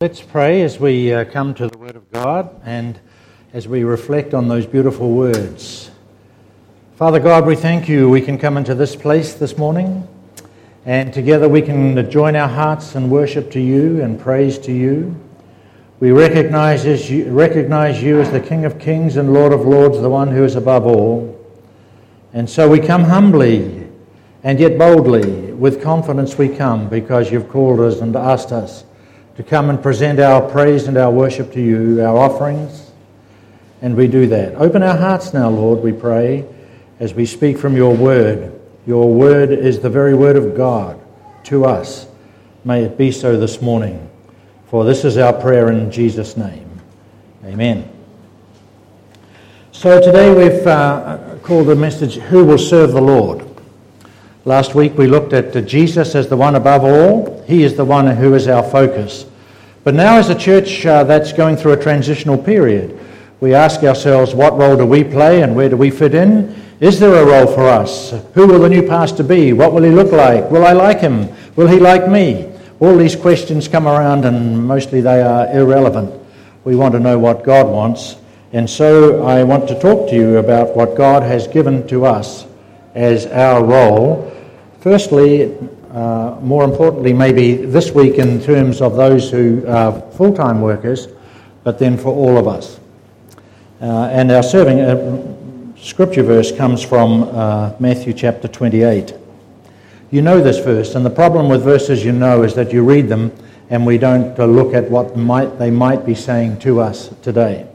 Let's 0.00 0.22
pray 0.22 0.62
as 0.62 0.78
we 0.78 1.12
uh, 1.12 1.24
come 1.24 1.54
to 1.54 1.66
the 1.66 1.76
Word 1.76 1.96
of 1.96 2.08
God 2.12 2.60
and 2.64 3.00
as 3.52 3.66
we 3.66 3.82
reflect 3.82 4.32
on 4.32 4.46
those 4.46 4.64
beautiful 4.64 5.10
words. 5.10 5.90
Father 6.94 7.18
God, 7.18 7.44
we 7.44 7.56
thank 7.56 7.88
you. 7.88 8.08
We 8.08 8.20
can 8.20 8.38
come 8.38 8.56
into 8.56 8.76
this 8.76 8.94
place 8.94 9.34
this 9.34 9.58
morning 9.58 10.06
and 10.86 11.12
together 11.12 11.48
we 11.48 11.62
can 11.62 12.08
join 12.12 12.36
our 12.36 12.46
hearts 12.46 12.94
and 12.94 13.10
worship 13.10 13.50
to 13.50 13.60
you 13.60 14.00
and 14.00 14.20
praise 14.20 14.56
to 14.58 14.72
you. 14.72 15.16
We 15.98 16.12
recognize, 16.12 17.10
you, 17.10 17.32
recognize 17.32 18.00
you 18.00 18.20
as 18.20 18.30
the 18.30 18.38
King 18.38 18.66
of 18.66 18.78
Kings 18.78 19.16
and 19.16 19.34
Lord 19.34 19.52
of 19.52 19.62
Lords, 19.62 20.00
the 20.00 20.08
one 20.08 20.28
who 20.28 20.44
is 20.44 20.54
above 20.54 20.86
all. 20.86 21.44
And 22.32 22.48
so 22.48 22.70
we 22.70 22.78
come 22.78 23.02
humbly 23.02 23.88
and 24.44 24.60
yet 24.60 24.78
boldly. 24.78 25.54
With 25.54 25.82
confidence 25.82 26.38
we 26.38 26.48
come 26.48 26.88
because 26.88 27.32
you've 27.32 27.48
called 27.48 27.80
us 27.80 28.00
and 28.00 28.14
asked 28.14 28.52
us 28.52 28.84
to 29.38 29.44
come 29.44 29.70
and 29.70 29.80
present 29.80 30.18
our 30.18 30.42
praise 30.50 30.88
and 30.88 30.98
our 30.98 31.12
worship 31.12 31.52
to 31.52 31.60
you, 31.60 32.02
our 32.02 32.18
offerings, 32.18 32.90
and 33.80 33.94
we 33.96 34.08
do 34.08 34.26
that. 34.26 34.56
Open 34.56 34.82
our 34.82 34.96
hearts 34.96 35.32
now, 35.32 35.48
Lord, 35.48 35.78
we 35.78 35.92
pray, 35.92 36.44
as 36.98 37.14
we 37.14 37.24
speak 37.24 37.56
from 37.56 37.76
your 37.76 37.94
word. 37.94 38.60
Your 38.84 39.14
word 39.14 39.52
is 39.52 39.78
the 39.78 39.88
very 39.88 40.12
word 40.12 40.34
of 40.34 40.56
God 40.56 41.00
to 41.44 41.64
us. 41.64 42.08
May 42.64 42.82
it 42.82 42.98
be 42.98 43.12
so 43.12 43.38
this 43.38 43.62
morning. 43.62 44.10
For 44.66 44.84
this 44.84 45.04
is 45.04 45.16
our 45.18 45.32
prayer 45.32 45.70
in 45.70 45.92
Jesus' 45.92 46.36
name. 46.36 46.68
Amen. 47.44 47.88
So 49.70 50.00
today 50.00 50.34
we've 50.34 50.66
uh, 50.66 51.36
called 51.44 51.68
the 51.68 51.76
message, 51.76 52.16
Who 52.16 52.44
Will 52.44 52.58
Serve 52.58 52.90
the 52.90 53.00
Lord? 53.00 53.47
Last 54.44 54.74
week 54.74 54.96
we 54.96 55.08
looked 55.08 55.32
at 55.32 55.66
Jesus 55.66 56.14
as 56.14 56.28
the 56.28 56.36
one 56.36 56.54
above 56.54 56.84
all. 56.84 57.42
He 57.46 57.64
is 57.64 57.76
the 57.76 57.84
one 57.84 58.06
who 58.06 58.34
is 58.34 58.46
our 58.46 58.62
focus. 58.62 59.26
But 59.84 59.94
now, 59.94 60.16
as 60.16 60.28
a 60.28 60.34
church 60.34 60.84
uh, 60.86 61.04
that's 61.04 61.32
going 61.32 61.56
through 61.56 61.72
a 61.72 61.82
transitional 61.82 62.36
period, 62.36 62.98
we 63.40 63.54
ask 63.54 63.82
ourselves 63.82 64.34
what 64.34 64.56
role 64.56 64.76
do 64.76 64.84
we 64.84 65.02
play 65.02 65.42
and 65.42 65.56
where 65.56 65.68
do 65.68 65.76
we 65.76 65.90
fit 65.90 66.14
in? 66.14 66.54
Is 66.80 67.00
there 67.00 67.14
a 67.14 67.26
role 67.26 67.52
for 67.52 67.66
us? 67.68 68.12
Who 68.34 68.46
will 68.46 68.60
the 68.60 68.68
new 68.68 68.86
pastor 68.86 69.24
be? 69.24 69.52
What 69.52 69.72
will 69.72 69.82
he 69.82 69.90
look 69.90 70.12
like? 70.12 70.50
Will 70.50 70.66
I 70.66 70.72
like 70.72 71.00
him? 71.00 71.28
Will 71.56 71.66
he 71.66 71.78
like 71.78 72.08
me? 72.08 72.52
All 72.80 72.96
these 72.96 73.16
questions 73.16 73.66
come 73.66 73.88
around 73.88 74.24
and 74.24 74.66
mostly 74.66 75.00
they 75.00 75.20
are 75.22 75.50
irrelevant. 75.52 76.14
We 76.64 76.76
want 76.76 76.92
to 76.92 77.00
know 77.00 77.18
what 77.18 77.44
God 77.44 77.66
wants. 77.66 78.16
And 78.52 78.68
so 78.68 79.26
I 79.26 79.42
want 79.42 79.68
to 79.68 79.80
talk 79.80 80.08
to 80.10 80.14
you 80.14 80.36
about 80.38 80.76
what 80.76 80.96
God 80.96 81.22
has 81.22 81.48
given 81.48 81.86
to 81.88 82.06
us 82.06 82.47
as 82.98 83.26
our 83.26 83.64
role 83.64 84.34
Firstly, 84.80 85.56
uh, 85.90 86.38
more 86.40 86.62
importantly, 86.62 87.12
maybe 87.12 87.56
this 87.56 87.90
week 87.90 88.14
in 88.14 88.40
terms 88.40 88.80
of 88.80 88.94
those 88.94 89.28
who 89.28 89.66
are 89.66 90.00
full 90.12 90.32
time 90.32 90.60
workers, 90.60 91.08
but 91.64 91.80
then 91.80 91.98
for 91.98 92.14
all 92.14 92.38
of 92.38 92.46
us. 92.46 92.78
Uh, 93.80 94.08
and 94.12 94.30
our 94.30 94.42
serving 94.42 94.80
uh, 94.80 95.76
scripture 95.76 96.22
verse 96.22 96.56
comes 96.56 96.80
from 96.80 97.24
uh, 97.24 97.72
Matthew 97.80 98.12
chapter 98.12 98.46
28. 98.46 99.14
You 100.12 100.22
know 100.22 100.40
this 100.40 100.58
verse, 100.58 100.94
and 100.94 101.04
the 101.04 101.10
problem 101.10 101.48
with 101.48 101.64
verses 101.64 102.04
you 102.04 102.12
know 102.12 102.44
is 102.44 102.54
that 102.54 102.72
you 102.72 102.84
read 102.84 103.08
them 103.08 103.32
and 103.68 103.84
we 103.84 103.98
don't 103.98 104.38
uh, 104.38 104.46
look 104.46 104.74
at 104.74 104.88
what 104.88 105.16
might, 105.16 105.58
they 105.58 105.70
might 105.72 106.06
be 106.06 106.14
saying 106.14 106.60
to 106.60 106.80
us 106.80 107.12
today. 107.20 107.66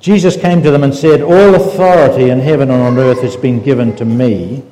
Jesus 0.00 0.34
came 0.34 0.62
to 0.62 0.70
them 0.70 0.82
and 0.82 0.94
said, 0.94 1.20
All 1.20 1.54
authority 1.54 2.30
in 2.30 2.40
heaven 2.40 2.70
and 2.70 2.82
on 2.82 2.98
earth 2.98 3.20
has 3.20 3.36
been 3.36 3.62
given 3.62 3.94
to 3.96 4.06
me. 4.06 4.62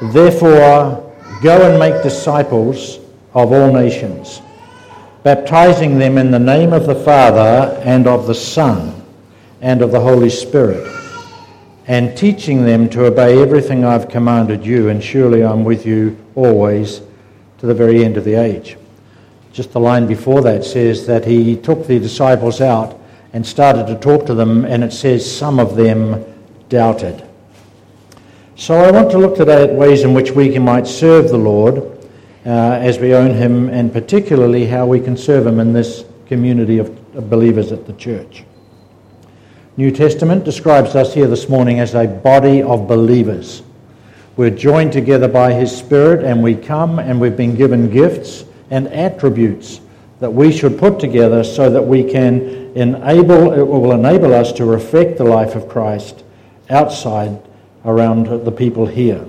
Therefore, 0.00 1.12
go 1.42 1.68
and 1.68 1.78
make 1.78 2.04
disciples 2.04 2.98
of 3.34 3.52
all 3.52 3.72
nations, 3.72 4.40
baptizing 5.24 5.98
them 5.98 6.18
in 6.18 6.30
the 6.30 6.38
name 6.38 6.72
of 6.72 6.86
the 6.86 6.94
Father 6.94 7.76
and 7.84 8.06
of 8.06 8.28
the 8.28 8.34
Son 8.34 9.02
and 9.60 9.82
of 9.82 9.90
the 9.90 10.00
Holy 10.00 10.30
Spirit, 10.30 10.88
and 11.88 12.16
teaching 12.16 12.64
them 12.64 12.88
to 12.90 13.06
obey 13.06 13.42
everything 13.42 13.84
I've 13.84 14.08
commanded 14.08 14.64
you, 14.64 14.88
and 14.88 15.02
surely 15.02 15.42
I'm 15.42 15.64
with 15.64 15.84
you 15.84 16.16
always 16.36 17.00
to 17.58 17.66
the 17.66 17.74
very 17.74 18.04
end 18.04 18.16
of 18.16 18.24
the 18.24 18.34
age. 18.34 18.76
Just 19.52 19.72
the 19.72 19.80
line 19.80 20.06
before 20.06 20.42
that 20.42 20.64
says 20.64 21.06
that 21.06 21.24
he 21.24 21.56
took 21.56 21.88
the 21.88 21.98
disciples 21.98 22.60
out 22.60 23.00
and 23.34 23.44
started 23.44 23.88
to 23.88 23.96
talk 23.96 24.24
to 24.26 24.32
them, 24.32 24.64
and 24.64 24.84
it 24.84 24.92
says 24.92 25.30
some 25.30 25.58
of 25.58 25.74
them 25.74 26.24
doubted. 26.68 27.28
So 28.54 28.76
I 28.76 28.92
want 28.92 29.10
to 29.10 29.18
look 29.18 29.36
today 29.36 29.64
at 29.64 29.74
ways 29.74 30.04
in 30.04 30.14
which 30.14 30.30
we 30.30 30.56
might 30.56 30.86
serve 30.86 31.28
the 31.28 31.36
Lord 31.36 31.78
uh, 32.46 32.48
as 32.48 33.00
we 33.00 33.12
own 33.12 33.32
Him, 33.32 33.68
and 33.70 33.92
particularly 33.92 34.66
how 34.66 34.86
we 34.86 35.00
can 35.00 35.16
serve 35.16 35.48
Him 35.48 35.58
in 35.58 35.72
this 35.72 36.04
community 36.28 36.78
of 36.78 37.28
believers 37.28 37.72
at 37.72 37.86
the 37.86 37.92
church. 37.94 38.44
New 39.76 39.90
Testament 39.90 40.44
describes 40.44 40.94
us 40.94 41.12
here 41.12 41.26
this 41.26 41.48
morning 41.48 41.80
as 41.80 41.96
a 41.96 42.06
body 42.06 42.62
of 42.62 42.86
believers. 42.86 43.64
We're 44.36 44.50
joined 44.50 44.92
together 44.92 45.26
by 45.26 45.52
His 45.52 45.76
Spirit, 45.76 46.24
and 46.24 46.40
we 46.40 46.54
come 46.54 47.00
and 47.00 47.20
we've 47.20 47.36
been 47.36 47.56
given 47.56 47.90
gifts 47.90 48.44
and 48.70 48.86
attributes 48.88 49.80
that 50.20 50.32
we 50.32 50.52
should 50.52 50.78
put 50.78 50.98
together 51.00 51.42
so 51.44 51.68
that 51.70 51.82
we 51.82 52.04
can 52.04 52.40
enable, 52.74 53.52
it 53.52 53.62
will 53.62 53.92
enable 53.92 54.32
us 54.32 54.52
to 54.52 54.64
reflect 54.64 55.18
the 55.18 55.24
life 55.24 55.54
of 55.54 55.68
Christ 55.68 56.24
outside 56.70 57.40
around 57.84 58.26
the 58.44 58.52
people 58.52 58.86
here. 58.86 59.24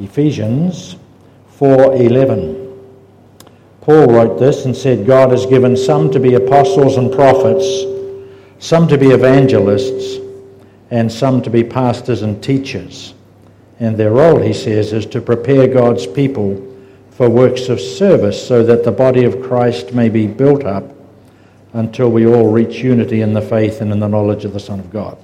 Ephesians 0.00 0.96
4:11. 1.58 2.66
Paul 3.80 4.06
wrote 4.06 4.38
this 4.38 4.64
and 4.64 4.76
said 4.76 5.06
God 5.06 5.30
has 5.30 5.46
given 5.46 5.76
some 5.76 6.10
to 6.10 6.20
be 6.20 6.34
apostles 6.34 6.96
and 6.96 7.10
prophets, 7.10 7.84
some 8.58 8.86
to 8.88 8.98
be 8.98 9.08
evangelists, 9.08 10.18
and 10.90 11.10
some 11.10 11.42
to 11.42 11.50
be 11.50 11.64
pastors 11.64 12.22
and 12.22 12.42
teachers. 12.42 13.14
And 13.80 13.96
their 13.96 14.10
role, 14.12 14.40
he 14.40 14.52
says, 14.52 14.92
is 14.92 15.06
to 15.06 15.20
prepare 15.20 15.68
God's 15.68 16.06
people 16.06 16.67
for 17.18 17.28
works 17.28 17.68
of 17.68 17.80
service 17.80 18.46
so 18.46 18.62
that 18.62 18.84
the 18.84 18.92
body 18.92 19.24
of 19.24 19.42
Christ 19.42 19.92
may 19.92 20.08
be 20.08 20.28
built 20.28 20.62
up 20.62 20.84
until 21.72 22.12
we 22.12 22.28
all 22.28 22.52
reach 22.52 22.76
unity 22.76 23.22
in 23.22 23.32
the 23.32 23.42
faith 23.42 23.80
and 23.80 23.90
in 23.90 23.98
the 23.98 24.08
knowledge 24.08 24.44
of 24.44 24.52
the 24.52 24.60
Son 24.60 24.78
of 24.78 24.92
God. 24.92 25.18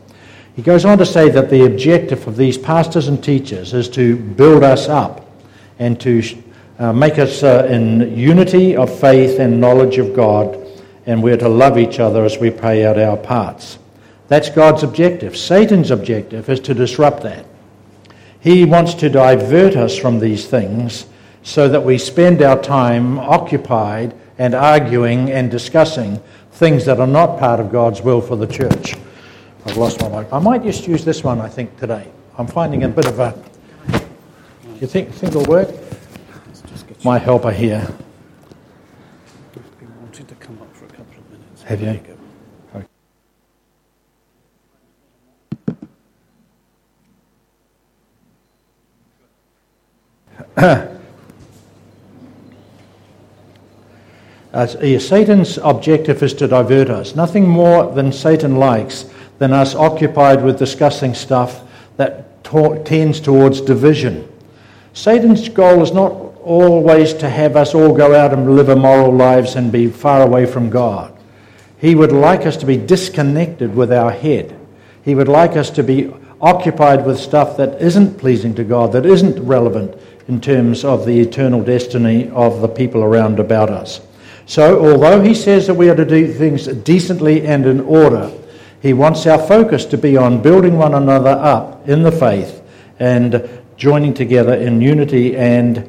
He 0.56 0.62
goes 0.62 0.84
on 0.84 0.98
to 0.98 1.06
say 1.06 1.28
that 1.28 1.50
the 1.50 1.66
objective 1.66 2.26
of 2.26 2.36
these 2.36 2.58
pastors 2.58 3.06
and 3.06 3.22
teachers 3.22 3.72
is 3.72 3.88
to 3.90 4.16
build 4.16 4.64
us 4.64 4.88
up 4.88 5.24
and 5.78 6.00
to 6.00 6.20
uh, 6.80 6.92
make 6.92 7.20
us 7.20 7.44
uh, 7.44 7.68
in 7.70 8.18
unity 8.18 8.74
of 8.74 8.98
faith 8.98 9.38
and 9.38 9.60
knowledge 9.60 9.98
of 9.98 10.16
God, 10.16 10.58
and 11.06 11.22
we're 11.22 11.36
to 11.36 11.48
love 11.48 11.78
each 11.78 12.00
other 12.00 12.24
as 12.24 12.38
we 12.38 12.50
play 12.50 12.84
out 12.84 12.98
our 12.98 13.16
parts. 13.16 13.78
That's 14.26 14.50
God's 14.50 14.82
objective. 14.82 15.36
Satan's 15.36 15.92
objective 15.92 16.48
is 16.48 16.58
to 16.58 16.74
disrupt 16.74 17.22
that. 17.22 17.46
He 18.40 18.64
wants 18.64 18.94
to 18.94 19.08
divert 19.08 19.76
us 19.76 19.96
from 19.96 20.18
these 20.18 20.48
things 20.48 21.06
so 21.44 21.68
that 21.68 21.84
we 21.84 21.98
spend 21.98 22.42
our 22.42 22.60
time 22.60 23.18
occupied 23.18 24.16
and 24.38 24.54
arguing 24.54 25.30
and 25.30 25.50
discussing 25.50 26.18
things 26.52 26.86
that 26.86 26.98
are 26.98 27.06
not 27.06 27.38
part 27.38 27.60
of 27.60 27.70
God's 27.70 28.00
will 28.00 28.22
for 28.22 28.34
the 28.34 28.46
church. 28.46 28.96
I've 29.66 29.76
lost 29.76 30.00
my 30.00 30.08
mic. 30.08 30.32
I 30.32 30.38
might 30.38 30.62
just 30.62 30.88
use 30.88 31.04
this 31.04 31.22
one, 31.22 31.40
I 31.40 31.48
think, 31.48 31.78
today. 31.78 32.10
I'm 32.38 32.46
finding 32.46 32.82
a 32.84 32.88
bit 32.88 33.06
of 33.06 33.20
a. 33.20 33.44
You 34.80 34.86
think, 34.86 35.10
think 35.10 35.34
it'll 35.34 35.44
work? 35.44 35.68
My 37.04 37.18
helper 37.18 37.52
here. 37.52 37.86
wanted 40.00 40.28
to 40.28 40.34
come 40.36 40.58
up 40.62 40.74
for 40.74 40.86
a 40.86 40.88
couple 40.88 41.14
of 41.18 41.30
minutes. 41.30 41.62
Have 41.62 41.82
you? 41.82 42.00
Uh, 54.54 54.68
Satan's 55.00 55.58
objective 55.58 56.22
is 56.22 56.32
to 56.34 56.46
divert 56.46 56.88
us. 56.88 57.16
Nothing 57.16 57.48
more 57.48 57.92
than 57.92 58.12
Satan 58.12 58.54
likes 58.54 59.04
than 59.40 59.52
us 59.52 59.74
occupied 59.74 60.44
with 60.44 60.60
discussing 60.60 61.12
stuff 61.12 61.62
that 61.96 62.44
tends 62.84 63.20
towards 63.20 63.60
division. 63.60 64.30
Satan's 64.92 65.48
goal 65.48 65.82
is 65.82 65.90
not 65.90 66.12
always 66.44 67.14
to 67.14 67.28
have 67.28 67.56
us 67.56 67.74
all 67.74 67.96
go 67.96 68.14
out 68.14 68.32
and 68.32 68.54
live 68.54 68.68
immoral 68.68 69.12
lives 69.12 69.56
and 69.56 69.72
be 69.72 69.88
far 69.88 70.22
away 70.22 70.46
from 70.46 70.70
God. 70.70 71.12
He 71.80 71.96
would 71.96 72.12
like 72.12 72.46
us 72.46 72.56
to 72.58 72.66
be 72.66 72.76
disconnected 72.76 73.74
with 73.74 73.92
our 73.92 74.12
head. 74.12 74.56
He 75.04 75.16
would 75.16 75.26
like 75.26 75.56
us 75.56 75.68
to 75.70 75.82
be 75.82 76.14
occupied 76.40 77.04
with 77.04 77.18
stuff 77.18 77.56
that 77.56 77.82
isn't 77.82 78.18
pleasing 78.18 78.54
to 78.54 78.62
God, 78.62 78.92
that 78.92 79.04
isn't 79.04 79.44
relevant 79.44 80.00
in 80.28 80.40
terms 80.40 80.84
of 80.84 81.04
the 81.04 81.18
eternal 81.18 81.64
destiny 81.64 82.30
of 82.30 82.60
the 82.60 82.68
people 82.68 83.02
around 83.02 83.40
about 83.40 83.68
us. 83.68 84.00
So, 84.46 84.84
although 84.84 85.22
he 85.22 85.34
says 85.34 85.66
that 85.68 85.74
we 85.74 85.88
are 85.88 85.94
to 85.94 86.04
do 86.04 86.32
things 86.32 86.66
decently 86.66 87.46
and 87.46 87.64
in 87.64 87.80
order, 87.80 88.30
he 88.82 88.92
wants 88.92 89.26
our 89.26 89.38
focus 89.38 89.86
to 89.86 89.98
be 89.98 90.16
on 90.16 90.42
building 90.42 90.76
one 90.76 90.94
another 90.94 91.30
up 91.30 91.88
in 91.88 92.02
the 92.02 92.12
faith 92.12 92.62
and 92.98 93.48
joining 93.76 94.12
together 94.12 94.54
in 94.54 94.80
unity 94.80 95.36
and 95.36 95.88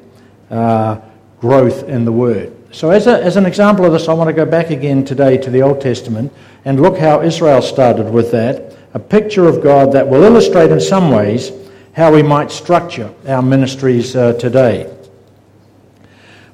uh, 0.50 1.02
growth 1.42 1.84
in 1.90 2.06
the 2.06 2.12
Word. 2.12 2.56
So, 2.72 2.92
as, 2.92 3.08
a, 3.08 3.22
as 3.22 3.36
an 3.36 3.46
example 3.46 3.86
of 3.86 3.92
this, 3.92 4.08
I 4.08 4.14
want 4.14 4.30
to 4.30 4.34
go 4.34 4.46
back 4.46 4.70
again 4.70 5.04
today 5.04 5.38
to 5.38 5.50
the 5.50 5.62
Old 5.62 5.82
Testament 5.82 6.32
and 6.64 6.82
look 6.82 6.98
how 6.98 7.22
Israel 7.22 7.62
started 7.62 8.10
with 8.10 8.32
that. 8.32 8.76
A 8.94 9.00
picture 9.00 9.48
of 9.48 9.62
God 9.62 9.92
that 9.92 10.08
will 10.08 10.24
illustrate 10.24 10.72
in 10.72 10.80
some 10.80 11.12
ways 11.12 11.52
how 11.94 12.14
we 12.14 12.24
might 12.24 12.52
structure 12.52 13.14
our 13.28 13.42
ministries 13.42 14.16
uh, 14.16 14.34
today. 14.34 14.95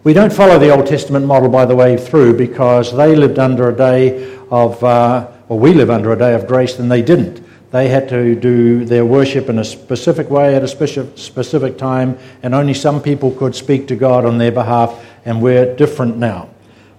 We 0.03 0.13
don't 0.13 0.33
follow 0.33 0.57
the 0.57 0.75
Old 0.75 0.88
Testament 0.88 1.27
model, 1.27 1.48
by 1.48 1.65
the 1.65 1.75
way, 1.75 1.95
through 1.95 2.36
because 2.36 2.92
they 2.92 3.15
lived 3.15 3.38
under 3.38 3.69
a 3.69 3.75
day 3.75 4.36
of, 4.50 4.83
uh, 4.83 5.27
or 5.48 5.59
we 5.59 5.75
live 5.75 5.92
under 5.92 6.12
a 6.12 6.18
day 6.18 6.33
of 6.33 6.48
grace, 6.48 6.80
and 6.80 6.92
they 6.92 7.03
didn't. 7.03 7.45
They 7.69 7.88
had 7.88 8.09
to 8.09 8.33
do 8.33 8.83
their 8.83 9.06
worship 9.06 9.48
in 9.48 9.59
a 9.59 9.63
specific 9.63 10.31
way 10.31 10.56
at 10.56 10.63
a 10.63 10.68
specific 10.68 11.77
time, 11.77 12.18
and 12.42 12.56
only 12.56 12.74
some 12.74 13.00
people 13.00 13.30
could 13.30 13.53
speak 13.53 13.88
to 13.89 13.95
God 13.95 14.25
on 14.25 14.39
their 14.39 14.51
behalf, 14.51 15.06
and 15.24 15.39
we're 15.39 15.75
different 15.75 16.18
now. 16.18 16.50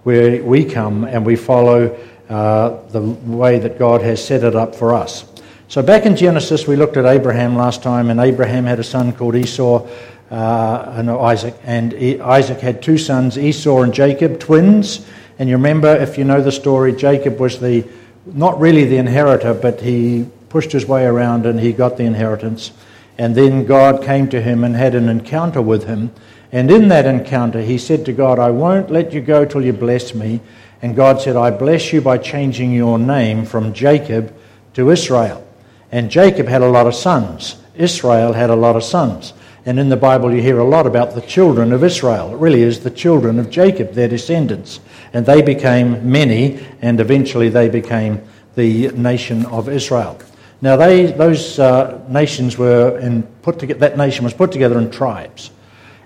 Where 0.05 0.41
we 0.41 0.65
come 0.65 1.03
and 1.03 1.27
we 1.27 1.35
follow 1.35 1.99
uh, 2.29 2.89
the 2.91 3.01
way 3.01 3.59
that 3.59 3.81
God 3.81 4.03
has 4.03 4.25
set 4.25 4.45
it 4.45 4.55
up 4.55 4.77
for 4.77 4.95
us. 4.95 5.25
So, 5.67 5.83
back 5.83 6.07
in 6.07 6.15
Genesis, 6.15 6.69
we 6.69 6.77
looked 6.77 6.97
at 6.97 7.07
Abraham 7.07 7.57
last 7.57 7.83
time, 7.83 8.11
and 8.11 8.21
Abraham 8.21 8.65
had 8.65 8.79
a 8.79 8.85
son 8.85 9.13
called 9.13 9.35
Esau 9.35 9.89
uh, 10.32 10.94
and 10.96 11.11
Isaac, 11.11 11.55
and 11.62 11.93
Isaac 12.23 12.58
had 12.58 12.82
two 12.82 12.96
sons, 12.96 13.37
Esau 13.37 13.82
and 13.82 13.93
Jacob, 13.93 14.40
twins. 14.40 15.06
And 15.38 15.46
you 15.46 15.56
remember, 15.56 15.94
if 15.94 16.17
you 16.17 16.25
know 16.25 16.40
the 16.40 16.50
story, 16.50 16.94
Jacob 16.94 17.38
was 17.38 17.61
the 17.61 17.87
not 18.25 18.58
really 18.58 18.84
the 18.84 18.96
inheritor, 18.96 19.52
but 19.52 19.82
he 19.82 20.26
pushed 20.49 20.73
his 20.73 20.87
way 20.87 21.05
around 21.05 21.44
and 21.44 21.61
he 21.61 21.73
got 21.73 21.99
the 21.99 22.05
inheritance. 22.05 22.73
And 23.19 23.34
then 23.34 23.67
God 23.67 24.02
came 24.02 24.29
to 24.31 24.40
him 24.40 24.64
and 24.64 24.75
had 24.75 24.94
an 24.94 25.11
encounter 25.11 25.61
with 25.61 25.84
him. 25.84 26.12
And 26.50 26.70
in 26.70 26.88
that 26.88 27.05
encounter, 27.05 27.61
he 27.61 27.76
said 27.76 28.06
to 28.06 28.12
God, 28.14 28.38
I 28.38 28.50
won't 28.50 28.90
let 28.90 29.12
you 29.12 29.20
go 29.20 29.44
till 29.44 29.64
you 29.64 29.75
bless 29.75 30.14
me. 30.14 30.40
And 30.81 30.96
God 30.96 31.20
said, 31.20 31.37
I 31.37 31.50
bless 31.50 31.93
you 31.93 32.00
by 32.00 32.17
changing 32.17 32.73
your 32.73 32.99
name 32.99 33.44
from 33.44 33.75
Jacob 33.75 34.34
to 34.75 34.88
Israel. 34.88 35.46
And 35.90 36.11
Jacob 36.11 36.46
had 36.46 36.62
a 36.62 36.70
lot 36.70 36.87
of 36.87 36.94
sons. 36.94 37.56
Israel 37.75 38.32
had 38.32 38.49
a 38.49 38.56
lot 38.56 38.76
of 38.76 38.82
sons. 38.82 39.34
And 39.64 39.79
in 39.79 39.88
the 39.88 39.97
Bible, 39.97 40.35
you 40.35 40.43
hear 40.43 40.59
a 40.59 40.64
lot 40.64 40.87
about 40.87 41.14
the 41.14 41.20
children 41.20 41.73
of 41.73 41.85
Israel. 41.85 42.35
It 42.35 42.38
really 42.38 42.62
is 42.62 42.81
the 42.81 42.91
children 42.91 43.38
of 43.38 43.49
Jacob, 43.49 43.93
their 43.93 44.09
descendants. 44.09 44.81
And 45.12 45.25
they 45.25 45.41
became 45.41 46.11
many, 46.11 46.67
and 46.81 46.99
eventually 46.99 47.49
they 47.49 47.69
became 47.69 48.20
the 48.56 48.88
nation 48.88 49.47
of 49.47 49.69
Israel. 49.69 50.19
Now, 50.61 50.76
they, 50.76 51.06
those 51.06 51.59
uh, 51.59 52.05
nations 52.09 52.59
were 52.59 52.99
in, 52.99 53.23
put 53.43 53.59
together, 53.59 53.81
that 53.81 53.97
nation 53.97 54.25
was 54.25 54.35
put 54.35 54.53
together 54.53 54.79
in 54.79 54.91
tribes. 54.91 55.50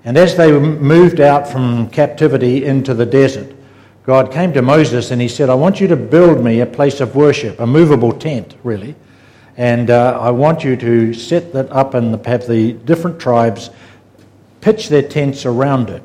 And 0.04 0.16
as 0.16 0.36
they 0.36 0.52
moved 0.52 1.20
out 1.20 1.48
from 1.48 1.90
captivity 1.90 2.64
into 2.64 2.94
the 2.94 3.06
desert, 3.06 3.54
God 4.04 4.30
came 4.30 4.52
to 4.52 4.62
Moses 4.62 5.10
and 5.10 5.20
he 5.20 5.28
said, 5.28 5.50
I 5.50 5.54
want 5.54 5.80
you 5.80 5.88
to 5.88 5.96
build 5.96 6.44
me 6.44 6.60
a 6.60 6.66
place 6.66 7.00
of 7.00 7.16
worship, 7.16 7.58
a 7.58 7.66
movable 7.66 8.12
tent, 8.12 8.54
really. 8.62 8.94
And 9.56 9.90
uh, 9.90 10.18
I 10.20 10.30
want 10.30 10.64
you 10.64 10.76
to 10.76 11.14
set 11.14 11.52
that 11.54 11.70
up 11.70 11.94
and 11.94 12.24
have 12.26 12.46
the 12.46 12.72
different 12.72 13.18
tribes 13.18 13.70
pitch 14.60 14.88
their 14.88 15.02
tents 15.02 15.46
around 15.46 15.90
it. 15.90 16.02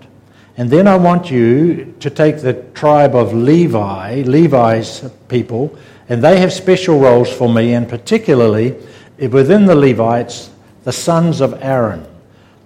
And 0.58 0.70
then 0.70 0.88
I 0.88 0.96
want 0.96 1.32
you 1.32 1.96
to 2.00 2.10
take 2.10 2.42
the 2.42 2.54
tribe 2.74 3.16
of 3.16 3.34
Levi, 3.34 4.22
Levi's 4.22 5.10
people, 5.28 5.78
and 6.08 6.24
they 6.24 6.40
have 6.40 6.54
special 6.54 7.00
roles 7.00 7.32
for 7.32 7.50
me, 7.50 7.74
and 7.74 7.88
particularly 7.88 8.76
within 9.18 9.66
the 9.66 9.76
Levites, 9.76 10.50
the 10.84 10.92
sons 10.92 11.42
of 11.42 11.62
Aaron. 11.62 12.06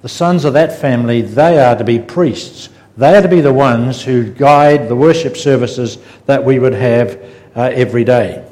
The 0.02 0.10
sons 0.10 0.46
of 0.46 0.54
that 0.54 0.80
family, 0.80 1.22
they 1.22 1.60
are 1.60 1.76
to 1.76 1.84
be 1.84 2.00
priests. 2.00 2.70
They 2.98 3.16
are 3.16 3.22
to 3.22 3.28
be 3.28 3.42
the 3.42 3.54
ones 3.54 4.02
who 4.02 4.32
guide 4.32 4.88
the 4.88 4.96
worship 4.96 5.36
services 5.36 5.98
that 6.26 6.44
we 6.44 6.60
would 6.60 6.74
have 6.74 7.20
uh, 7.56 7.72
every 7.74 8.04
day. 8.04 8.45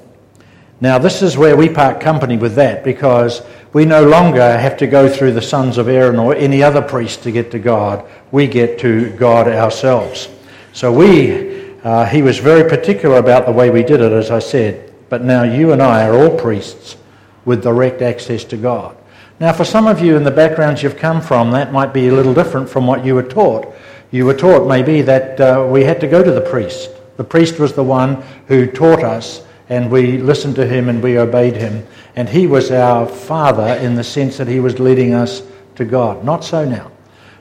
Now, 0.83 0.97
this 0.97 1.21
is 1.21 1.38
where 1.38 1.56
we 1.56 1.69
part 1.69 2.01
company 2.01 2.35
with 2.35 2.56
that 2.56 2.83
because 2.83 3.41
we 3.71 3.85
no 3.85 4.06
longer 4.06 4.57
have 4.57 4.75
to 4.80 4.85
go 4.85 5.07
through 5.07 5.31
the 5.31 5.41
sons 5.41 5.77
of 5.77 5.88
Aaron 5.88 6.19
or 6.19 6.35
any 6.35 6.62
other 6.62 6.81
priest 6.81 7.24
to 7.24 7.31
get 7.31 7.51
to 7.51 7.57
God. 7.57 8.06
We 8.33 8.47
get 8.47 8.80
to 8.80 9.09
God 9.12 9.47
ourselves. 9.47 10.27
So 10.74 10.91
we 10.91 11.77
uh, 11.85 12.03
he 12.07 12.21
was 12.21 12.38
very 12.38 12.69
particular 12.69 13.15
about 13.15 13.45
the 13.45 13.53
way 13.53 13.69
we 13.69 13.81
did 13.81 14.01
it, 14.01 14.12
as 14.12 14.30
I 14.30 14.39
said. 14.39 14.94
But 15.07 15.24
now 15.24 15.44
you 15.44 15.71
and 15.71 15.81
I 15.81 16.06
are 16.06 16.18
all 16.18 16.38
priests 16.38 16.97
with 17.45 17.63
direct 17.63 18.01
access 18.01 18.44
to 18.44 18.57
God. 18.57 18.97
Now, 19.39 19.53
for 19.53 19.63
some 19.63 19.88
of 19.88 20.01
you 20.01 20.18
in 20.18 20.25
the 20.25 20.31
backgrounds 20.31 20.83
you've 20.83 20.97
come 20.97 21.21
from, 21.21 21.51
that 21.51 21.71
might 21.71 21.94
be 21.94 22.09
a 22.09 22.13
little 22.13 22.33
different 22.33 22.69
from 22.69 22.88
what 22.88 23.06
you 23.06 23.15
were 23.15 23.24
taught. 23.24 23.74
You 24.12 24.25
were 24.25 24.33
taught 24.33 24.68
maybe 24.68 25.01
that 25.03 25.39
uh, 25.39 25.65
we 25.65 25.86
had 25.86 26.01
to 26.01 26.09
go 26.09 26.21
to 26.21 26.31
the 26.31 26.41
priest. 26.41 26.89
The 27.15 27.24
priest 27.24 27.57
was 27.57 27.71
the 27.71 27.86
one 27.86 28.21
who 28.50 28.68
taught 28.68 29.01
us, 29.01 29.44
and 29.74 29.90
we 29.90 30.20
listened 30.20 30.56
to 30.56 30.68
him 30.68 30.88
and 30.88 31.02
we 31.02 31.18
obeyed 31.18 31.56
him. 31.56 31.88
And 32.16 32.30
he 32.30 32.46
was 32.46 32.70
our 32.70 33.08
father 33.08 33.74
in 33.74 33.96
the 33.96 34.04
sense 34.04 34.38
that 34.38 34.48
he 34.48 34.60
was 34.60 34.80
leading 34.80 35.16
us 35.16 35.42
to 35.75 35.84
God. 35.84 36.24
Not 36.24 36.44
so 36.44 36.64
now. 36.64 36.92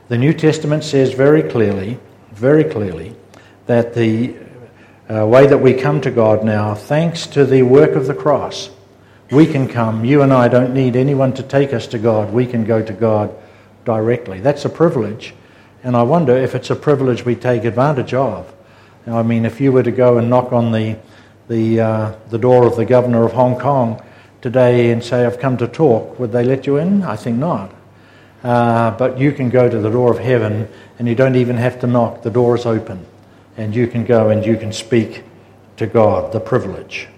The 0.09 0.17
New 0.17 0.33
Testament 0.33 0.83
says 0.83 1.13
very 1.13 1.43
clearly, 1.43 1.99
very 2.33 2.65
clearly, 2.65 3.15
that 3.67 3.93
the 3.93 4.35
uh, 5.11 5.27
way 5.27 5.47
that 5.47 5.59
we 5.59 5.75
come 5.75 6.01
to 6.01 6.11
God 6.11 6.43
now, 6.43 6.75
thanks 6.75 7.27
to 7.29 7.45
the 7.45 7.65
work 7.65 7.91
of 7.97 8.07
the 8.07 8.15
cross, 8.15 8.71
we 9.31 9.47
can 9.47 9.69
come. 9.69 10.07
You 10.07 10.23
and 10.23 10.33
I 10.33 10.49
don't 10.49 10.73
need 10.73 10.97
anyone 10.97 11.35
to 11.35 11.43
take 11.43 11.75
us 11.75 11.87
to 11.89 11.99
God. 11.99 12.33
We 12.33 12.47
can 12.47 12.65
go 12.65 12.83
to 12.83 12.93
God 12.95 13.35
directly. 13.85 14.41
That's 14.41 14.65
a 14.65 14.71
privilege. 14.71 15.35
And 15.83 15.95
I 15.95 16.03
wonder 16.03 16.35
if 16.35 16.55
it's 16.55 16.71
a 16.71 16.77
privilege 16.77 17.27
we 17.27 17.35
take 17.35 17.65
advantage 17.65 18.15
of. 18.15 18.51
I 19.07 19.23
mean, 19.23 19.45
if 19.45 19.61
you 19.61 19.71
were 19.71 19.83
to 19.83 19.93
go 19.93 20.17
and 20.17 20.31
knock 20.31 20.51
on 20.53 20.73
the, 20.73 20.97
the, 21.49 21.81
uh, 21.81 22.13
the 22.31 22.39
door 22.39 22.67
of 22.67 22.77
the 22.77 22.85
governor 22.85 23.25
of 23.25 23.33
Hong 23.33 23.59
Kong 23.59 24.03
today 24.41 24.91
and 24.91 25.03
say, 25.03 25.25
I've 25.25 25.39
come 25.39 25.57
to 25.59 25.69
talk, 25.69 26.19
would 26.19 26.33
they 26.33 26.45
let 26.45 26.67
you 26.67 26.77
in? 26.79 27.03
I 27.03 27.17
think 27.17 27.39
not. 27.39 27.73
Uh, 28.43 28.91
but 28.93 29.19
you 29.19 29.33
can 29.33 29.51
go 29.51 29.69
to 29.69 29.79
the 29.79 29.91
door 29.91 30.11
of 30.11 30.19
heaven 30.19 30.69
and 30.99 31.07
you 31.07 31.15
don't 31.15 31.37
even 31.37 31.57
have 31.57 31.81
to 31.81 31.87
knock, 31.87 32.23
the 32.23 32.31
door 32.31 32.57
is 32.57 32.67
open 32.67 33.07
and 33.57 33.75
you 33.75 33.87
can 33.87 34.05
go 34.05 34.31
and 34.31 34.45
you 34.45 34.57
can 34.57 34.73
speak 34.73 35.23
to 35.77 35.87
God, 35.87 36.33
the 36.33 36.41
privilege. 36.41 37.09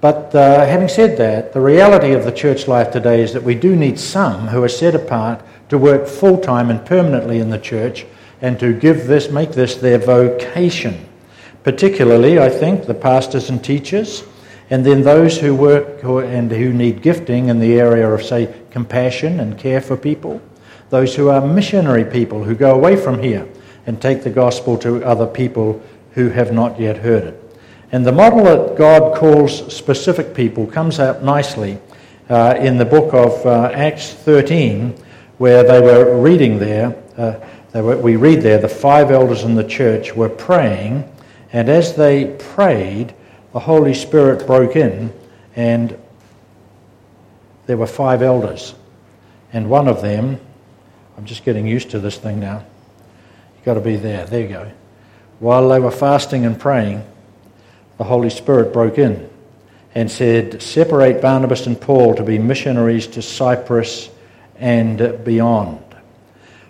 But 0.00 0.34
uh, 0.34 0.66
having 0.66 0.88
said 0.88 1.16
that, 1.18 1.52
the 1.52 1.60
reality 1.60 2.12
of 2.12 2.24
the 2.24 2.32
church 2.32 2.68
life 2.68 2.90
today 2.90 3.22
is 3.22 3.32
that 3.32 3.42
we 3.42 3.54
do 3.54 3.74
need 3.74 3.98
some 3.98 4.48
who 4.48 4.62
are 4.62 4.68
set 4.68 4.94
apart 4.94 5.42
to 5.70 5.78
work 5.78 6.06
full 6.06 6.38
time 6.38 6.68
and 6.70 6.84
permanently 6.84 7.38
in 7.38 7.50
the 7.50 7.58
church 7.58 8.04
and 8.42 8.60
to 8.60 8.78
give 8.78 9.06
this, 9.06 9.30
make 9.30 9.52
this 9.52 9.76
their 9.76 9.98
vocation. 9.98 11.08
Particularly, 11.64 12.38
I 12.38 12.50
think, 12.50 12.84
the 12.84 12.94
pastors 12.94 13.48
and 13.48 13.64
teachers, 13.64 14.22
and 14.70 14.84
then 14.84 15.02
those 15.02 15.38
who 15.38 15.54
work 15.54 16.04
and 16.04 16.50
who 16.50 16.72
need 16.72 17.02
gifting 17.02 17.48
in 17.48 17.58
the 17.58 17.80
area 17.80 18.08
of, 18.08 18.22
say, 18.22 18.54
compassion 18.70 19.40
and 19.40 19.58
care 19.58 19.80
for 19.80 19.96
people, 19.96 20.40
those 20.90 21.16
who 21.16 21.30
are 21.30 21.44
missionary 21.44 22.04
people 22.04 22.44
who 22.44 22.54
go 22.54 22.74
away 22.74 22.96
from 22.96 23.22
here 23.22 23.48
and 23.86 24.00
take 24.00 24.22
the 24.22 24.30
gospel 24.30 24.78
to 24.78 25.02
other 25.04 25.26
people 25.26 25.82
who 26.12 26.28
have 26.28 26.52
not 26.52 26.78
yet 26.78 26.98
heard 26.98 27.24
it. 27.24 27.58
And 27.92 28.04
the 28.04 28.12
model 28.12 28.44
that 28.44 28.76
God 28.76 29.16
calls 29.16 29.74
specific 29.74 30.34
people 30.34 30.66
comes 30.66 30.98
out 31.00 31.22
nicely 31.22 31.78
uh, 32.28 32.56
in 32.58 32.76
the 32.76 32.84
book 32.84 33.14
of 33.14 33.44
uh, 33.46 33.70
Acts 33.72 34.12
13, 34.12 34.94
where 35.38 35.62
they 35.62 35.80
were 35.80 36.20
reading 36.20 36.58
there. 36.58 36.96
Uh, 37.16 37.38
were, 37.74 37.96
we 37.96 38.16
read 38.16 38.42
there 38.42 38.58
the 38.58 38.68
five 38.68 39.10
elders 39.10 39.44
in 39.44 39.54
the 39.54 39.64
church 39.64 40.14
were 40.14 40.28
praying, 40.28 41.08
and 41.54 41.68
as 41.68 41.94
they 41.94 42.36
prayed, 42.38 43.14
the 43.52 43.60
Holy 43.60 43.94
Spirit 43.94 44.46
broke 44.46 44.74
in, 44.74 45.12
and 45.54 45.96
there 47.66 47.76
were 47.76 47.86
five 47.86 48.20
elders. 48.22 48.74
And 49.52 49.70
one 49.70 49.86
of 49.86 50.02
them, 50.02 50.40
I'm 51.16 51.24
just 51.24 51.44
getting 51.44 51.66
used 51.66 51.90
to 51.92 52.00
this 52.00 52.18
thing 52.18 52.40
now 52.40 52.64
You've 53.64 53.64
got 53.64 53.74
to 53.74 53.88
be 53.88 53.96
there. 53.96 54.26
There 54.26 54.42
you 54.42 54.48
go. 54.48 54.70
While 55.38 55.68
they 55.70 55.78
were 55.78 55.90
fasting 55.90 56.44
and 56.44 56.58
praying, 56.58 57.02
the 57.96 58.04
Holy 58.04 58.28
Spirit 58.28 58.74
broke 58.74 58.98
in 58.98 59.30
and 59.94 60.10
said, 60.10 60.60
Separate 60.60 61.22
Barnabas 61.22 61.66
and 61.66 61.80
Paul 61.80 62.14
to 62.16 62.22
be 62.22 62.38
missionaries 62.38 63.06
to 63.06 63.22
Cyprus 63.22 64.10
and 64.58 65.24
beyond. 65.24 65.82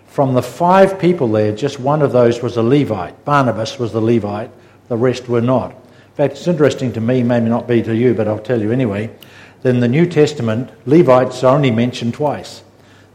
From 0.07 0.35
the 0.35 0.41
five 0.41 0.97
people 0.97 1.27
there, 1.27 1.53
just 1.53 1.81
one 1.81 2.01
of 2.01 2.13
those 2.13 2.41
was 2.41 2.55
a 2.55 2.63
Levite. 2.63 3.25
Barnabas 3.25 3.77
was 3.77 3.91
the 3.91 3.99
Levite, 3.99 4.51
the 4.87 4.97
rest 4.97 5.27
were 5.27 5.41
not. 5.41 5.71
In 5.71 6.15
fact, 6.15 6.33
it's 6.35 6.47
interesting 6.47 6.93
to 6.93 7.01
me, 7.01 7.23
maybe 7.23 7.49
not 7.49 7.67
be 7.67 7.81
to 7.83 7.95
you, 7.95 8.13
but 8.13 8.27
I'll 8.27 8.39
tell 8.39 8.61
you 8.61 8.71
anyway. 8.71 9.09
Then 9.63 9.79
the 9.79 9.87
New 9.87 10.05
Testament, 10.05 10.69
Levites 10.85 11.43
are 11.43 11.55
only 11.55 11.71
mentioned 11.71 12.13
twice. 12.13 12.63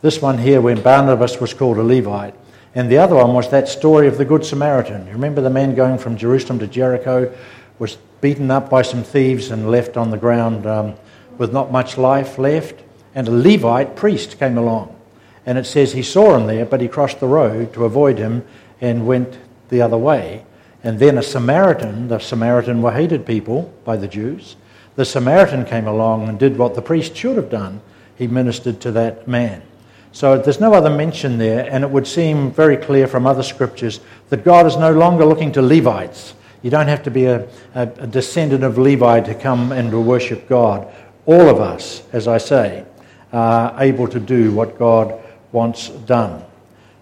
This 0.02 0.20
one 0.20 0.38
here, 0.38 0.60
when 0.60 0.82
Barnabas 0.82 1.40
was 1.40 1.54
called 1.54 1.78
a 1.78 1.82
Levite, 1.82 2.34
and 2.74 2.90
the 2.90 2.98
other 2.98 3.16
one 3.16 3.34
was 3.34 3.50
that 3.50 3.68
story 3.68 4.06
of 4.06 4.18
the 4.18 4.24
Good 4.24 4.44
Samaritan. 4.44 5.06
You 5.06 5.12
remember 5.12 5.40
the 5.40 5.50
man 5.50 5.74
going 5.74 5.98
from 5.98 6.16
Jerusalem 6.16 6.58
to 6.60 6.66
Jericho, 6.66 7.34
was 7.78 7.96
beaten 8.20 8.50
up 8.50 8.68
by 8.68 8.82
some 8.82 9.02
thieves 9.02 9.50
and 9.50 9.70
left 9.70 9.96
on 9.96 10.10
the 10.10 10.16
ground 10.16 10.66
um, 10.66 10.94
with 11.38 11.52
not 11.52 11.72
much 11.72 11.96
life 11.98 12.38
left? 12.38 12.82
And 13.14 13.26
a 13.26 13.32
Levite 13.32 13.96
priest 13.96 14.38
came 14.38 14.56
along. 14.56 14.94
And 15.46 15.58
it 15.58 15.66
says 15.66 15.92
he 15.92 16.02
saw 16.02 16.36
him 16.36 16.46
there, 16.46 16.64
but 16.66 16.80
he 16.80 16.88
crossed 16.88 17.18
the 17.18 17.26
road 17.26 17.72
to 17.74 17.84
avoid 17.84 18.18
him 18.18 18.44
and 18.80 19.06
went 19.06 19.38
the 19.68 19.82
other 19.82 19.98
way. 19.98 20.44
And 20.82 20.98
then 20.98 21.18
a 21.18 21.22
Samaritan, 21.22 22.08
the 22.08 22.18
Samaritan 22.18 22.80
were 22.80 22.92
hated 22.92 23.26
people 23.26 23.72
by 23.84 23.96
the 23.96 24.08
Jews. 24.08 24.56
The 24.96 25.04
Samaritan 25.04 25.64
came 25.64 25.86
along 25.86 26.28
and 26.28 26.38
did 26.38 26.56
what 26.56 26.74
the 26.74 26.82
priest 26.82 27.14
should 27.14 27.36
have 27.36 27.50
done. 27.50 27.80
He 28.16 28.26
ministered 28.26 28.80
to 28.82 28.92
that 28.92 29.28
man. 29.28 29.62
So 30.12 30.38
there's 30.38 30.60
no 30.60 30.74
other 30.74 30.90
mention 30.90 31.38
there, 31.38 31.68
and 31.70 31.84
it 31.84 31.90
would 31.90 32.06
seem 32.06 32.50
very 32.50 32.76
clear 32.76 33.06
from 33.06 33.26
other 33.26 33.42
scriptures 33.42 34.00
that 34.28 34.44
God 34.44 34.66
is 34.66 34.76
no 34.76 34.92
longer 34.92 35.24
looking 35.24 35.52
to 35.52 35.62
Levites. 35.62 36.34
You 36.62 36.70
don't 36.70 36.88
have 36.88 37.02
to 37.04 37.10
be 37.10 37.26
a, 37.26 37.48
a, 37.74 37.82
a 37.82 38.06
descendant 38.06 38.64
of 38.64 38.76
Levi 38.76 39.20
to 39.20 39.34
come 39.34 39.72
and 39.72 39.90
to 39.90 40.00
worship 40.00 40.48
God. 40.48 40.92
All 41.26 41.48
of 41.48 41.60
us, 41.60 42.02
as 42.12 42.26
I 42.26 42.38
say, 42.38 42.84
are 43.32 43.74
able 43.80 44.08
to 44.08 44.18
do 44.18 44.52
what 44.52 44.78
God 44.78 45.14
wants 45.52 45.88
done. 45.88 46.44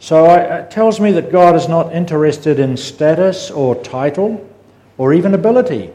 So 0.01 0.27
uh, 0.27 0.65
it 0.65 0.71
tells 0.71 1.01
me 1.01 1.13
that 1.13 1.33
God 1.33 1.57
is 1.57 1.69
not 1.69 1.95
interested 1.95 2.59
in 2.59 2.77
status 2.77 3.51
or 3.51 3.75
title 3.83 4.49
or 4.97 5.13
even 5.13 5.35
ability. 5.35 5.91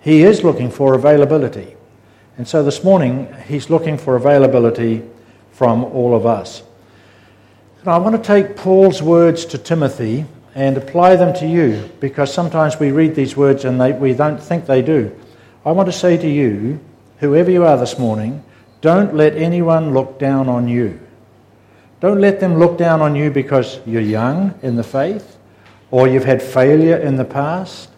He 0.00 0.22
is 0.22 0.44
looking 0.44 0.70
for 0.70 0.94
availability. 0.94 1.76
And 2.36 2.46
so 2.46 2.62
this 2.62 2.82
morning, 2.82 3.32
He's 3.46 3.70
looking 3.70 3.96
for 3.96 4.16
availability 4.16 5.02
from 5.52 5.84
all 5.84 6.14
of 6.14 6.26
us. 6.26 6.62
And 7.80 7.88
I 7.88 7.98
want 7.98 8.16
to 8.16 8.22
take 8.22 8.56
Paul's 8.56 9.02
words 9.02 9.44
to 9.46 9.58
Timothy 9.58 10.24
and 10.54 10.76
apply 10.76 11.16
them 11.16 11.34
to 11.34 11.46
you 11.46 11.90
because 12.00 12.32
sometimes 12.32 12.78
we 12.78 12.92
read 12.92 13.14
these 13.14 13.36
words 13.36 13.64
and 13.64 13.80
they, 13.80 13.92
we 13.92 14.12
don't 14.12 14.40
think 14.40 14.66
they 14.66 14.82
do. 14.82 15.16
I 15.64 15.72
want 15.72 15.86
to 15.86 15.92
say 15.92 16.16
to 16.16 16.28
you, 16.28 16.80
whoever 17.18 17.50
you 17.50 17.64
are 17.64 17.76
this 17.76 17.98
morning, 17.98 18.44
don't 18.80 19.14
let 19.14 19.36
anyone 19.36 19.94
look 19.94 20.18
down 20.18 20.48
on 20.48 20.68
you. 20.68 21.00
Don't 22.02 22.20
let 22.20 22.40
them 22.40 22.58
look 22.58 22.78
down 22.78 23.00
on 23.00 23.14
you 23.14 23.30
because 23.30 23.78
you're 23.86 24.02
young 24.02 24.58
in 24.60 24.74
the 24.74 24.82
faith, 24.82 25.38
or 25.92 26.08
you've 26.08 26.24
had 26.24 26.42
failure 26.42 26.96
in 26.96 27.14
the 27.14 27.24
past, 27.24 27.90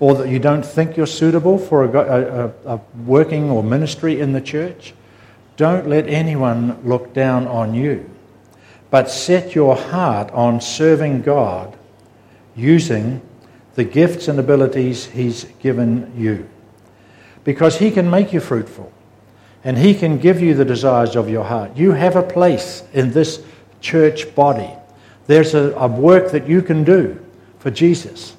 or 0.00 0.14
that 0.14 0.30
you 0.30 0.38
don't 0.38 0.64
think 0.64 0.96
you're 0.96 1.06
suitable 1.06 1.58
for 1.58 1.84
a, 1.84 2.54
a, 2.66 2.76
a 2.76 2.80
working 3.04 3.50
or 3.50 3.62
ministry 3.62 4.18
in 4.18 4.32
the 4.32 4.40
church. 4.40 4.94
Don't 5.58 5.86
let 5.86 6.08
anyone 6.08 6.82
look 6.82 7.12
down 7.12 7.46
on 7.46 7.74
you, 7.74 8.08
but 8.90 9.10
set 9.10 9.54
your 9.54 9.76
heart 9.76 10.30
on 10.30 10.62
serving 10.62 11.20
God 11.20 11.76
using 12.56 13.20
the 13.74 13.84
gifts 13.84 14.28
and 14.28 14.38
abilities 14.38 15.04
He's 15.04 15.44
given 15.60 16.10
you. 16.16 16.48
Because 17.44 17.76
He 17.76 17.90
can 17.90 18.08
make 18.08 18.32
you 18.32 18.40
fruitful 18.40 18.90
and 19.64 19.78
He 19.78 19.94
can 19.94 20.18
give 20.18 20.40
you 20.40 20.54
the 20.54 20.64
desires 20.64 21.16
of 21.16 21.28
your 21.28 21.44
heart. 21.44 21.76
You 21.76 21.92
have 21.92 22.16
a 22.16 22.22
place 22.22 22.82
in 22.92 23.12
this 23.12 23.42
church 23.80 24.34
body. 24.34 24.70
There's 25.26 25.54
a, 25.54 25.72
a 25.76 25.86
work 25.86 26.32
that 26.32 26.48
you 26.48 26.62
can 26.62 26.84
do 26.84 27.24
for 27.58 27.70
Jesus, 27.70 28.36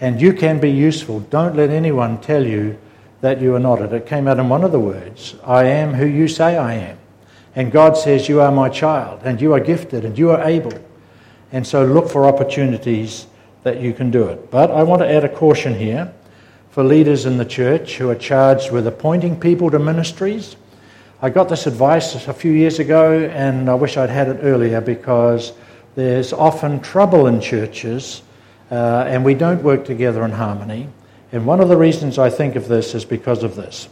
and 0.00 0.20
you 0.20 0.32
can 0.32 0.60
be 0.60 0.70
useful. 0.70 1.20
Don't 1.20 1.56
let 1.56 1.70
anyone 1.70 2.20
tell 2.20 2.46
you 2.46 2.78
that 3.20 3.40
you 3.40 3.54
are 3.54 3.60
not 3.60 3.82
it. 3.82 3.92
It 3.92 4.06
came 4.06 4.28
out 4.28 4.38
in 4.38 4.48
one 4.48 4.64
of 4.64 4.72
the 4.72 4.80
words 4.80 5.34
I 5.44 5.64
am 5.64 5.94
who 5.94 6.06
you 6.06 6.28
say 6.28 6.56
I 6.56 6.74
am. 6.74 6.98
And 7.54 7.72
God 7.72 7.96
says, 7.96 8.28
You 8.28 8.40
are 8.40 8.52
my 8.52 8.68
child, 8.68 9.20
and 9.24 9.40
you 9.40 9.52
are 9.52 9.60
gifted, 9.60 10.04
and 10.04 10.16
you 10.16 10.30
are 10.30 10.42
able. 10.42 10.72
And 11.52 11.66
so 11.66 11.84
look 11.84 12.08
for 12.08 12.26
opportunities 12.26 13.26
that 13.64 13.80
you 13.80 13.92
can 13.92 14.10
do 14.10 14.24
it. 14.28 14.50
But 14.50 14.70
I 14.70 14.84
want 14.84 15.02
to 15.02 15.08
add 15.10 15.24
a 15.24 15.28
caution 15.28 15.74
here 15.74 16.12
for 16.70 16.84
leaders 16.84 17.26
in 17.26 17.36
the 17.36 17.44
church 17.44 17.96
who 17.96 18.08
are 18.10 18.14
charged 18.14 18.70
with 18.70 18.86
appointing 18.86 19.38
people 19.38 19.70
to 19.70 19.78
ministries 19.78 20.56
I 21.22 21.28
got 21.28 21.50
this 21.50 21.66
advice 21.66 22.14
a 22.28 22.32
few 22.32 22.50
years 22.50 22.78
ago, 22.78 23.12
and 23.12 23.68
I 23.68 23.74
wish 23.74 23.98
I'd 23.98 24.08
had 24.08 24.28
it 24.28 24.38
earlier 24.40 24.80
because 24.80 25.52
there's 25.94 26.32
often 26.32 26.80
trouble 26.80 27.26
in 27.26 27.42
churches, 27.42 28.22
uh, 28.70 29.04
and 29.06 29.22
we 29.22 29.34
don't 29.34 29.62
work 29.62 29.84
together 29.84 30.24
in 30.24 30.30
harmony. 30.30 30.88
And 31.32 31.44
one 31.44 31.60
of 31.60 31.68
the 31.68 31.76
reasons 31.76 32.18
I 32.18 32.30
think 32.30 32.56
of 32.56 32.68
this 32.68 32.94
is 32.94 33.04
because 33.04 33.42
of 33.42 33.54
this. 33.54 33.90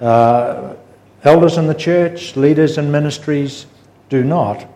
Uh, 0.00 0.74
elders 1.22 1.56
in 1.56 1.68
the 1.68 1.74
church, 1.74 2.34
leaders 2.34 2.78
in 2.78 2.90
ministries, 2.90 3.66
do 4.08 4.24
not 4.24 4.66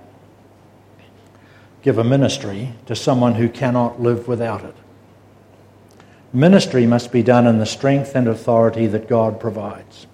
give 1.83 1.99
a 1.99 2.05
ministry 2.05 2.73
to 2.87 2.95
someone 2.95 3.35
who 3.35 3.49
cannot 3.49 4.01
live 4.01 4.29
without 4.29 4.63
it. 4.63 4.77
Ministry 6.33 6.87
must 6.87 7.11
be 7.11 7.23
done 7.23 7.47
in 7.47 7.59
the 7.59 7.67
strength 7.67 8.15
and 8.15 8.29
authority 8.29 8.87
that 8.87 9.09
God 9.09 9.41
provides. 9.41 10.07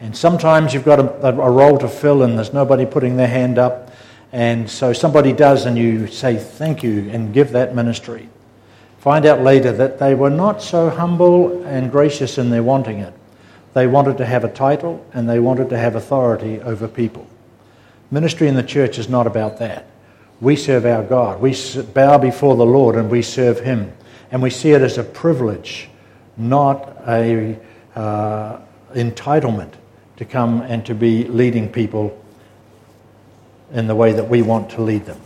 And 0.00 0.14
sometimes 0.14 0.74
you've 0.74 0.84
got 0.84 1.00
a, 1.00 1.28
a, 1.28 1.50
role 1.50 1.78
to 1.78 1.88
fill 1.88 2.22
and 2.22 2.36
there's 2.36 2.52
nobody 2.52 2.84
putting 2.84 3.16
their 3.16 3.28
hand 3.28 3.58
up. 3.58 3.90
And 4.32 4.68
so 4.68 4.92
somebody 4.92 5.32
does, 5.32 5.64
and 5.64 5.78
you 5.78 6.08
say 6.08 6.36
thank 6.36 6.82
you 6.82 7.08
and 7.10 7.32
give 7.32 7.52
that 7.52 7.74
ministry. 7.74 8.28
Find 8.98 9.24
out 9.24 9.40
later 9.40 9.70
that 9.72 9.98
they 9.98 10.14
were 10.14 10.30
not 10.30 10.60
so 10.60 10.90
humble 10.90 11.62
and 11.64 11.90
gracious 11.90 12.36
in 12.36 12.50
their 12.50 12.62
wanting 12.62 12.98
it. 12.98 13.14
They 13.72 13.86
wanted 13.86 14.18
to 14.18 14.26
have 14.26 14.44
a 14.44 14.52
title 14.52 15.04
and 15.14 15.28
they 15.28 15.38
wanted 15.38 15.70
to 15.70 15.78
have 15.78 15.94
authority 15.94 16.60
over 16.60 16.88
people. 16.88 17.26
Ministry 18.10 18.48
in 18.48 18.54
the 18.54 18.62
church 18.62 18.98
is 18.98 19.08
not 19.08 19.26
about 19.26 19.58
that. 19.58 19.86
We 20.40 20.56
serve 20.56 20.84
our 20.84 21.02
God. 21.02 21.40
We 21.40 21.56
bow 21.94 22.18
before 22.18 22.56
the 22.56 22.66
Lord 22.66 22.96
and 22.96 23.10
we 23.10 23.22
serve 23.22 23.60
Him. 23.60 23.92
And 24.34 24.42
we 24.42 24.50
see 24.50 24.72
it 24.72 24.82
as 24.82 24.98
a 24.98 25.04
privilege, 25.04 25.88
not 26.36 27.04
a 27.06 27.56
uh, 27.94 28.58
entitlement 28.92 29.74
to 30.16 30.24
come 30.24 30.60
and 30.62 30.84
to 30.86 30.92
be 30.92 31.22
leading 31.28 31.68
people 31.68 32.20
in 33.70 33.86
the 33.86 33.94
way 33.94 34.10
that 34.10 34.28
we 34.28 34.42
want 34.42 34.70
to 34.70 34.82
lead 34.82 35.06
them. 35.06 35.20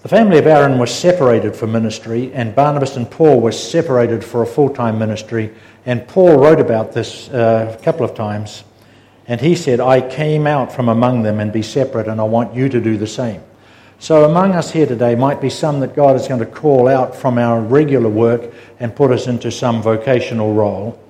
The 0.00 0.08
family 0.08 0.38
of 0.38 0.46
Aaron 0.46 0.78
was 0.78 0.90
separated 0.90 1.54
for 1.54 1.66
ministry, 1.66 2.32
and 2.32 2.54
Barnabas 2.54 2.96
and 2.96 3.10
Paul 3.10 3.38
were 3.42 3.52
separated 3.52 4.24
for 4.24 4.40
a 4.40 4.46
full 4.46 4.70
time 4.70 4.98
ministry. 4.98 5.52
And 5.84 6.08
Paul 6.08 6.38
wrote 6.38 6.58
about 6.58 6.94
this 6.94 7.28
uh, 7.28 7.76
a 7.78 7.82
couple 7.82 8.06
of 8.06 8.14
times, 8.14 8.64
and 9.28 9.42
he 9.42 9.54
said, 9.56 9.78
I 9.78 10.00
came 10.00 10.46
out 10.46 10.72
from 10.72 10.88
among 10.88 11.22
them 11.22 11.38
and 11.38 11.52
be 11.52 11.60
separate, 11.60 12.08
and 12.08 12.18
I 12.18 12.24
want 12.24 12.54
you 12.54 12.70
to 12.70 12.80
do 12.80 12.96
the 12.96 13.06
same. 13.06 13.42
So, 14.04 14.26
among 14.26 14.52
us 14.52 14.70
here 14.70 14.84
today 14.84 15.14
might 15.14 15.40
be 15.40 15.48
some 15.48 15.80
that 15.80 15.96
God 15.96 16.14
is 16.14 16.28
going 16.28 16.40
to 16.40 16.44
call 16.44 16.88
out 16.88 17.16
from 17.16 17.38
our 17.38 17.58
regular 17.58 18.10
work 18.10 18.52
and 18.78 18.94
put 18.94 19.10
us 19.10 19.28
into 19.28 19.50
some 19.50 19.80
vocational 19.80 20.52
role. 20.52 21.02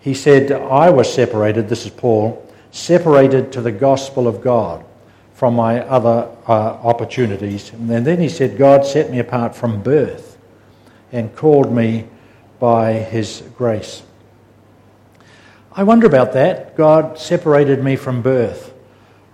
He 0.00 0.12
said, 0.12 0.52
I 0.52 0.90
was 0.90 1.10
separated, 1.10 1.70
this 1.70 1.86
is 1.86 1.92
Paul, 1.92 2.46
separated 2.70 3.52
to 3.52 3.62
the 3.62 3.72
gospel 3.72 4.28
of 4.28 4.42
God 4.42 4.84
from 5.32 5.54
my 5.54 5.80
other 5.80 6.28
uh, 6.46 6.52
opportunities. 6.52 7.72
And 7.72 7.88
then 7.88 8.20
he 8.20 8.28
said, 8.28 8.58
God 8.58 8.84
set 8.84 9.10
me 9.10 9.18
apart 9.18 9.54
from 9.54 9.82
birth 9.82 10.36
and 11.10 11.34
called 11.34 11.72
me 11.72 12.06
by 12.60 12.92
his 12.92 13.42
grace. 13.56 14.02
I 15.72 15.84
wonder 15.84 16.06
about 16.06 16.34
that. 16.34 16.76
God 16.76 17.18
separated 17.18 17.82
me 17.82 17.96
from 17.96 18.20
birth. 18.20 18.71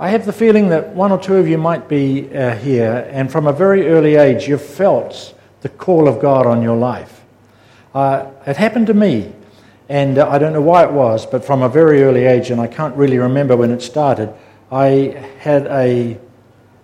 I 0.01 0.11
have 0.11 0.27
the 0.27 0.33
feeling 0.33 0.69
that 0.69 0.91
one 0.91 1.11
or 1.11 1.19
two 1.19 1.37
of 1.37 1.49
you 1.49 1.59
might 1.59 1.89
be 1.89 2.33
uh, 2.33 2.55
here, 2.55 3.09
and 3.11 3.33
from 3.33 3.49
a 3.49 3.53
very 3.53 3.89
early 3.89 4.15
age, 4.15 4.47
you've 4.47 4.63
felt 4.63 5.35
the 5.63 5.69
call 5.69 6.07
of 6.07 6.21
God 6.21 6.47
on 6.47 6.63
your 6.63 6.77
life. 6.77 7.25
Uh, 7.93 8.31
it 8.47 8.57
happened 8.57 8.87
to 8.87 8.95
me. 8.95 9.33
And 9.89 10.19
uh, 10.19 10.29
I 10.29 10.39
don't 10.39 10.53
know 10.53 10.61
why 10.61 10.85
it 10.85 10.93
was, 10.93 11.27
but 11.27 11.45
from 11.45 11.63
a 11.63 11.69
very 11.69 12.03
early 12.05 12.27
age, 12.27 12.51
and 12.51 12.61
I 12.61 12.69
can't 12.69 12.95
really 12.95 13.19
remember 13.19 13.57
when 13.57 13.73
it 13.73 13.83
started, 13.83 14.33
I 14.71 15.31
had 15.41 15.67
a 15.67 16.17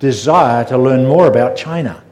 desire 0.00 0.64
to 0.64 0.78
learn 0.78 1.06
more 1.06 1.28
about 1.28 1.56
China. 1.56 2.02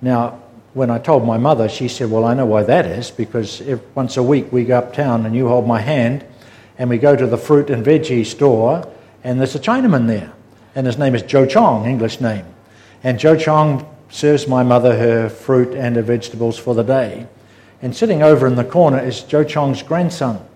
Now, 0.00 0.42
when 0.74 0.90
I 0.90 0.98
told 0.98 1.26
my 1.26 1.38
mother, 1.38 1.68
she 1.68 1.88
said, 1.88 2.10
Well, 2.10 2.24
I 2.24 2.34
know 2.34 2.46
why 2.46 2.62
that 2.64 2.86
is, 2.86 3.10
because 3.10 3.60
if, 3.62 3.80
once 3.96 4.16
a 4.16 4.22
week 4.22 4.52
we 4.52 4.64
go 4.64 4.78
uptown 4.78 5.26
and 5.26 5.34
you 5.34 5.48
hold 5.48 5.66
my 5.66 5.80
hand 5.80 6.24
and 6.78 6.90
we 6.90 6.98
go 6.98 7.16
to 7.16 7.26
the 7.26 7.38
fruit 7.38 7.70
and 7.70 7.84
veggie 7.84 8.26
store, 8.26 8.86
and 9.24 9.40
there's 9.40 9.54
a 9.54 9.60
Chinaman 9.60 10.06
there. 10.06 10.32
And 10.74 10.86
his 10.86 10.98
name 10.98 11.14
is 11.14 11.22
Joe 11.22 11.46
Chong, 11.46 11.86
English 11.86 12.20
name. 12.20 12.44
And 13.02 13.18
Joe 13.18 13.36
Chong 13.36 13.88
serves 14.10 14.46
my 14.46 14.62
mother 14.62 14.96
her 14.96 15.28
fruit 15.28 15.74
and 15.74 15.96
her 15.96 16.02
vegetables 16.02 16.58
for 16.58 16.74
the 16.74 16.82
day. 16.82 17.26
And 17.82 17.96
sitting 17.96 18.22
over 18.22 18.46
in 18.46 18.54
the 18.54 18.64
corner 18.64 18.98
is 18.98 19.22
Joe 19.22 19.44
Chong's 19.44 19.82
grandson. 19.82 20.46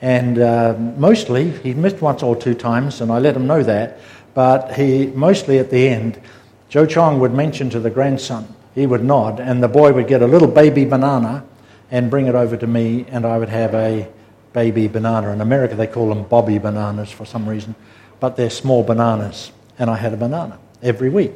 And 0.00 0.38
uh, 0.38 0.74
mostly, 0.96 1.50
he 1.50 1.74
missed 1.74 2.00
once 2.00 2.22
or 2.22 2.34
two 2.34 2.54
times, 2.54 3.00
and 3.00 3.12
I 3.12 3.18
let 3.18 3.36
him 3.36 3.46
know 3.46 3.62
that. 3.62 4.00
But 4.34 4.74
he, 4.74 5.06
mostly 5.06 5.58
at 5.58 5.70
the 5.70 5.88
end, 5.88 6.20
Joe 6.68 6.86
Chong 6.86 7.20
would 7.20 7.34
mention 7.34 7.70
to 7.70 7.80
the 7.80 7.90
grandson, 7.90 8.48
he 8.74 8.86
would 8.86 9.04
nod, 9.04 9.40
and 9.40 9.62
the 9.62 9.68
boy 9.68 9.92
would 9.92 10.08
get 10.08 10.22
a 10.22 10.26
little 10.26 10.48
baby 10.48 10.84
banana 10.84 11.44
and 11.90 12.10
bring 12.10 12.26
it 12.26 12.34
over 12.34 12.56
to 12.56 12.66
me, 12.66 13.04
and 13.08 13.26
I 13.26 13.38
would 13.38 13.50
have 13.50 13.74
a 13.74 14.08
baby 14.52 14.88
banana. 14.88 15.30
In 15.30 15.40
America, 15.40 15.74
they 15.74 15.86
call 15.86 16.08
them 16.08 16.24
bobby 16.24 16.58
bananas 16.58 17.10
for 17.10 17.26
some 17.26 17.48
reason, 17.48 17.74
but 18.22 18.36
they're 18.36 18.50
small 18.50 18.84
bananas. 18.84 19.50
And 19.80 19.90
I 19.90 19.96
had 19.96 20.12
a 20.12 20.16
banana 20.16 20.56
every 20.80 21.10
week. 21.10 21.32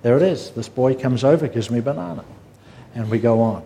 There 0.00 0.16
it 0.16 0.22
is. 0.22 0.52
This 0.52 0.70
boy 0.70 0.94
comes 0.94 1.22
over, 1.22 1.46
gives 1.48 1.70
me 1.70 1.80
a 1.80 1.82
banana, 1.82 2.24
and 2.94 3.10
we 3.10 3.18
go 3.18 3.42
on. 3.42 3.62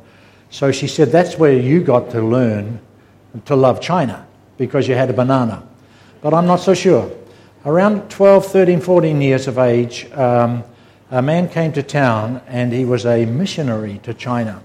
So 0.50 0.72
she 0.72 0.88
said, 0.88 1.12
That's 1.12 1.38
where 1.38 1.52
you 1.52 1.84
got 1.84 2.10
to 2.10 2.20
learn 2.20 2.80
to 3.44 3.54
love 3.54 3.80
China 3.80 4.26
because 4.58 4.88
you 4.88 4.96
had 4.96 5.08
a 5.08 5.12
banana. 5.12 5.62
But 6.20 6.34
I'm 6.34 6.46
not 6.46 6.56
so 6.56 6.74
sure. 6.74 7.08
Around 7.64 8.10
12, 8.10 8.46
13, 8.46 8.80
14 8.80 9.22
years 9.22 9.46
of 9.46 9.56
age, 9.58 10.10
um, 10.10 10.64
a 11.12 11.22
man 11.22 11.48
came 11.48 11.72
to 11.74 11.82
town 11.84 12.42
and 12.48 12.72
he 12.72 12.84
was 12.84 13.06
a 13.06 13.24
missionary 13.24 14.00
to 14.02 14.12
China. 14.12 14.60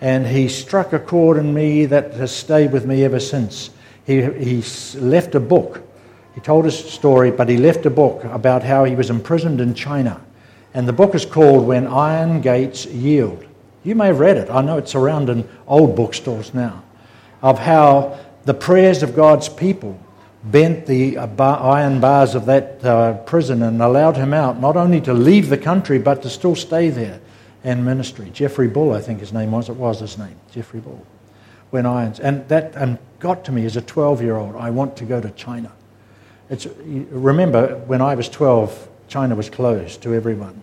And 0.00 0.26
he 0.26 0.48
struck 0.48 0.94
a 0.94 0.98
chord 0.98 1.36
in 1.36 1.52
me 1.52 1.84
that 1.84 2.14
has 2.14 2.34
stayed 2.34 2.72
with 2.72 2.86
me 2.86 3.04
ever 3.04 3.20
since. 3.20 3.68
He, 4.06 4.22
he 4.22 4.64
left 4.98 5.34
a 5.34 5.40
book. 5.40 5.85
He 6.36 6.42
told 6.42 6.66
his 6.66 6.78
story, 6.78 7.30
but 7.30 7.48
he 7.48 7.56
left 7.56 7.86
a 7.86 7.90
book 7.90 8.22
about 8.24 8.62
how 8.62 8.84
he 8.84 8.94
was 8.94 9.08
imprisoned 9.08 9.58
in 9.58 9.72
China. 9.72 10.20
And 10.74 10.86
the 10.86 10.92
book 10.92 11.14
is 11.14 11.24
called 11.24 11.66
When 11.66 11.86
Iron 11.86 12.42
Gates 12.42 12.84
Yield. 12.84 13.42
You 13.84 13.94
may 13.94 14.08
have 14.08 14.20
read 14.20 14.36
it. 14.36 14.50
I 14.50 14.60
know 14.60 14.76
it's 14.76 14.94
around 14.94 15.30
in 15.30 15.48
old 15.66 15.96
bookstores 15.96 16.52
now. 16.52 16.84
Of 17.40 17.58
how 17.58 18.18
the 18.44 18.52
prayers 18.52 19.02
of 19.02 19.16
God's 19.16 19.48
people 19.48 19.98
bent 20.44 20.84
the 20.84 21.16
uh, 21.16 21.26
iron 21.42 22.00
bars 22.00 22.34
of 22.34 22.44
that 22.44 22.84
uh, 22.84 23.14
prison 23.24 23.62
and 23.62 23.80
allowed 23.80 24.18
him 24.18 24.34
out, 24.34 24.60
not 24.60 24.76
only 24.76 25.00
to 25.00 25.14
leave 25.14 25.48
the 25.48 25.56
country, 25.56 25.98
but 25.98 26.20
to 26.20 26.28
still 26.28 26.54
stay 26.54 26.90
there 26.90 27.18
and 27.64 27.82
ministry. 27.82 28.28
Geoffrey 28.28 28.68
Bull, 28.68 28.92
I 28.92 29.00
think 29.00 29.20
his 29.20 29.32
name 29.32 29.52
was. 29.52 29.70
It 29.70 29.76
was 29.76 30.00
his 30.00 30.18
name, 30.18 30.36
Geoffrey 30.52 30.80
Bull. 30.80 31.06
When 31.70 31.86
irons, 31.86 32.20
and 32.20 32.46
that 32.48 32.76
and 32.76 32.98
got 33.20 33.42
to 33.46 33.52
me 33.52 33.64
as 33.64 33.78
a 33.78 33.82
12-year-old. 33.82 34.54
I 34.56 34.68
want 34.68 34.98
to 34.98 35.06
go 35.06 35.18
to 35.18 35.30
China. 35.30 35.72
It's, 36.48 36.66
remember, 36.66 37.76
when 37.86 38.00
I 38.00 38.14
was 38.14 38.28
12, 38.28 38.88
China 39.08 39.34
was 39.34 39.50
closed 39.50 40.02
to 40.02 40.14
everyone. 40.14 40.62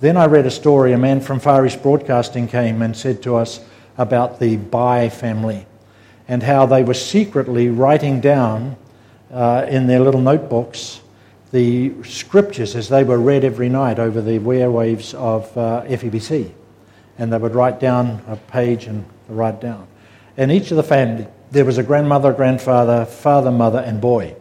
Then 0.00 0.16
I 0.16 0.26
read 0.26 0.46
a 0.46 0.50
story. 0.50 0.92
A 0.92 0.98
man 0.98 1.20
from 1.20 1.40
Far 1.40 1.66
East 1.66 1.82
Broadcasting 1.82 2.48
came 2.48 2.82
and 2.82 2.96
said 2.96 3.22
to 3.24 3.36
us 3.36 3.60
about 3.98 4.38
the 4.38 4.56
Bai 4.56 5.08
family 5.08 5.66
and 6.28 6.42
how 6.42 6.66
they 6.66 6.82
were 6.82 6.94
secretly 6.94 7.68
writing 7.68 8.20
down 8.20 8.76
uh, 9.32 9.66
in 9.68 9.86
their 9.86 10.00
little 10.00 10.20
notebooks 10.20 11.00
the 11.50 11.92
scriptures 12.04 12.76
as 12.76 12.88
they 12.88 13.04
were 13.04 13.18
read 13.18 13.44
every 13.44 13.68
night 13.68 13.98
over 13.98 14.20
the 14.20 14.38
airwaves 14.38 15.14
of 15.14 15.56
uh, 15.56 15.82
FEBC. 15.86 16.52
And 17.18 17.32
they 17.32 17.38
would 17.38 17.54
write 17.54 17.80
down 17.80 18.22
a 18.28 18.36
page 18.36 18.84
and 18.84 19.04
write 19.28 19.60
down. 19.60 19.86
And 20.36 20.52
each 20.52 20.70
of 20.70 20.76
the 20.76 20.82
family, 20.82 21.26
there 21.50 21.64
was 21.64 21.78
a 21.78 21.82
grandmother, 21.82 22.32
grandfather, 22.32 23.06
father, 23.06 23.50
mother, 23.50 23.78
and 23.78 24.00
boy. 24.00 24.36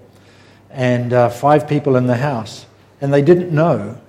And 0.77 1.11
uh, 1.11 1.29
five 1.29 1.67
people 1.67 1.95
in 1.95 2.05
the 2.05 2.17
house. 2.17 2.67
And 3.01 3.11
they 3.11 3.23
didn't 3.23 3.51
know 3.51 3.99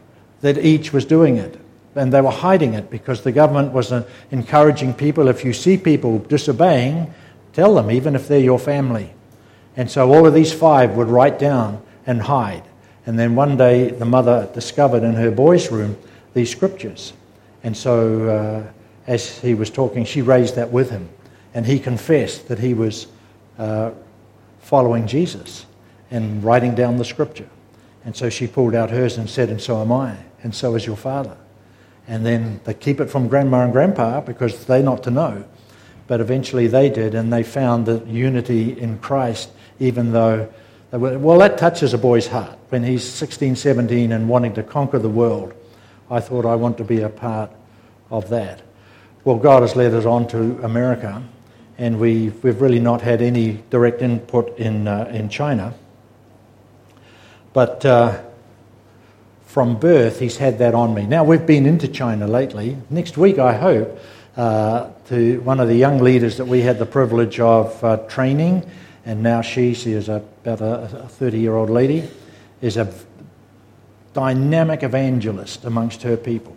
that 0.42 0.58
each 0.58 0.92
was 0.92 1.06
doing 1.06 1.38
it. 1.38 1.58
And 1.94 2.12
they 2.12 2.20
were 2.20 2.30
hiding 2.30 2.74
it 2.74 2.90
because 2.90 3.22
the 3.22 3.32
government 3.32 3.72
was 3.72 3.90
uh, 3.90 4.06
encouraging 4.30 4.92
people 4.92 5.28
if 5.28 5.46
you 5.46 5.54
see 5.54 5.78
people 5.78 6.18
disobeying, 6.18 7.12
tell 7.54 7.74
them, 7.74 7.90
even 7.90 8.14
if 8.14 8.28
they're 8.28 8.38
your 8.38 8.58
family. 8.58 9.14
And 9.76 9.90
so 9.90 10.12
all 10.12 10.26
of 10.26 10.34
these 10.34 10.52
five 10.52 10.94
would 10.94 11.08
write 11.08 11.38
down 11.38 11.82
and 12.06 12.20
hide. 12.20 12.64
And 13.06 13.18
then 13.18 13.34
one 13.34 13.56
day 13.56 13.90
the 13.90 14.04
mother 14.04 14.50
discovered 14.52 15.02
in 15.02 15.14
her 15.14 15.30
boy's 15.30 15.72
room 15.72 15.96
these 16.34 16.50
scriptures. 16.50 17.14
And 17.64 17.74
so 17.74 18.28
uh, 18.28 18.72
as 19.06 19.38
he 19.38 19.54
was 19.54 19.70
talking, 19.70 20.04
she 20.04 20.20
raised 20.20 20.56
that 20.56 20.70
with 20.70 20.90
him. 20.90 21.08
And 21.54 21.64
he 21.64 21.80
confessed 21.80 22.48
that 22.48 22.58
he 22.58 22.74
was 22.74 23.06
uh, 23.58 23.92
following 24.60 25.06
Jesus 25.06 25.64
and 26.10 26.42
writing 26.42 26.74
down 26.74 26.96
the 26.96 27.04
scripture. 27.04 27.48
And 28.04 28.16
so 28.16 28.30
she 28.30 28.46
pulled 28.46 28.74
out 28.74 28.90
hers 28.90 29.18
and 29.18 29.28
said, 29.28 29.50
And 29.50 29.60
so 29.60 29.80
am 29.80 29.92
I, 29.92 30.16
and 30.42 30.54
so 30.54 30.74
is 30.74 30.86
your 30.86 30.96
father. 30.96 31.36
And 32.06 32.24
then 32.24 32.60
they 32.64 32.74
keep 32.74 33.00
it 33.00 33.10
from 33.10 33.28
grandma 33.28 33.64
and 33.64 33.72
grandpa 33.72 34.20
because 34.20 34.64
they're 34.64 34.82
not 34.82 35.02
to 35.02 35.10
know. 35.10 35.44
But 36.06 36.20
eventually 36.20 36.66
they 36.66 36.88
did, 36.88 37.14
and 37.14 37.30
they 37.30 37.42
found 37.42 37.84
the 37.84 38.02
unity 38.06 38.78
in 38.78 38.98
Christ 38.98 39.50
even 39.78 40.12
though 40.12 40.48
were, 40.92 41.18
well, 41.18 41.38
that 41.38 41.58
touches 41.58 41.92
a 41.92 41.98
boy's 41.98 42.26
heart 42.26 42.58
when 42.70 42.82
he's 42.82 43.04
16, 43.04 43.56
17 43.56 44.12
and 44.12 44.28
wanting 44.28 44.54
to 44.54 44.62
conquer 44.62 44.98
the 44.98 45.08
world. 45.08 45.52
I 46.10 46.20
thought 46.20 46.46
I 46.46 46.54
want 46.54 46.78
to 46.78 46.84
be 46.84 47.02
a 47.02 47.08
part 47.08 47.50
of 48.10 48.28
that. 48.30 48.62
Well, 49.24 49.36
God 49.36 49.62
has 49.62 49.76
led 49.76 49.92
us 49.92 50.06
on 50.06 50.26
to 50.28 50.58
America, 50.62 51.22
and 51.76 52.00
we've, 52.00 52.42
we've 52.42 52.60
really 52.60 52.80
not 52.80 53.02
had 53.02 53.20
any 53.20 53.62
direct 53.68 54.00
input 54.00 54.58
in, 54.58 54.88
uh, 54.88 55.10
in 55.12 55.28
China. 55.28 55.74
But 57.58 57.84
uh, 57.84 58.22
from 59.46 59.80
birth, 59.80 60.20
he's 60.20 60.36
had 60.36 60.60
that 60.60 60.74
on 60.76 60.94
me. 60.94 61.06
Now, 61.06 61.24
we've 61.24 61.44
been 61.44 61.66
into 61.66 61.88
China 61.88 62.28
lately. 62.28 62.76
Next 62.88 63.18
week, 63.18 63.40
I 63.40 63.52
hope, 63.52 63.98
uh, 64.36 64.90
to 65.08 65.40
one 65.40 65.58
of 65.58 65.66
the 65.66 65.74
young 65.74 65.98
leaders 65.98 66.36
that 66.36 66.44
we 66.44 66.60
had 66.60 66.78
the 66.78 66.86
privilege 66.86 67.40
of 67.40 67.82
uh, 67.82 67.96
training 68.06 68.64
and 69.04 69.24
now 69.24 69.40
she, 69.40 69.74
she 69.74 69.90
is 69.90 70.08
a, 70.08 70.22
about 70.44 70.60
a 70.94 71.08
30 71.08 71.40
year 71.40 71.56
old 71.56 71.68
lady, 71.68 72.08
is 72.62 72.76
a 72.76 72.94
dynamic 74.12 74.84
evangelist 74.84 75.64
amongst 75.64 76.02
her 76.02 76.16
people. 76.16 76.56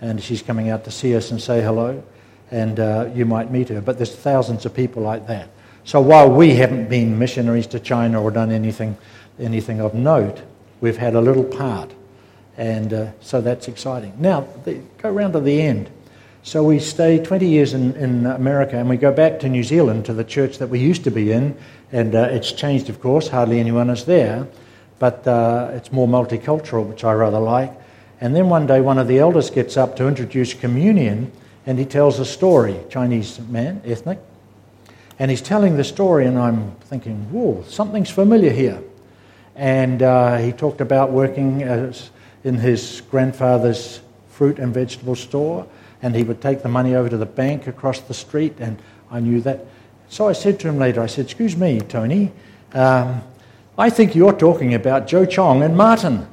And 0.00 0.20
she's 0.20 0.42
coming 0.42 0.68
out 0.68 0.82
to 0.86 0.90
see 0.90 1.14
us 1.14 1.30
and 1.30 1.40
say 1.40 1.62
hello, 1.62 2.02
and 2.50 2.80
uh, 2.80 3.08
you 3.14 3.24
might 3.24 3.52
meet 3.52 3.68
her. 3.68 3.80
But 3.80 3.98
there's 3.98 4.16
thousands 4.16 4.66
of 4.66 4.74
people 4.74 5.00
like 5.00 5.28
that. 5.28 5.50
So 5.84 6.00
while 6.00 6.28
we 6.28 6.56
haven't 6.56 6.88
been 6.88 7.18
missionaries 7.18 7.66
to 7.68 7.78
China 7.78 8.20
or 8.20 8.32
done 8.32 8.50
anything, 8.50 8.96
anything 9.38 9.80
of 9.80 9.94
note, 9.94 10.42
we've 10.80 10.96
had 10.96 11.14
a 11.14 11.20
little 11.20 11.44
part. 11.44 11.92
And 12.56 12.92
uh, 12.92 13.12
so 13.20 13.40
that's 13.40 13.68
exciting. 13.68 14.14
Now, 14.18 14.46
the, 14.64 14.80
go 14.98 15.10
round 15.10 15.32
to 15.32 15.40
the 15.40 15.60
end. 15.60 15.90
So 16.42 16.62
we 16.62 16.78
stay 16.78 17.24
20 17.24 17.48
years 17.48 17.72
in, 17.72 17.96
in 17.96 18.26
America 18.26 18.76
and 18.76 18.88
we 18.88 18.96
go 18.96 19.12
back 19.12 19.40
to 19.40 19.48
New 19.48 19.64
Zealand 19.64 20.04
to 20.06 20.12
the 20.12 20.24
church 20.24 20.58
that 20.58 20.68
we 20.68 20.78
used 20.78 21.04
to 21.04 21.10
be 21.10 21.32
in. 21.32 21.56
And 21.90 22.14
uh, 22.14 22.28
it's 22.30 22.52
changed, 22.52 22.90
of 22.90 23.00
course, 23.00 23.28
hardly 23.28 23.60
anyone 23.60 23.88
is 23.88 24.04
there, 24.04 24.46
but 24.98 25.26
uh, 25.26 25.70
it's 25.72 25.90
more 25.90 26.06
multicultural, 26.06 26.86
which 26.86 27.02
I 27.02 27.12
rather 27.14 27.38
like. 27.38 27.72
And 28.20 28.36
then 28.36 28.48
one 28.48 28.66
day, 28.66 28.80
one 28.80 28.98
of 28.98 29.08
the 29.08 29.18
elders 29.18 29.50
gets 29.50 29.76
up 29.76 29.96
to 29.96 30.06
introduce 30.06 30.54
communion 30.54 31.32
and 31.66 31.78
he 31.78 31.84
tells 31.84 32.18
a 32.18 32.24
story, 32.24 32.78
Chinese 32.90 33.40
man, 33.40 33.80
ethnic. 33.84 34.18
And 35.18 35.30
he's 35.30 35.42
telling 35.42 35.76
the 35.76 35.84
story, 35.84 36.26
and 36.26 36.38
I'm 36.38 36.72
thinking, 36.82 37.30
whoa, 37.30 37.62
something's 37.68 38.10
familiar 38.10 38.50
here. 38.50 38.82
And 39.56 40.02
uh, 40.02 40.38
he 40.38 40.52
talked 40.52 40.80
about 40.80 41.10
working 41.10 41.62
as, 41.62 42.10
in 42.42 42.56
his 42.56 43.02
grandfather's 43.10 44.00
fruit 44.28 44.58
and 44.58 44.74
vegetable 44.74 45.14
store 45.14 45.66
and 46.04 46.14
he 46.14 46.22
would 46.22 46.42
take 46.42 46.62
the 46.62 46.68
money 46.68 46.94
over 46.94 47.08
to 47.08 47.16
the 47.16 47.24
bank 47.24 47.66
across 47.66 47.98
the 48.00 48.12
street, 48.12 48.56
and 48.58 48.76
I 49.10 49.20
knew 49.20 49.40
that. 49.40 49.64
So 50.10 50.28
I 50.28 50.34
said 50.34 50.60
to 50.60 50.68
him 50.68 50.78
later, 50.78 51.00
I 51.00 51.06
said, 51.06 51.24
Excuse 51.24 51.56
me, 51.56 51.80
Tony, 51.80 52.30
um, 52.74 53.22
I 53.78 53.88
think 53.88 54.14
you're 54.14 54.34
talking 54.34 54.74
about 54.74 55.06
Joe 55.06 55.24
Chong 55.24 55.62
and 55.62 55.74
Martin. 55.74 56.28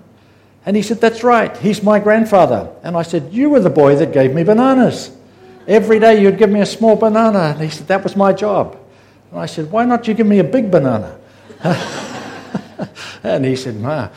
And 0.65 0.75
he 0.75 0.81
said, 0.81 0.99
That's 0.99 1.23
right, 1.23 1.55
he's 1.55 1.81
my 1.81 1.99
grandfather. 1.99 2.69
And 2.83 2.97
I 2.97 3.03
said, 3.03 3.31
You 3.31 3.49
were 3.49 3.61
the 3.61 3.69
boy 3.69 3.95
that 3.95 4.11
gave 4.11 4.33
me 4.33 4.43
bananas. 4.43 5.15
Every 5.69 5.99
day 5.99 6.21
you'd 6.21 6.37
give 6.37 6.49
me 6.49 6.59
a 6.59 6.65
small 6.65 6.97
banana. 6.97 7.53
And 7.53 7.61
he 7.61 7.69
said, 7.69 7.87
That 7.87 8.03
was 8.03 8.17
my 8.17 8.33
job. 8.33 8.77
And 9.31 9.39
I 9.39 9.45
said, 9.45 9.71
Why 9.71 9.85
not 9.85 10.05
you 10.05 10.13
give 10.13 10.27
me 10.27 10.39
a 10.39 10.43
big 10.43 10.69
banana? 10.69 11.17
and 13.23 13.45
he 13.45 13.55
said, 13.55 13.79
Ma, 13.79 14.09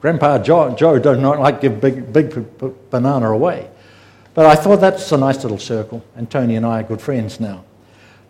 Grandpa 0.00 0.38
Joe, 0.38 0.74
Joe 0.74 0.98
does 0.98 1.18
not 1.18 1.38
like 1.38 1.60
to 1.60 1.68
give 1.68 1.80
big, 1.80 2.12
big 2.12 2.90
banana 2.90 3.30
away. 3.30 3.68
But 4.34 4.46
I 4.46 4.54
thought 4.54 4.80
that's 4.80 5.12
a 5.12 5.16
nice 5.16 5.42
little 5.42 5.58
circle, 5.58 6.04
and 6.16 6.30
Tony 6.30 6.56
and 6.56 6.64
I 6.64 6.80
are 6.80 6.82
good 6.84 7.00
friends 7.00 7.40
now. 7.40 7.64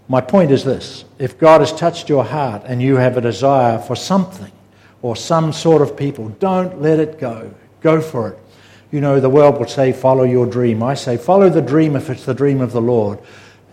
My 0.09 0.21
point 0.21 0.51
is 0.51 0.65
this 0.65 1.05
if 1.19 1.39
God 1.39 1.61
has 1.61 1.73
touched 1.73 2.09
your 2.09 2.25
heart 2.25 2.63
and 2.67 2.83
you 2.83 2.97
have 2.97 3.17
a 3.17 3.21
desire 3.21 3.79
for 3.79 3.95
something 3.95 4.51
or 5.03 5.15
some 5.15 5.53
sort 5.53 5.83
of 5.83 5.97
people, 5.97 6.31
don't 6.41 6.83
let 6.83 6.99
it 6.99 7.19
go. 7.19 7.55
Go 7.81 8.01
for 8.01 8.31
it. 8.31 8.39
You 8.91 9.01
know, 9.01 9.21
the 9.21 9.31
world 9.31 9.59
will 9.59 9.69
say, 9.69 9.93
follow 9.93 10.25
your 10.25 10.47
dream. 10.47 10.83
I 10.83 10.95
say, 10.95 11.17
follow 11.17 11.49
the 11.49 11.63
dream 11.63 11.95
if 11.95 12.11
it's 12.11 12.25
the 12.25 12.35
dream 12.35 12.61
of 12.61 12.73
the 12.73 12.81
Lord. 12.81 13.21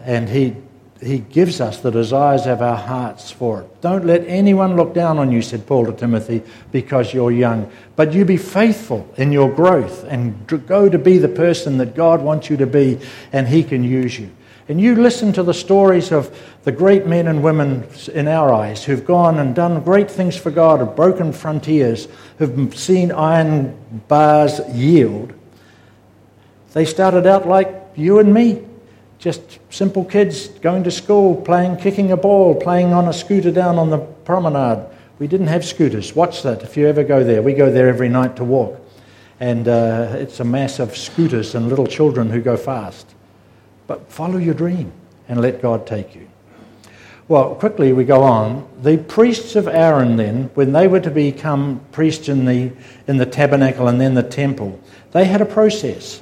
And 0.01 0.30
He 0.30 0.56
he 1.01 1.19
gives 1.19 1.62
us 1.62 1.79
the 1.79 1.91
desires 1.91 2.47
of 2.47 2.62
our 2.62 2.75
hearts 2.75 3.29
for 3.29 3.62
it. 3.62 3.81
Don't 3.81 4.05
let 4.05 4.25
anyone 4.25 4.75
look 4.75 4.93
down 4.93 5.19
on 5.19 5.31
you, 5.31 5.41
said 5.41 5.67
Paul 5.67 5.86
to 5.86 5.93
Timothy, 5.93 6.41
because 6.71 7.13
you're 7.13 7.31
young. 7.31 7.71
But 7.95 8.13
you 8.13 8.25
be 8.25 8.38
faithful 8.38 9.07
in 9.17 9.31
your 9.31 9.51
growth 9.51 10.03
and 10.05 10.47
go 10.67 10.89
to 10.89 10.97
be 10.97 11.17
the 11.17 11.27
person 11.27 11.77
that 11.77 11.95
God 11.95 12.21
wants 12.21 12.49
you 12.49 12.57
to 12.57 12.67
be, 12.67 12.99
and 13.31 13.47
He 13.47 13.63
can 13.63 13.83
use 13.83 14.17
you. 14.17 14.31
And 14.69 14.81
you 14.81 14.95
listen 14.95 15.31
to 15.33 15.43
the 15.43 15.53
stories 15.53 16.12
of 16.12 16.36
the 16.63 16.71
great 16.71 17.05
men 17.05 17.27
and 17.27 17.41
women 17.41 17.88
in 18.13 18.27
our 18.27 18.53
eyes 18.53 18.83
who've 18.83 19.05
gone 19.05 19.39
and 19.39 19.55
done 19.55 19.81
great 19.83 20.12
things 20.12 20.36
for 20.36 20.51
God, 20.51 20.79
have 20.79 20.95
broken 20.95 21.31
frontiers, 21.31 22.07
who've 22.38 22.77
seen 22.77 23.12
iron 23.12 23.77
bars 24.07 24.60
yield. 24.73 25.33
They 26.73 26.86
started 26.86 27.25
out 27.25 27.47
like 27.47 27.73
you 27.95 28.19
and 28.19 28.33
me 28.33 28.63
just 29.19 29.60
simple 29.69 30.06
kids 30.06 30.47
going 30.47 30.84
to 30.84 30.91
school, 30.91 31.36
playing, 31.36 31.77
kicking 31.77 32.12
a 32.12 32.17
ball, 32.17 32.56
playing 32.56 32.93
on 32.93 33.08
a 33.08 33.13
scooter 33.13 33.51
down 33.51 33.80
on 33.80 33.89
the 33.89 33.97
promenade. 33.97 34.86
We 35.19 35.27
didn't 35.27 35.47
have 35.47 35.65
scooters. 35.65 36.15
Watch 36.15 36.43
that 36.43 36.62
if 36.62 36.77
you 36.77 36.88
ever 36.88 37.03
go 37.03 37.23
there. 37.23 37.41
We 37.41 37.53
go 37.53 37.71
there 37.71 37.89
every 37.89 38.10
night 38.10 38.36
to 38.36 38.43
walk. 38.43 38.80
And 39.39 39.67
uh, 39.67 40.10
it's 40.13 40.39
a 40.39 40.43
mass 40.43 40.80
of 40.80 40.95
scooters 40.95 41.56
and 41.56 41.69
little 41.69 41.88
children 41.88 42.30
who 42.30 42.41
go 42.41 42.58
fast. 42.58 43.13
But 43.88 44.12
follow 44.12 44.38
your 44.38 44.53
dream 44.53 44.91
and 45.27 45.41
let 45.41 45.62
God 45.62 45.88
take 45.88 46.15
you. 46.15 46.27
Well, 47.27 47.56
quickly 47.56 47.91
we 47.93 48.06
go 48.06 48.23
on. 48.23 48.67
The 48.82 48.97
priests 48.97 49.56
of 49.56 49.67
Aaron, 49.67 50.15
then, 50.15 50.49
when 50.53 50.71
they 50.71 50.88
were 50.88 51.01
to 51.01 51.12
become 51.12 51.82
priests 51.91 52.30
in 52.30 52.45
the, 52.45 52.71
in 53.08 53.17
the 53.17 53.25
tabernacle 53.25 53.88
and 53.88 53.99
then 53.99 54.13
the 54.13 54.23
temple, 54.23 54.80
they 55.12 55.25
had 55.25 55.41
a 55.41 55.45
process 55.45 56.21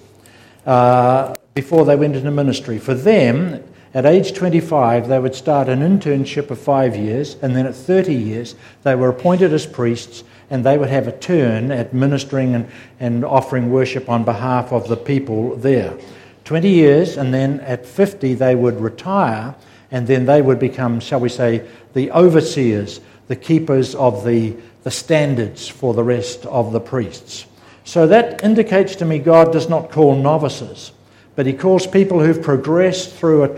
uh, 0.65 1.35
before 1.55 1.85
they 1.85 1.95
went 1.95 2.15
into 2.15 2.29
ministry. 2.29 2.77
For 2.77 2.93
them, 2.93 3.63
at 3.93 4.05
age 4.05 4.33
25, 4.33 5.07
they 5.07 5.17
would 5.17 5.33
start 5.33 5.69
an 5.69 5.79
internship 5.79 6.51
of 6.51 6.59
five 6.59 6.95
years, 6.95 7.37
and 7.41 7.55
then 7.55 7.65
at 7.65 7.73
30 7.73 8.13
years, 8.13 8.55
they 8.83 8.93
were 8.93 9.09
appointed 9.09 9.51
as 9.53 9.65
priests, 9.65 10.23
and 10.49 10.63
they 10.63 10.77
would 10.77 10.89
have 10.89 11.07
a 11.07 11.17
turn 11.17 11.71
at 11.71 11.93
ministering 11.93 12.53
and, 12.53 12.69
and 12.99 13.25
offering 13.25 13.71
worship 13.71 14.09
on 14.09 14.23
behalf 14.23 14.71
of 14.71 14.87
the 14.87 14.97
people 14.97 15.55
there. 15.55 15.97
20 16.43 16.69
years, 16.69 17.17
and 17.17 17.33
then 17.33 17.59
at 17.61 17.85
50, 17.85 18.35
they 18.35 18.53
would 18.53 18.79
retire 18.79 19.55
and 19.91 20.07
then 20.07 20.25
they 20.25 20.41
would 20.41 20.59
become, 20.59 20.99
shall 20.99 21.19
we 21.19 21.29
say, 21.29 21.65
the 21.93 22.11
overseers, 22.11 22.99
the 23.27 23.35
keepers 23.35 23.95
of 23.95 24.25
the, 24.25 24.55
the 24.83 24.91
standards 24.91 25.67
for 25.67 25.93
the 25.93 26.03
rest 26.03 26.45
of 26.47 26.71
the 26.71 26.79
priests. 26.79 27.45
So 27.83 28.07
that 28.07 28.43
indicates 28.43 28.95
to 28.97 29.05
me 29.05 29.19
God 29.19 29.53
does 29.53 29.69
not 29.69 29.91
call 29.91 30.15
novices, 30.15 30.91
but 31.35 31.45
He 31.45 31.53
calls 31.53 31.87
people 31.87 32.19
who've 32.19 32.41
progressed 32.41 33.13
through 33.13 33.57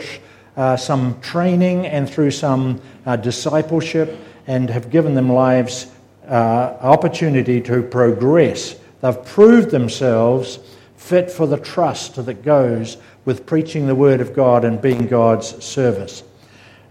uh, 0.56 0.78
some 0.78 1.20
training 1.22 1.86
and 1.88 2.10
through 2.10 2.32
some 2.32 2.82
uh, 3.06 3.16
discipleship 3.16 4.18
and 4.48 4.70
have 4.70 4.90
given 4.90 5.14
them 5.14 5.32
lives 5.32 5.92
uh, 6.28 6.78
opportunity 6.82 7.62
to 7.62 7.84
progress. 7.84 8.76
They've 9.02 9.26
proved 9.26 9.72
themselves 9.72 10.60
fit 10.96 11.30
for 11.32 11.48
the 11.48 11.58
trust 11.58 12.16
that 12.26 12.44
goes 12.44 12.98
with 13.26 13.46
preaching 13.46 13.88
the 13.88 13.96
Word 13.96 14.22
of 14.22 14.34
God 14.34 14.66
and 14.66 14.82
being 14.82 15.08
God's 15.08 15.64
service 15.64 16.24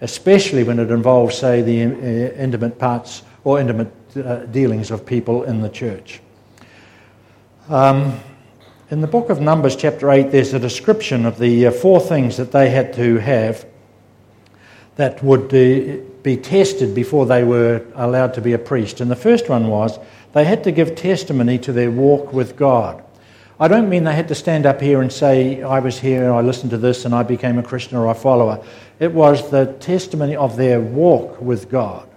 especially 0.01 0.63
when 0.63 0.79
it 0.79 0.91
involves, 0.91 1.39
say, 1.39 1.63
the 1.63 1.83
uh, 1.85 2.43
intimate 2.43 2.79
parts 2.79 3.23
or 3.45 3.61
intimate 3.61 3.93
uh, 4.17 4.47
dealings 4.47 4.91
of 4.91 5.07
people 5.07 5.45
in 5.45 5.61
the 5.61 5.69
church. 5.69 6.21
Um, 7.69 8.19
in 8.89 9.01
the 9.01 9.07
book 9.09 9.31
of 9.31 9.41
Numbers, 9.41 9.75
chapter 9.75 10.11
8, 10.11 10.31
there's 10.31 10.55
a 10.55 10.61
description 10.61 11.27
of 11.27 11.39
the 11.39 11.67
uh, 11.67 11.71
four 11.73 11.99
things 11.99 12.37
that 12.37 12.53
they 12.53 12.71
had 12.71 12.93
to 12.95 13.17
have 13.17 13.67
that 14.95 15.23
would 15.25 15.47
uh, 15.47 16.01
be 16.23 16.37
tested 16.37 16.95
before 16.95 17.27
they 17.27 17.43
were 17.43 17.85
allowed 17.97 18.35
to 18.35 18.41
be 18.41 18.53
a 18.53 18.59
priest. 18.59 19.01
And 19.01 19.11
the 19.11 19.17
first 19.17 19.49
one 19.49 19.69
was 19.69 19.99
they 20.35 20.45
had 20.45 20.63
to 20.65 20.73
give 20.73 20.95
testimony 20.95 21.59
to 21.59 21.73
their 21.73 21.91
walk 21.91 22.33
with 22.33 22.57
God. 22.57 23.03
I 23.59 23.69
don't 23.69 23.89
mean 23.89 24.05
they 24.05 24.15
had 24.15 24.29
to 24.29 24.35
stand 24.35 24.67
up 24.67 24.81
here 24.81 25.01
and 25.01 25.13
say, 25.13 25.63
I 25.63 25.81
was 25.81 25.99
here 25.99 26.23
and 26.25 26.33
I 26.33 26.41
listened 26.43 26.71
to 26.71 26.79
this 26.79 27.05
and 27.05 27.15
I 27.15 27.25
became 27.25 27.59
a 27.59 27.63
Christian 27.63 27.97
or 27.97 28.07
a 28.07 28.15
follower. 28.15 28.63
It 29.01 29.13
was 29.13 29.51
the 29.51 29.67
testimony 29.81 30.37
of 30.37 30.57
their 30.57 30.81
walk 30.81 31.41
with 31.41 31.69
God. 31.69 32.09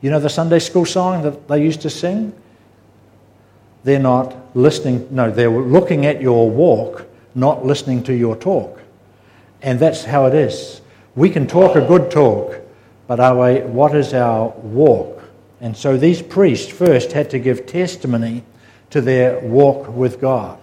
You 0.00 0.10
know 0.10 0.18
the 0.18 0.30
Sunday 0.30 0.58
school 0.58 0.84
song 0.84 1.22
that 1.22 1.46
they 1.46 1.62
used 1.62 1.82
to 1.82 1.90
sing? 1.90 2.32
They're 3.84 3.98
not 3.98 4.56
listening, 4.56 5.08
no, 5.10 5.30
they're 5.30 5.50
looking 5.50 6.06
at 6.06 6.20
your 6.20 6.50
walk, 6.50 7.06
not 7.34 7.64
listening 7.64 8.02
to 8.04 8.14
your 8.14 8.36
talk. 8.36 8.80
And 9.60 9.78
that's 9.78 10.04
how 10.04 10.26
it 10.26 10.34
is. 10.34 10.80
We 11.14 11.30
can 11.30 11.46
talk 11.46 11.76
a 11.76 11.86
good 11.86 12.10
talk, 12.10 12.60
but 13.06 13.20
our 13.20 13.36
way, 13.36 13.62
what 13.62 13.94
is 13.94 14.14
our 14.14 14.48
walk? 14.48 15.22
And 15.60 15.76
so 15.76 15.96
these 15.96 16.22
priests 16.22 16.70
first 16.70 17.12
had 17.12 17.30
to 17.30 17.38
give 17.38 17.66
testimony 17.66 18.44
to 18.90 19.00
their 19.00 19.40
walk 19.40 19.88
with 19.88 20.20
God. 20.20 20.58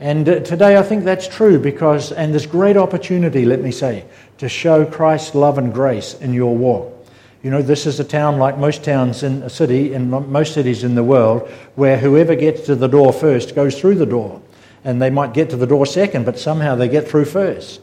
And 0.00 0.28
uh, 0.28 0.40
today 0.40 0.76
I 0.76 0.82
think 0.82 1.04
that's 1.04 1.26
true 1.26 1.58
because, 1.58 2.12
and 2.12 2.32
there's 2.32 2.46
great 2.46 2.76
opportunity, 2.76 3.44
let 3.44 3.60
me 3.60 3.72
say, 3.72 4.04
to 4.38 4.48
show 4.48 4.84
Christ's 4.84 5.34
love 5.34 5.58
and 5.58 5.72
grace 5.72 6.14
in 6.14 6.32
your 6.32 6.56
walk. 6.56 6.97
You 7.42 7.50
know, 7.50 7.62
this 7.62 7.86
is 7.86 8.00
a 8.00 8.04
town 8.04 8.38
like 8.38 8.58
most 8.58 8.82
towns 8.82 9.22
in 9.22 9.42
a 9.42 9.50
city, 9.50 9.94
in 9.94 10.10
most 10.10 10.54
cities 10.54 10.82
in 10.82 10.96
the 10.96 11.04
world, 11.04 11.48
where 11.76 11.96
whoever 11.96 12.34
gets 12.34 12.62
to 12.66 12.74
the 12.74 12.88
door 12.88 13.12
first 13.12 13.54
goes 13.54 13.78
through 13.78 13.94
the 13.94 14.06
door. 14.06 14.42
And 14.84 15.00
they 15.00 15.10
might 15.10 15.34
get 15.34 15.50
to 15.50 15.56
the 15.56 15.66
door 15.66 15.86
second, 15.86 16.24
but 16.24 16.38
somehow 16.38 16.74
they 16.74 16.88
get 16.88 17.06
through 17.06 17.26
first. 17.26 17.80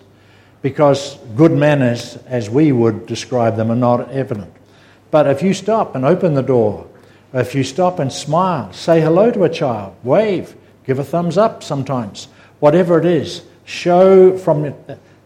Because 0.62 1.18
good 1.36 1.54
manners, 1.54 2.18
as 2.28 2.50
we 2.50 2.72
would 2.72 3.06
describe 3.06 3.56
them, 3.56 3.72
are 3.72 3.76
not 3.76 4.12
evident. 4.12 4.52
But 5.10 5.28
if 5.28 5.42
you 5.42 5.54
stop 5.54 5.96
and 5.96 6.04
open 6.04 6.34
the 6.34 6.42
door, 6.42 6.88
if 7.34 7.56
you 7.56 7.64
stop 7.64 8.00
and 8.00 8.12
smile, 8.12 8.74
say 8.74 9.00
hello 9.00 9.32
to 9.32 9.44
a 9.44 9.50
child, 9.50 9.96
wave, 10.04 10.56
give 10.86 11.00
a 11.00 11.04
thumbs 11.04 11.38
up 11.38 11.64
sometimes, 11.64 12.28
whatever 12.60 12.98
it 12.98 13.06
is, 13.06 13.44
show 13.66 14.38
from 14.38 14.74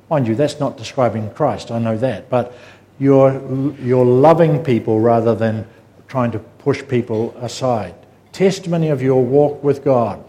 Mind 0.10 0.28
you, 0.28 0.34
that's 0.34 0.60
not 0.60 0.76
describing 0.76 1.30
Christ, 1.32 1.70
I 1.70 1.78
know 1.78 1.96
that, 1.98 2.30
but 2.32 2.54
you're, 3.00 3.42
you're 3.80 4.06
loving 4.06 4.64
people 4.64 5.00
rather 5.00 5.34
than 5.34 5.66
trying 6.08 6.32
to 6.32 6.40
push 6.40 6.86
people 6.88 7.36
aside. 7.38 7.96
Testimony 8.32 8.90
of 8.90 9.02
your 9.02 9.24
walk 9.24 9.64
with 9.64 9.84
God. 9.84 10.24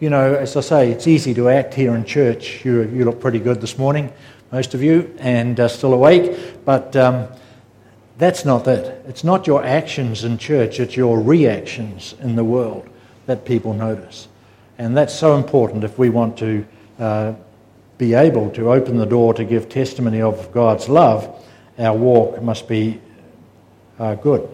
You 0.00 0.10
know, 0.10 0.34
as 0.34 0.56
I 0.56 0.60
say, 0.60 0.90
it's 0.90 1.06
easy 1.06 1.34
to 1.34 1.48
act 1.48 1.74
here 1.74 1.94
in 1.94 2.04
church. 2.04 2.64
You, 2.64 2.82
you 2.82 3.04
look 3.04 3.20
pretty 3.20 3.38
good 3.38 3.60
this 3.60 3.78
morning, 3.78 4.12
most 4.52 4.74
of 4.74 4.82
you, 4.82 5.14
and 5.18 5.58
uh, 5.58 5.68
still 5.68 5.94
awake, 5.94 6.64
but 6.64 6.94
um, 6.96 7.28
that's 8.18 8.44
not 8.44 8.66
it. 8.66 9.04
It's 9.06 9.24
not 9.24 9.46
your 9.46 9.64
actions 9.64 10.24
in 10.24 10.38
church, 10.38 10.80
it's 10.80 10.96
your 10.96 11.20
reactions 11.20 12.14
in 12.20 12.36
the 12.36 12.44
world 12.44 12.88
that 13.26 13.44
people 13.44 13.74
notice. 13.74 14.28
And 14.78 14.96
that's 14.96 15.14
so 15.14 15.36
important 15.36 15.84
if 15.84 15.98
we 15.98 16.10
want 16.10 16.36
to 16.38 16.66
uh, 16.98 17.34
be 17.98 18.14
able 18.14 18.50
to 18.50 18.72
open 18.72 18.96
the 18.96 19.06
door 19.06 19.34
to 19.34 19.44
give 19.44 19.68
testimony 19.68 20.20
of 20.20 20.52
God's 20.52 20.88
love, 20.88 21.42
our 21.78 21.96
walk 21.96 22.42
must 22.42 22.68
be 22.68 23.00
uh, 23.98 24.14
good. 24.14 24.48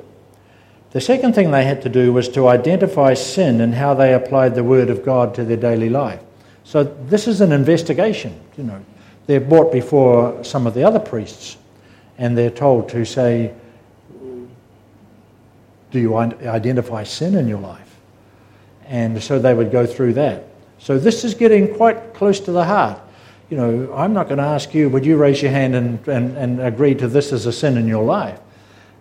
The 0.91 1.01
second 1.01 1.35
thing 1.35 1.51
they 1.51 1.65
had 1.65 1.83
to 1.83 1.89
do 1.89 2.13
was 2.13 2.29
to 2.31 2.49
identify 2.49 3.15
sin 3.15 3.61
and 3.61 3.75
how 3.75 3.95
they 3.95 4.13
applied 4.13 4.55
the 4.55 4.65
Word 4.65 4.91
of 4.91 5.05
God 5.05 5.35
to 5.37 5.45
their 5.45 5.57
daily 5.57 5.89
life. 5.89 6.21
So 6.65 6.85
this 6.85 7.27
is 7.27 7.41
an 7.41 7.51
investigation. 7.51 8.39
You 8.59 8.65
know, 8.65 8.85
they're 9.27 9.41
brought 9.41 9.73
before 9.73 10.45
some 10.45 10.67
of 10.67 10.75
the 10.75 10.85
other 10.85 10.99
priests, 10.99 11.57
and 12.19 12.37
they're 12.37 12.51
told 12.51 12.89
to 12.91 13.05
say, 13.05 13.53
"Do 15.91 15.99
you 15.99 16.17
identify 16.17 17.05
sin 17.05 17.37
in 17.37 17.49
your 17.49 17.61
life?" 17.61 17.97
And 18.87 19.23
so 19.23 19.39
they 19.39 19.55
would 19.55 19.71
go 19.73 19.87
through 19.87 20.13
that. 20.15 20.45
So 20.79 20.99
this 20.99 21.25
is 21.25 21.35
getting 21.35 21.75
quite 21.75 22.13
close 22.13 22.39
to 22.41 22.53
the 22.53 22.65
heart 22.65 23.01
you 23.53 23.59
know, 23.59 23.93
I'm 23.93 24.15
not 24.15 24.29
going 24.29 24.39
to 24.39 24.45
ask 24.45 24.73
you, 24.73 24.89
would 24.89 25.05
you 25.05 25.19
raise 25.19 25.43
your 25.43 25.51
hand 25.51 25.75
and, 25.75 26.09
and, 26.09 26.39
and 26.39 26.59
agree 26.59 26.95
to 26.95 27.07
this 27.07 27.35
as 27.35 27.45
a 27.45 27.53
sin 27.53 27.77
in 27.77 27.87
your 27.87 28.03
life? 28.03 28.41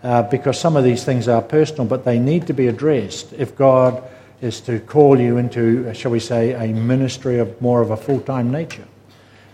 Uh, 0.03 0.23
because 0.23 0.59
some 0.59 0.75
of 0.75 0.83
these 0.83 1.05
things 1.05 1.29
are 1.29 1.41
personal, 1.41 1.85
but 1.85 2.03
they 2.03 2.19
need 2.19 2.47
to 2.47 2.53
be 2.53 2.67
addressed 2.67 3.31
if 3.31 3.55
God 3.55 4.03
is 4.41 4.59
to 4.61 4.81
call 4.81 5.17
you 5.17 5.37
into, 5.37 5.93
shall 5.93 6.11
we 6.11 6.19
say, 6.19 6.51
a 6.51 6.73
ministry 6.73 7.39
of 7.39 7.61
more 7.61 7.81
of 7.81 7.91
a 7.91 7.95
full 7.95 8.19
time 8.19 8.51
nature. 8.51 8.83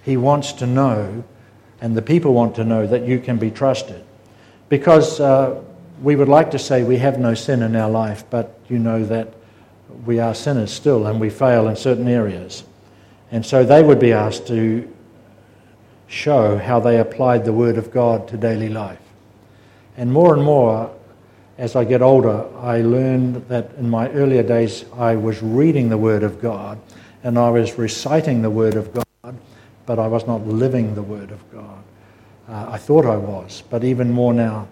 He 0.01 0.17
wants 0.17 0.51
to 0.53 0.65
know, 0.65 1.23
and 1.79 1.95
the 1.95 2.01
people 2.01 2.33
want 2.33 2.55
to 2.55 2.63
know, 2.63 2.87
that 2.87 3.05
you 3.05 3.19
can 3.19 3.37
be 3.37 3.51
trusted. 3.51 4.03
Because 4.67 5.19
uh, 5.19 5.61
we 6.01 6.15
would 6.15 6.27
like 6.27 6.49
to 6.49 6.57
say 6.57 6.81
we 6.81 6.97
have 6.97 7.19
no 7.19 7.35
sin 7.35 7.61
in 7.61 7.75
our 7.75 7.91
life, 7.91 8.23
but 8.31 8.59
you 8.67 8.79
know 8.79 9.05
that 9.05 9.31
we 10.07 10.17
are 10.17 10.33
sinners 10.33 10.73
still 10.73 11.05
and 11.05 11.21
we 11.21 11.29
fail 11.29 11.67
in 11.67 11.75
certain 11.75 12.07
areas. 12.07 12.63
And 13.31 13.45
so 13.45 13.63
they 13.63 13.83
would 13.83 13.99
be 13.99 14.13
asked 14.13 14.47
to 14.47 14.91
show 16.07 16.57
how 16.57 16.79
they 16.79 16.99
applied 16.99 17.45
the 17.45 17.53
Word 17.53 17.77
of 17.77 17.91
God 17.91 18.27
to 18.29 18.37
daily 18.37 18.69
life. 18.69 18.99
And 19.97 20.11
more 20.11 20.33
and 20.33 20.43
more, 20.43 20.93
as 21.57 21.75
I 21.75 21.83
get 21.83 22.01
older, 22.01 22.45
I 22.59 22.81
learned 22.81 23.47
that 23.49 23.71
in 23.77 23.89
my 23.89 24.09
earlier 24.11 24.43
days 24.43 24.85
I 24.95 25.15
was 25.15 25.41
reading 25.41 25.89
the 25.89 25.97
Word 25.97 26.23
of 26.23 26.41
God 26.41 26.79
and 27.23 27.37
I 27.37 27.49
was 27.49 27.77
reciting 27.77 28.41
the 28.41 28.49
Word 28.49 28.75
of 28.75 28.93
God, 28.93 29.37
but 29.85 29.99
I 29.99 30.07
was 30.07 30.27
not 30.27 30.45
living 30.45 30.95
the 30.95 31.01
Word 31.01 31.31
of 31.31 31.51
God. 31.51 31.83
Uh, 32.47 32.67
I 32.69 32.77
thought 32.77 33.05
I 33.05 33.17
was, 33.17 33.63
but 33.69 33.83
even 33.83 34.11
more 34.11 34.33
now, 34.33 34.67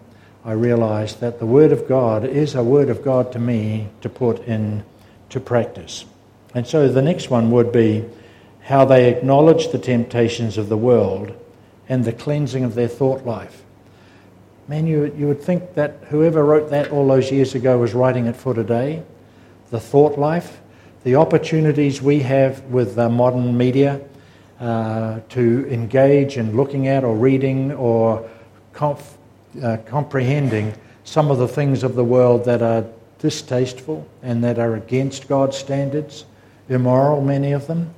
I 0.45 0.51
realize 0.51 1.15
that 1.17 1.39
the 1.39 1.45
Word 1.45 1.71
of 1.71 1.87
God 1.87 2.23
is 2.23 2.53
a 2.55 2.63
Word 2.63 2.89
of 2.89 3.03
God 3.03 3.31
to 3.31 3.39
me 3.39 3.89
to 4.01 4.09
put 4.09 4.39
into 4.45 5.39
practice. 5.43 6.05
And 6.53 6.65
so 6.65 6.87
the 6.87 7.01
next 7.01 7.29
one 7.29 7.51
would 7.51 7.71
be 7.71 8.05
how 8.65 8.83
they 8.83 9.09
acknowledge 9.09 9.71
the 9.71 9.77
temptations 9.77 10.57
of 10.57 10.69
the 10.69 10.77
world 10.77 11.31
and 11.87 12.03
the 12.03 12.11
cleansing 12.11 12.63
of 12.63 12.73
their 12.73 12.87
thought 12.87 13.23
life. 13.23 13.63
Man, 14.67 14.87
you, 14.87 15.13
you 15.15 15.27
would 15.27 15.41
think 15.41 15.75
that 15.75 15.99
whoever 16.09 16.43
wrote 16.43 16.71
that 16.71 16.89
all 16.89 17.07
those 17.07 17.31
years 17.31 17.53
ago 17.53 17.77
was 17.77 17.93
writing 17.93 18.25
it 18.25 18.35
for 18.35 18.55
today. 18.55 19.03
The 19.69 19.79
thought 19.79 20.17
life, 20.17 20.59
the 21.03 21.15
opportunities 21.15 22.01
we 22.01 22.21
have 22.21 22.63
with 22.63 22.97
modern 22.97 23.55
media 23.55 24.01
uh, 24.59 25.19
to 25.29 25.67
engage 25.69 26.37
in 26.37 26.57
looking 26.57 26.87
at 26.87 27.03
or 27.03 27.15
reading 27.15 27.71
or 27.73 28.27
uh, 28.81 28.97
comprehending 29.85 30.73
some 31.03 31.29
of 31.29 31.37
the 31.37 31.47
things 31.47 31.83
of 31.83 31.93
the 31.93 32.03
world 32.03 32.45
that 32.45 32.63
are 32.63 32.83
distasteful 33.19 34.07
and 34.23 34.43
that 34.43 34.57
are 34.57 34.73
against 34.73 35.27
God's 35.27 35.55
standards, 35.55 36.25
immoral, 36.67 37.21
many 37.21 37.51
of 37.51 37.67
them. 37.67 37.93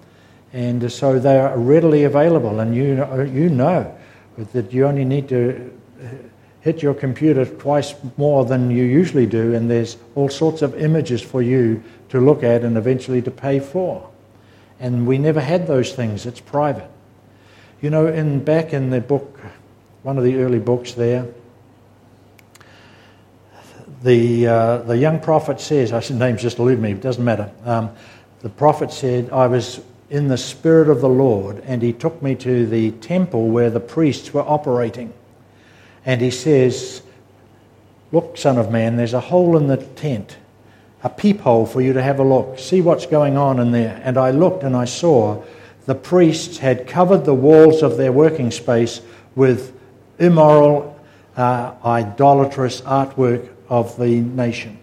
And 0.54 0.92
so 0.92 1.20
they 1.20 1.40
are 1.40 1.58
readily 1.58 2.04
available, 2.04 2.60
and 2.60 2.76
you 2.76 2.96
know, 2.96 3.22
you 3.22 3.50
know 3.50 3.96
that 4.54 4.72
you 4.72 4.86
only 4.86 5.06
need 5.06 5.28
to 5.30 5.72
hit 6.68 6.82
your 6.82 6.94
computer 6.94 7.46
twice 7.46 7.96
more 8.18 8.44
than 8.44 8.70
you 8.70 8.84
usually 8.84 9.26
do, 9.26 9.54
and 9.56 9.70
there's 9.70 9.98
all 10.16 10.30
sorts 10.30 10.62
of 10.62 10.76
images 10.76 11.22
for 11.22 11.42
you 11.42 11.82
to 12.10 12.20
look 12.20 12.44
at 12.44 12.64
and 12.64 12.78
eventually 12.78 13.22
to 13.22 13.32
pay 13.32 13.60
for. 13.60 14.10
And 14.80 15.08
we 15.08 15.18
never 15.18 15.40
had 15.40 15.66
those 15.66 15.94
things, 15.94 16.26
it's 16.26 16.42
private. 16.42 16.90
You 17.82 17.90
know, 17.90 18.08
in 18.08 18.44
back 18.44 18.74
in 18.74 18.90
the 18.90 19.00
book, 19.00 19.40
one 20.04 20.18
of 20.18 20.24
the 20.24 20.38
early 20.38 20.60
books 20.60 20.94
there, 20.94 21.28
the, 24.04 24.48
uh, 24.48 24.78
the 24.80 24.98
young 24.98 25.20
prophet 25.20 25.62
says, 25.62 25.92
I 25.94 26.02
said 26.02 26.18
names 26.18 26.42
just 26.42 26.60
elude 26.60 26.80
me, 26.80 26.92
it 26.92 27.02
doesn't 27.02 27.24
matter. 27.24 27.50
Um, 27.64 27.92
the 28.42 28.50
prophet 28.50 28.92
said, 28.92 29.30
I 29.32 29.48
was 29.48 29.82
in 30.10 30.30
the 30.30 30.38
Spirit 30.38 30.90
of 30.90 31.02
the 31.02 31.10
Lord, 31.10 31.62
and 31.66 31.82
he 31.82 31.92
took 31.92 32.22
me 32.22 32.36
to 32.36 32.66
the 32.66 32.92
temple 32.92 33.50
where 33.50 33.70
the 33.70 33.80
priests 33.80 34.34
were 34.34 34.42
operating. 34.42 35.14
And 36.06 36.22
he 36.22 36.32
says, 36.32 37.02
Look, 38.14 38.38
Son 38.38 38.58
of 38.58 38.72
Man, 38.72 38.96
there's 38.96 39.14
a 39.14 39.20
hole 39.20 39.58
in 39.58 39.68
the 39.68 39.78
tent, 39.78 40.38
a 41.04 41.10
peephole 41.10 41.66
for 41.66 41.82
you 41.82 41.92
to 41.92 42.02
have 42.02 42.20
a 42.20 42.24
look. 42.24 42.58
See 42.58 42.80
what's 42.80 43.06
going 43.06 43.36
on 43.36 43.60
in 43.60 43.72
there. 43.72 44.02
And 44.04 44.18
I 44.18 44.32
looked 44.32 44.64
and 44.64 44.78
I 44.78 44.86
saw 44.86 45.44
the 45.86 45.96
priests 45.96 46.58
had 46.58 46.88
covered 46.88 47.26
the 47.26 47.34
walls 47.34 47.84
of 47.84 47.98
their 47.98 48.14
working 48.14 48.50
space 48.52 49.02
with 49.36 49.78
immoral, 50.20 50.98
uh, 51.36 51.74
idolatrous 51.84 52.80
artwork 52.82 53.50
of 53.68 53.98
the 53.98 54.22
nation. 54.22 54.78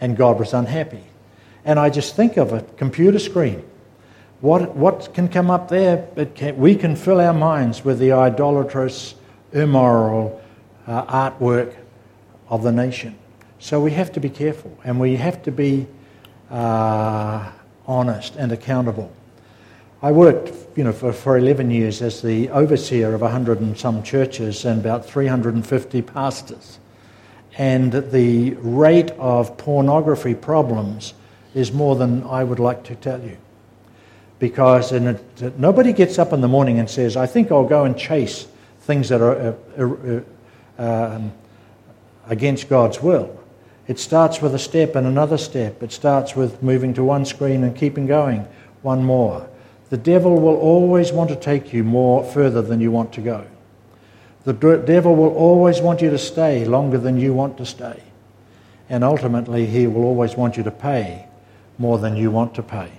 And 0.00 0.16
God 0.16 0.38
was 0.38 0.54
unhappy. 0.54 1.02
And 1.64 1.78
I 1.78 1.90
just 1.90 2.14
think 2.14 2.36
of 2.36 2.52
a 2.52 2.62
computer 2.76 3.18
screen 3.18 3.64
what, 4.42 4.74
what 4.74 5.14
can 5.14 5.28
come 5.28 5.52
up 5.52 5.68
there? 5.68 6.08
Can, 6.34 6.56
we 6.56 6.74
can 6.74 6.96
fill 6.96 7.20
our 7.20 7.32
minds 7.32 7.84
with 7.84 8.00
the 8.00 8.10
idolatrous, 8.10 9.14
immoral 9.52 10.42
uh, 10.88 11.30
artwork 11.30 11.76
of 12.48 12.64
the 12.64 12.72
nation. 12.72 13.16
So 13.60 13.80
we 13.80 13.92
have 13.92 14.10
to 14.12 14.20
be 14.20 14.28
careful 14.28 14.76
and 14.82 14.98
we 14.98 15.14
have 15.14 15.44
to 15.44 15.52
be 15.52 15.86
uh, 16.50 17.52
honest 17.86 18.34
and 18.34 18.50
accountable. 18.50 19.12
I 20.02 20.10
worked 20.10 20.52
you 20.76 20.82
know, 20.82 20.92
for, 20.92 21.12
for 21.12 21.38
11 21.38 21.70
years 21.70 22.02
as 22.02 22.20
the 22.20 22.50
overseer 22.50 23.14
of 23.14 23.20
100 23.20 23.60
and 23.60 23.78
some 23.78 24.02
churches 24.02 24.64
and 24.64 24.80
about 24.80 25.06
350 25.06 26.02
pastors. 26.02 26.80
And 27.58 27.92
the 27.92 28.54
rate 28.54 29.12
of 29.12 29.56
pornography 29.56 30.34
problems 30.34 31.14
is 31.54 31.70
more 31.70 31.94
than 31.94 32.24
I 32.24 32.42
would 32.42 32.58
like 32.58 32.82
to 32.84 32.96
tell 32.96 33.22
you 33.22 33.36
because 34.42 34.90
nobody 35.56 35.92
gets 35.92 36.18
up 36.18 36.32
in 36.32 36.40
the 36.40 36.48
morning 36.48 36.80
and 36.80 36.90
says, 36.90 37.16
I 37.16 37.26
think 37.26 37.52
I'll 37.52 37.62
go 37.62 37.84
and 37.84 37.96
chase 37.96 38.48
things 38.80 39.08
that 39.10 39.20
are 39.20 39.54
uh, 39.78 40.20
uh, 40.76 41.14
um, 41.14 41.32
against 42.26 42.68
God's 42.68 43.00
will. 43.00 43.38
It 43.86 44.00
starts 44.00 44.42
with 44.42 44.52
a 44.56 44.58
step 44.58 44.96
and 44.96 45.06
another 45.06 45.38
step. 45.38 45.80
It 45.80 45.92
starts 45.92 46.34
with 46.34 46.60
moving 46.60 46.92
to 46.94 47.04
one 47.04 47.24
screen 47.24 47.62
and 47.62 47.76
keeping 47.76 48.08
going, 48.08 48.44
one 48.82 49.04
more. 49.04 49.48
The 49.90 49.96
devil 49.96 50.34
will 50.34 50.56
always 50.56 51.12
want 51.12 51.30
to 51.30 51.36
take 51.36 51.72
you 51.72 51.84
more 51.84 52.24
further 52.24 52.62
than 52.62 52.80
you 52.80 52.90
want 52.90 53.12
to 53.12 53.20
go. 53.20 53.46
The 54.42 54.54
devil 54.54 55.14
will 55.14 55.36
always 55.36 55.80
want 55.80 56.02
you 56.02 56.10
to 56.10 56.18
stay 56.18 56.64
longer 56.64 56.98
than 56.98 57.16
you 57.16 57.32
want 57.32 57.58
to 57.58 57.64
stay. 57.64 58.02
And 58.88 59.04
ultimately, 59.04 59.66
he 59.66 59.86
will 59.86 60.02
always 60.02 60.34
want 60.34 60.56
you 60.56 60.64
to 60.64 60.72
pay 60.72 61.28
more 61.78 61.98
than 61.98 62.16
you 62.16 62.32
want 62.32 62.56
to 62.56 62.64
pay. 62.64 62.90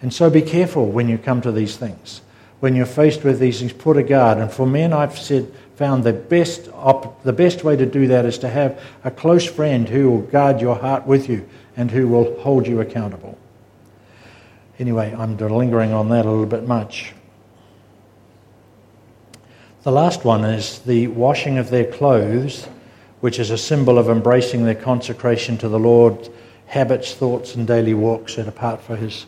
And 0.00 0.12
so 0.12 0.30
be 0.30 0.42
careful 0.42 0.86
when 0.86 1.08
you 1.08 1.18
come 1.18 1.40
to 1.42 1.52
these 1.52 1.76
things. 1.76 2.20
When 2.60 2.74
you're 2.74 2.86
faced 2.86 3.24
with 3.24 3.38
these 3.38 3.60
things, 3.60 3.72
put 3.72 3.96
a 3.96 4.02
guard. 4.02 4.38
And 4.38 4.50
for 4.50 4.66
men, 4.66 4.92
I've 4.92 5.18
said, 5.18 5.52
found 5.76 6.04
the 6.04 6.12
best, 6.12 6.68
op- 6.74 7.22
the 7.22 7.32
best 7.32 7.62
way 7.62 7.76
to 7.76 7.86
do 7.86 8.08
that 8.08 8.24
is 8.24 8.38
to 8.38 8.48
have 8.48 8.80
a 9.04 9.10
close 9.10 9.44
friend 9.44 9.88
who 9.88 10.10
will 10.10 10.22
guard 10.22 10.60
your 10.60 10.76
heart 10.76 11.06
with 11.06 11.28
you 11.28 11.48
and 11.76 11.90
who 11.90 12.08
will 12.08 12.40
hold 12.40 12.66
you 12.66 12.80
accountable. 12.80 13.38
Anyway, 14.78 15.14
I'm 15.16 15.36
lingering 15.36 15.92
on 15.92 16.08
that 16.10 16.26
a 16.26 16.30
little 16.30 16.46
bit 16.46 16.66
much. 16.66 17.12
The 19.82 19.92
last 19.92 20.24
one 20.24 20.44
is 20.44 20.80
the 20.80 21.06
washing 21.08 21.58
of 21.58 21.70
their 21.70 21.90
clothes, 21.90 22.66
which 23.20 23.38
is 23.38 23.50
a 23.50 23.58
symbol 23.58 23.98
of 23.98 24.08
embracing 24.08 24.64
their 24.64 24.74
consecration 24.74 25.58
to 25.58 25.68
the 25.68 25.78
Lord, 25.78 26.28
habits, 26.66 27.14
thoughts, 27.14 27.54
and 27.54 27.66
daily 27.66 27.94
walks 27.94 28.34
set 28.34 28.48
apart 28.48 28.80
for 28.80 28.96
His 28.96 29.26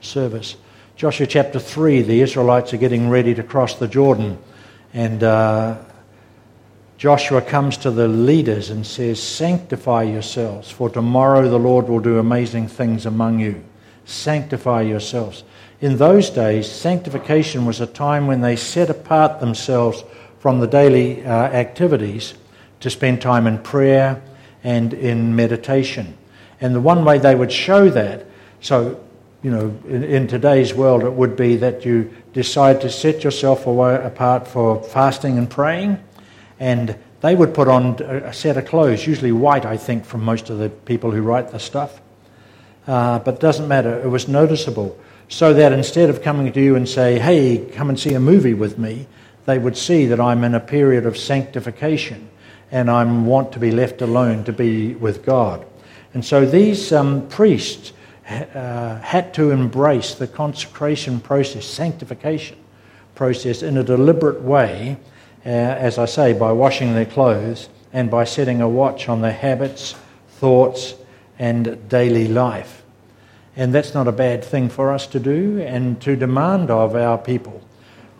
service. 0.00 0.56
Joshua 0.96 1.26
chapter 1.26 1.58
3, 1.58 2.02
the 2.02 2.22
Israelites 2.22 2.74
are 2.74 2.78
getting 2.78 3.08
ready 3.08 3.34
to 3.34 3.42
cross 3.42 3.74
the 3.74 3.86
Jordan. 3.86 4.38
And 4.92 5.22
uh, 5.22 5.78
Joshua 6.96 7.40
comes 7.40 7.76
to 7.78 7.90
the 7.90 8.08
leaders 8.08 8.70
and 8.70 8.84
says, 8.84 9.22
Sanctify 9.22 10.02
yourselves, 10.02 10.70
for 10.70 10.90
tomorrow 10.90 11.48
the 11.48 11.58
Lord 11.58 11.88
will 11.88 12.00
do 12.00 12.18
amazing 12.18 12.66
things 12.66 13.06
among 13.06 13.38
you. 13.38 13.62
Sanctify 14.04 14.82
yourselves. 14.82 15.44
In 15.80 15.98
those 15.98 16.30
days, 16.30 16.68
sanctification 16.68 17.64
was 17.64 17.80
a 17.80 17.86
time 17.86 18.26
when 18.26 18.40
they 18.40 18.56
set 18.56 18.90
apart 18.90 19.38
themselves 19.38 20.02
from 20.40 20.58
the 20.58 20.66
daily 20.66 21.24
uh, 21.24 21.30
activities 21.30 22.34
to 22.80 22.90
spend 22.90 23.22
time 23.22 23.46
in 23.46 23.58
prayer 23.58 24.20
and 24.64 24.92
in 24.92 25.36
meditation. 25.36 26.16
And 26.60 26.74
the 26.74 26.80
one 26.80 27.04
way 27.04 27.18
they 27.18 27.36
would 27.36 27.52
show 27.52 27.88
that, 27.90 28.26
so 28.60 29.00
you 29.42 29.50
know, 29.50 29.76
in, 29.88 30.02
in, 30.02 30.26
today's 30.26 30.74
world, 30.74 31.04
it 31.04 31.12
would 31.12 31.36
be 31.36 31.56
that 31.56 31.84
you 31.84 32.12
decide 32.32 32.80
to 32.80 32.90
set 32.90 33.22
yourself 33.22 33.66
away, 33.66 33.94
apart 34.02 34.48
for 34.48 34.82
fasting 34.82 35.38
and 35.38 35.48
praying, 35.48 36.02
and 36.58 36.96
they 37.20 37.34
would 37.34 37.54
put 37.54 37.68
on 37.68 38.00
a 38.02 38.32
set 38.32 38.56
of 38.56 38.66
clothes, 38.66 39.06
usually 39.06 39.32
white, 39.32 39.64
I 39.64 39.76
think, 39.76 40.04
from 40.04 40.24
most 40.24 40.50
of 40.50 40.58
the 40.58 40.68
people 40.68 41.10
who 41.10 41.22
write 41.22 41.50
the 41.50 41.58
stuff. 41.58 42.00
Uh, 42.86 43.18
but 43.18 43.34
it 43.34 43.40
doesn't 43.40 43.68
matter. 43.68 44.00
It 44.00 44.08
was 44.08 44.28
noticeable. 44.28 44.98
So 45.28 45.52
that 45.52 45.72
instead 45.72 46.10
of 46.10 46.22
coming 46.22 46.52
to 46.52 46.60
you 46.60 46.74
and 46.74 46.88
say, 46.88 47.18
hey, 47.18 47.58
come 47.58 47.90
and 47.90 48.00
see 48.00 48.14
a 48.14 48.20
movie 48.20 48.54
with 48.54 48.78
me, 48.78 49.06
they 49.44 49.58
would 49.58 49.76
see 49.76 50.06
that 50.06 50.20
I'm 50.20 50.42
in 50.44 50.54
a 50.54 50.60
period 50.60 51.06
of 51.06 51.16
sanctification 51.18 52.28
and 52.70 52.90
I 52.90 53.04
want 53.04 53.52
to 53.52 53.58
be 53.58 53.70
left 53.70 54.00
alone 54.02 54.44
to 54.44 54.52
be 54.52 54.94
with 54.94 55.24
God. 55.24 55.66
And 56.14 56.24
so 56.24 56.46
these 56.46 56.92
um, 56.92 57.28
priests 57.28 57.92
uh, 58.28 59.00
had 59.00 59.32
to 59.34 59.50
embrace 59.50 60.14
the 60.14 60.26
consecration 60.26 61.20
process, 61.20 61.64
sanctification 61.64 62.58
process, 63.14 63.62
in 63.62 63.76
a 63.78 63.82
deliberate 63.82 64.42
way, 64.42 64.98
uh, 65.46 65.48
as 65.48 65.98
I 65.98 66.04
say, 66.04 66.32
by 66.32 66.52
washing 66.52 66.94
their 66.94 67.06
clothes 67.06 67.68
and 67.92 68.10
by 68.10 68.24
setting 68.24 68.60
a 68.60 68.68
watch 68.68 69.08
on 69.08 69.22
their 69.22 69.32
habits, 69.32 69.94
thoughts, 70.28 70.94
and 71.38 71.88
daily 71.88 72.28
life. 72.28 72.82
And 73.56 73.74
that's 73.74 73.94
not 73.94 74.06
a 74.06 74.12
bad 74.12 74.44
thing 74.44 74.68
for 74.68 74.92
us 74.92 75.06
to 75.08 75.18
do 75.18 75.60
and 75.60 76.00
to 76.02 76.14
demand 76.14 76.70
of 76.70 76.94
our 76.94 77.18
people. 77.18 77.62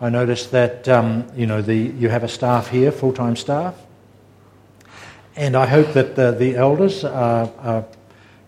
I 0.01 0.09
noticed 0.09 0.51
that 0.51 0.89
um, 0.89 1.27
you 1.35 1.45
know 1.45 1.61
the, 1.61 1.75
you 1.75 2.09
have 2.09 2.23
a 2.23 2.27
staff 2.27 2.69
here, 2.69 2.91
full-time 2.91 3.35
staff, 3.35 3.75
and 5.35 5.55
I 5.55 5.65
hope 5.65 5.93
that 5.93 6.15
the, 6.15 6.31
the 6.31 6.55
elders 6.55 7.03
are, 7.03 7.51
are 7.59 7.85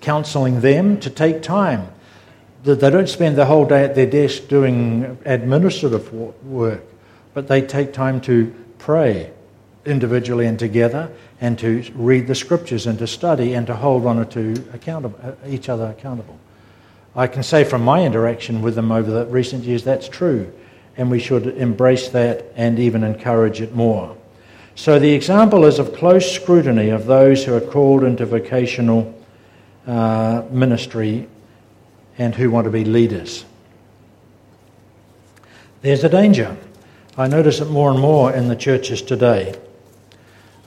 counselling 0.01 0.61
them 0.61 0.99
to 0.99 1.09
take 1.09 1.41
time. 1.41 1.87
They 2.63 2.89
don't 2.89 3.09
spend 3.09 3.37
the 3.37 3.45
whole 3.45 3.65
day 3.65 3.83
at 3.83 3.95
their 3.95 4.05
desk 4.05 4.47
doing 4.47 5.17
administrative 5.25 6.13
work, 6.43 6.83
but 7.33 7.47
they 7.47 7.61
take 7.61 7.93
time 7.93 8.21
to 8.21 8.53
pray 8.77 9.31
individually 9.85 10.45
and 10.45 10.59
together 10.59 11.11
and 11.39 11.57
to 11.57 11.83
read 11.95 12.27
the 12.27 12.35
scriptures 12.35 12.85
and 12.85 12.99
to 12.99 13.07
study 13.07 13.53
and 13.53 13.65
to 13.67 13.75
hold 13.75 14.03
one 14.03 14.19
or 14.19 14.25
two 14.25 14.53
accountable, 14.73 15.19
uh, 15.23 15.31
each 15.47 15.69
other 15.69 15.87
accountable. 15.87 16.37
I 17.15 17.27
can 17.27 17.43
say 17.43 17.63
from 17.63 17.83
my 17.83 18.05
interaction 18.05 18.61
with 18.61 18.75
them 18.75 18.91
over 18.91 19.09
the 19.09 19.25
recent 19.25 19.63
years 19.63 19.83
that's 19.83 20.07
true, 20.07 20.51
and 20.97 21.09
we 21.09 21.19
should 21.19 21.47
embrace 21.57 22.09
that 22.09 22.45
and 22.55 22.79
even 22.79 23.03
encourage 23.03 23.59
it 23.59 23.73
more. 23.75 24.15
So 24.75 24.99
the 24.99 25.13
example 25.13 25.65
is 25.65 25.79
of 25.79 25.93
close 25.93 26.31
scrutiny 26.31 26.89
of 26.89 27.07
those 27.07 27.43
who 27.43 27.55
are 27.55 27.61
called 27.61 28.03
into 28.03 28.25
vocational 28.25 29.13
uh, 29.87 30.43
ministry 30.51 31.27
and 32.17 32.35
who 32.35 32.51
want 32.51 32.65
to 32.65 32.71
be 32.71 32.85
leaders. 32.85 33.45
There's 35.81 36.03
a 36.03 36.09
danger. 36.09 36.55
I 37.17 37.27
notice 37.27 37.59
it 37.59 37.69
more 37.69 37.91
and 37.91 37.99
more 37.99 38.31
in 38.31 38.47
the 38.47 38.55
churches 38.55 39.01
today 39.01 39.59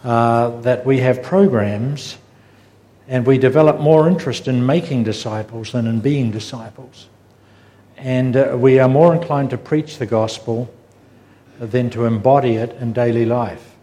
uh, 0.03 0.61
that 0.61 0.85
we 0.85 0.99
have 0.99 1.23
programs 1.23 2.19
and 3.09 3.27
we 3.27 3.39
develop 3.39 3.81
more 3.81 4.09
interest 4.09 4.49
in 4.49 4.65
making 4.65 5.05
disciples 5.05 5.73
than 5.73 5.87
in 5.87 6.01
being 6.01 6.31
disciples. 6.31 7.09
And 7.97 8.37
uh, 8.37 8.57
we 8.59 8.79
are 8.79 8.89
more 8.89 9.15
inclined 9.15 9.51
to 9.51 9.59
preach 9.59 9.99
the 9.99 10.07
gospel 10.07 10.73
than 11.59 11.91
to 11.91 12.05
embody 12.05 12.57
it 12.57 12.73
in 12.81 12.93
daily 12.93 13.25
life. 13.25 13.75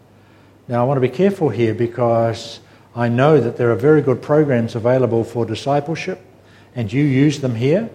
Now, 0.68 0.82
I 0.82 0.86
want 0.86 0.96
to 0.96 1.00
be 1.00 1.14
careful 1.14 1.48
here 1.48 1.74
because 1.74 2.60
I 2.94 3.08
know 3.08 3.40
that 3.40 3.56
there 3.56 3.70
are 3.70 3.76
very 3.76 4.02
good 4.02 4.20
programs 4.20 4.74
available 4.74 5.24
for 5.24 5.46
discipleship, 5.46 6.20
and 6.74 6.92
you 6.92 7.02
use 7.04 7.40
them 7.40 7.54
here. 7.54 7.90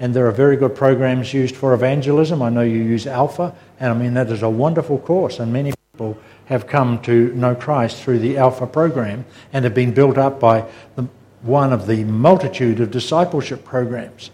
And 0.00 0.12
there 0.12 0.26
are 0.26 0.32
very 0.32 0.56
good 0.56 0.74
programs 0.74 1.32
used 1.32 1.54
for 1.54 1.72
evangelism. 1.72 2.42
I 2.42 2.50
know 2.50 2.62
you 2.62 2.82
use 2.82 3.06
Alpha, 3.06 3.54
and 3.78 3.92
I 3.92 3.94
mean, 3.96 4.14
that 4.14 4.30
is 4.30 4.42
a 4.42 4.50
wonderful 4.50 4.98
course, 4.98 5.38
and 5.38 5.52
many 5.52 5.72
people 5.92 6.18
have 6.46 6.66
come 6.66 7.00
to 7.02 7.32
know 7.34 7.54
Christ 7.54 8.02
through 8.02 8.18
the 8.18 8.36
Alpha 8.36 8.66
program 8.66 9.24
and 9.52 9.64
have 9.64 9.74
been 9.74 9.94
built 9.94 10.18
up 10.18 10.40
by 10.40 10.68
the, 10.96 11.06
one 11.42 11.72
of 11.72 11.86
the 11.86 12.04
multitude 12.04 12.80
of 12.80 12.90
discipleship 12.90 13.64
programs. 13.64 14.30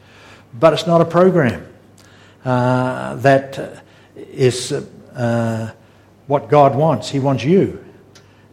But 0.58 0.72
it's 0.72 0.86
not 0.86 1.00
a 1.00 1.04
program 1.04 1.66
uh, 2.44 3.16
that 3.16 3.84
is 4.16 4.72
uh, 4.72 5.72
what 6.26 6.48
God 6.48 6.74
wants. 6.74 7.10
He 7.10 7.20
wants 7.20 7.44
you, 7.44 7.84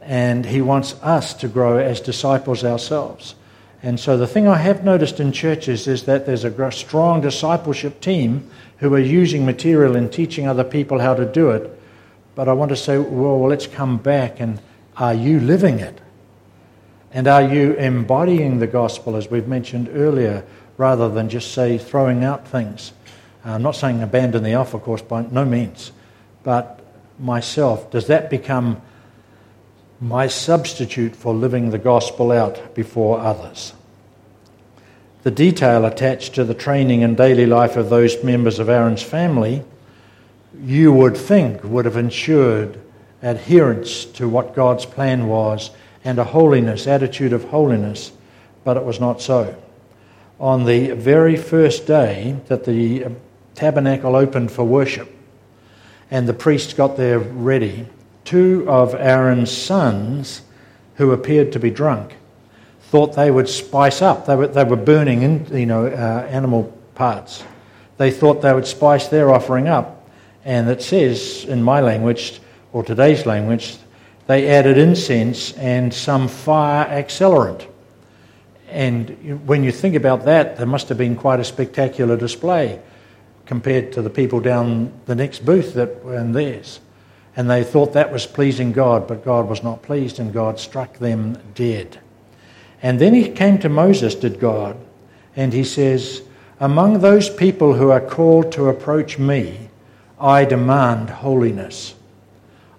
and 0.08 0.46
He 0.46 0.62
wants 0.62 0.96
us 1.04 1.34
to 1.36 1.50
grow 1.50 1.78
as 1.78 2.00
disciples 2.00 2.63
ourselves. 2.63 3.36
And 3.84 4.00
so, 4.00 4.17
the 4.17 4.26
thing 4.26 4.48
I 4.48 4.58
have 4.58 4.84
noticed 4.84 5.20
in 5.20 5.32
churches 5.32 5.88
is 5.88 6.04
that 6.04 6.26
there's 6.26 6.46
a 6.46 6.72
strong 6.72 7.22
discipleship 7.22 8.02
team 8.02 8.50
who 8.78 8.93
are 8.96 9.00
using 9.00 9.46
material 9.46 9.96
and 9.96 10.12
teaching 10.12 10.48
other 10.48 10.63
people 10.63 11.00
how 11.00 11.13
to 11.13 11.26
do 11.26 11.52
it. 11.52 11.80
But 12.34 12.48
I 12.48 12.54
want 12.54 12.70
to 12.70 12.76
say, 12.76 12.98
well, 12.98 13.48
let's 13.48 13.67
come 13.67 13.98
back 13.98 14.39
and 14.39 14.60
are 14.96 15.13
you 15.13 15.39
living 15.39 15.80
it? 15.80 16.00
And 17.12 17.28
are 17.28 17.41
you 17.41 17.74
embodying 17.74 18.60
the 18.60 18.67
gospel, 18.67 19.15
as 19.15 19.30
we've 19.30 19.48
mentioned 19.48 19.89
earlier, 19.93 20.43
rather 20.78 21.10
than 21.10 21.30
just 21.30 21.54
say 21.54 21.78
throwing 21.78 22.24
out 22.24 22.48
things? 22.48 22.93
Uh, 23.46 23.52
I'm 23.52 23.63
not 23.63 23.76
saying 23.76 24.02
abandon 24.02 24.43
the 24.43 24.54
alpha 24.54 24.80
course 24.80 25.02
by 25.02 25.24
no 25.24 25.46
means, 25.46 25.91
but 26.43 26.80
myself, 27.20 27.89
does 27.91 28.08
that 28.08 28.30
become 28.30 28.82
my 29.99 30.27
substitute 30.27 31.15
for 31.15 31.33
living 31.33 31.69
the 31.69 31.77
gospel 31.77 32.31
out 32.31 32.75
before 32.75 33.19
others? 33.19 33.73
The 35.23 35.31
detail 35.31 35.86
attached 35.86 36.36
to 36.36 36.43
the 36.43 36.53
training 36.53 37.03
and 37.03 37.17
daily 37.17 37.45
life 37.45 37.75
of 37.75 37.89
those 37.89 38.23
members 38.23 38.60
of 38.60 38.69
Aaron's 38.69 39.03
family, 39.03 39.63
you 40.63 40.93
would 40.93 41.17
think, 41.17 41.63
would 41.63 41.86
have 41.86 41.97
ensured 41.97 42.79
adherence 43.21 44.05
to 44.05 44.29
what 44.29 44.55
God's 44.55 44.86
plan 44.86 45.27
was 45.27 45.71
and 46.03 46.19
a 46.19 46.23
holiness, 46.23 46.88
attitude 46.88 47.33
of 47.33 47.45
holiness, 47.45 48.12
but 48.63 48.77
it 48.77 48.83
was 48.83 48.99
not 48.99 49.21
so. 49.21 49.55
On 50.39 50.65
the 50.65 50.91
very 50.91 51.36
first 51.36 51.88
day 51.88 52.38
that 52.47 52.63
the 52.65 53.07
tabernacle 53.55 54.15
opened 54.15 54.51
for 54.51 54.63
worship 54.63 55.13
and 56.12 56.27
the 56.27 56.33
priests 56.33 56.73
got 56.73 56.95
there 56.95 57.19
ready, 57.19 57.88
two 58.27 58.65
of 58.67 58.93
Aaron's 58.93 59.49
sons, 59.49 60.41
who 60.95 61.13
appeared 61.13 61.53
to 61.53 61.59
be 61.59 61.71
drunk, 61.71 62.17
thought 62.81 63.15
they 63.15 63.31
would 63.31 63.47
spice 63.47 64.01
up. 64.01 64.25
They 64.25 64.35
were, 64.35 64.47
they 64.47 64.65
were 64.65 64.75
burning 64.75 65.21
in, 65.21 65.57
you 65.57 65.65
know, 65.65 65.87
uh, 65.87 66.27
animal 66.29 66.65
parts. 66.93 67.45
They 67.95 68.11
thought 68.11 68.41
they 68.41 68.53
would 68.53 68.67
spice 68.67 69.07
their 69.07 69.33
offering 69.33 69.69
up. 69.69 70.09
And 70.43 70.69
it 70.69 70.81
says 70.81 71.45
in 71.45 71.63
my 71.63 71.79
language, 71.79 72.41
or 72.73 72.83
today's 72.83 73.25
language, 73.25 73.77
they 74.27 74.49
added 74.49 74.77
incense 74.77 75.53
and 75.53 75.93
some 75.93 76.27
fire 76.27 76.85
accelerant. 76.85 77.65
And 78.69 79.47
when 79.47 79.63
you 79.63 79.71
think 79.71 79.95
about 79.95 80.25
that, 80.25 80.57
there 80.57 80.67
must 80.67 80.89
have 80.89 80.97
been 80.97 81.15
quite 81.15 81.39
a 81.39 81.45
spectacular 81.45 82.17
display 82.17 82.81
compared 83.45 83.93
to 83.93 84.01
the 84.01 84.09
people 84.09 84.41
down 84.41 84.91
the 85.05 85.15
next 85.15 85.45
booth 85.45 85.75
that 85.75 86.03
were 86.03 86.17
in 86.17 86.33
theirs. 86.33 86.81
And 87.38 87.47
they 87.47 87.63
thought 87.63 87.93
that 87.93 88.12
was 88.12 88.26
pleasing 88.26 88.71
God, 88.71 89.08
but 89.08 89.23
God 89.23 89.47
was 89.47 89.63
not 89.63 89.84
pleased, 89.84 90.19
and 90.19 90.34
God 90.34 90.60
struck 90.60 90.97
them 90.97 91.38
dead. 91.54 92.00
And 92.82 93.00
then 93.00 93.13
he 93.13 93.30
came 93.30 93.60
to 93.60 93.69
Moses, 93.69 94.15
did 94.15 94.39
God, 94.39 94.76
and 95.36 95.54
he 95.54 95.63
says, 95.63 96.23
Among 96.60 97.00
those 97.00 97.30
people 97.30 97.76
who 97.76 97.91
are 97.91 98.02
called 98.02 98.52
to 98.54 98.69
approach 98.69 99.19
me, 99.19 99.69
I 100.19 100.45
demand 100.45 101.12
holiness. 101.12 101.93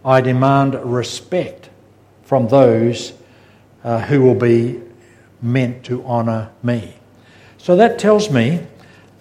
I 0.04 0.20
demand 0.20 0.74
respect 0.84 1.70
from 2.24 2.48
those 2.48 3.12
uh, 3.84 4.00
who 4.00 4.22
will 4.22 4.34
be 4.34 4.80
meant 5.40 5.84
to 5.84 6.04
honour 6.04 6.50
me. 6.64 6.94
So 7.58 7.76
that 7.76 8.00
tells 8.00 8.28
me 8.28 8.66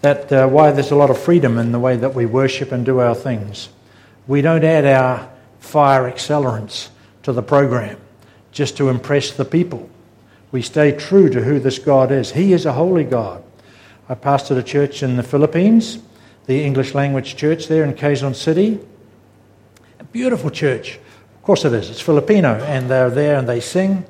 that 0.01 0.31
uh, 0.31 0.47
why 0.47 0.71
there's 0.71 0.89
a 0.89 0.95
lot 0.95 1.11
of 1.11 1.17
freedom 1.19 1.59
in 1.59 1.71
the 1.71 1.79
way 1.79 1.95
that 1.95 2.15
we 2.15 2.25
worship 2.25 2.71
and 2.71 2.83
do 2.83 2.99
our 2.99 3.13
things. 3.13 3.69
We 4.27 4.41
don't 4.41 4.63
add 4.63 4.85
our 4.85 5.29
fire 5.59 6.09
accelerants 6.11 6.89
to 7.23 7.31
the 7.31 7.41
program 7.41 7.97
just 8.51 8.77
to 8.77 8.89
impress 8.89 9.31
the 9.31 9.45
people. 9.45 9.89
We 10.51 10.61
stay 10.61 10.91
true 10.91 11.29
to 11.29 11.41
who 11.41 11.59
this 11.59 11.79
God 11.79 12.11
is. 12.11 12.31
He 12.31 12.53
is 12.53 12.65
a 12.65 12.73
holy 12.73 13.03
God. 13.03 13.43
I 14.09 14.15
pastored 14.15 14.57
a 14.57 14.63
church 14.63 15.03
in 15.03 15.17
the 15.17 15.23
Philippines, 15.23 15.99
the 16.45 16.63
English 16.63 16.93
language 16.93 17.35
church 17.35 17.67
there 17.67 17.83
in 17.83 17.93
Quezon 17.93 18.35
City. 18.35 18.79
A 19.99 20.03
beautiful 20.05 20.49
church. 20.49 20.95
Of 21.35 21.43
course 21.43 21.65
it 21.65 21.73
is. 21.73 21.89
It's 21.89 22.01
Filipino, 22.01 22.55
and 22.63 22.89
they're 22.89 23.09
there 23.09 23.37
and 23.37 23.47
they 23.47 23.59
sing. 23.59 24.05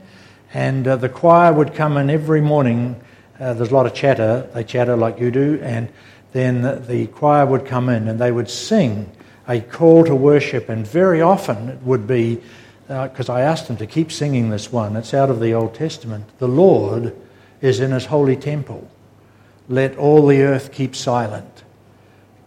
And 0.53 0.87
uh, 0.87 0.95
the 0.95 1.09
choir 1.09 1.51
would 1.53 1.73
come 1.73 1.97
in 1.97 2.09
every 2.09 2.41
morning. 2.41 2.99
Uh, 3.39 3.53
there's 3.53 3.71
a 3.71 3.73
lot 3.73 3.85
of 3.85 3.93
chatter. 3.93 4.49
They 4.53 4.63
chatter 4.63 4.95
like 4.95 5.19
you 5.19 5.29
do. 5.31 5.59
And 5.61 5.89
then 6.31 6.85
the 6.87 7.07
choir 7.07 7.45
would 7.45 7.65
come 7.65 7.89
in 7.89 8.07
and 8.07 8.19
they 8.19 8.31
would 8.31 8.49
sing 8.49 9.11
a 9.47 9.61
call 9.61 10.03
to 10.05 10.15
worship. 10.15 10.69
And 10.69 10.85
very 10.85 11.21
often 11.21 11.69
it 11.69 11.81
would 11.83 12.07
be 12.07 12.41
because 12.87 13.29
uh, 13.29 13.33
I 13.33 13.41
asked 13.41 13.67
them 13.67 13.77
to 13.77 13.87
keep 13.87 14.11
singing 14.11 14.49
this 14.49 14.71
one. 14.71 14.95
It's 14.95 15.13
out 15.13 15.29
of 15.29 15.39
the 15.39 15.53
Old 15.53 15.73
Testament. 15.73 16.25
The 16.39 16.47
Lord 16.47 17.15
is 17.61 17.79
in 17.79 17.91
his 17.91 18.05
holy 18.05 18.35
temple. 18.35 18.89
Let 19.67 19.97
all 19.97 20.25
the 20.25 20.41
earth 20.41 20.71
keep 20.71 20.95
silent. 20.95 21.63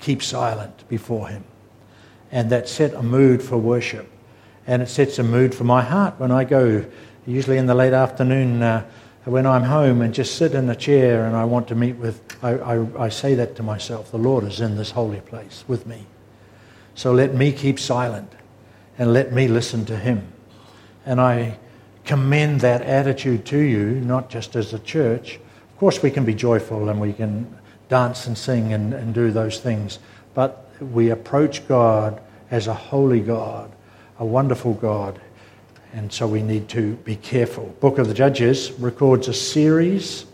Keep 0.00 0.22
silent 0.22 0.88
before 0.88 1.28
him. 1.28 1.44
And 2.32 2.48
that 2.50 2.68
set 2.68 2.94
a 2.94 3.02
mood 3.02 3.42
for 3.42 3.58
worship. 3.58 4.08
And 4.66 4.82
it 4.82 4.88
sets 4.88 5.18
a 5.18 5.22
mood 5.22 5.54
for 5.54 5.64
my 5.64 5.82
heart 5.82 6.14
when 6.18 6.30
I 6.30 6.44
go, 6.44 6.86
usually 7.26 7.58
in 7.58 7.66
the 7.66 7.74
late 7.74 7.92
afternoon, 7.92 8.62
uh, 8.62 8.88
when 9.24 9.46
I'm 9.46 9.64
home 9.64 10.00
and 10.00 10.14
just 10.14 10.36
sit 10.36 10.54
in 10.54 10.68
a 10.70 10.76
chair 10.76 11.26
and 11.26 11.36
I 11.36 11.44
want 11.44 11.68
to 11.68 11.74
meet 11.74 11.96
with, 11.96 12.22
I, 12.42 12.52
I, 12.52 13.04
I 13.04 13.08
say 13.10 13.34
that 13.34 13.56
to 13.56 13.62
myself 13.62 14.10
the 14.10 14.18
Lord 14.18 14.44
is 14.44 14.60
in 14.60 14.76
this 14.76 14.92
holy 14.92 15.20
place 15.20 15.64
with 15.68 15.86
me. 15.86 16.06
So 17.00 17.12
let 17.12 17.34
me 17.34 17.50
keep 17.50 17.80
silent 17.80 18.30
and 18.98 19.14
let 19.14 19.32
me 19.32 19.48
listen 19.48 19.86
to 19.86 19.96
him. 19.96 20.30
And 21.06 21.18
I 21.18 21.56
commend 22.04 22.60
that 22.60 22.82
attitude 22.82 23.46
to 23.46 23.58
you, 23.58 24.02
not 24.02 24.28
just 24.28 24.54
as 24.54 24.74
a 24.74 24.78
church. 24.80 25.36
Of 25.36 25.78
course, 25.78 26.02
we 26.02 26.10
can 26.10 26.26
be 26.26 26.34
joyful 26.34 26.90
and 26.90 27.00
we 27.00 27.14
can 27.14 27.56
dance 27.88 28.26
and 28.26 28.36
sing 28.36 28.74
and, 28.74 28.92
and 28.92 29.14
do 29.14 29.30
those 29.30 29.60
things, 29.60 29.98
but 30.34 30.70
we 30.92 31.08
approach 31.08 31.66
God 31.66 32.20
as 32.50 32.66
a 32.66 32.74
holy 32.74 33.20
God, 33.20 33.72
a 34.18 34.24
wonderful 34.26 34.74
God, 34.74 35.18
and 35.94 36.12
so 36.12 36.26
we 36.26 36.42
need 36.42 36.68
to 36.68 36.96
be 36.96 37.16
careful. 37.16 37.74
Book 37.80 37.96
of 37.96 38.08
the 38.08 38.14
Judges 38.14 38.72
records 38.72 39.26
a 39.26 39.32
series 39.32 40.26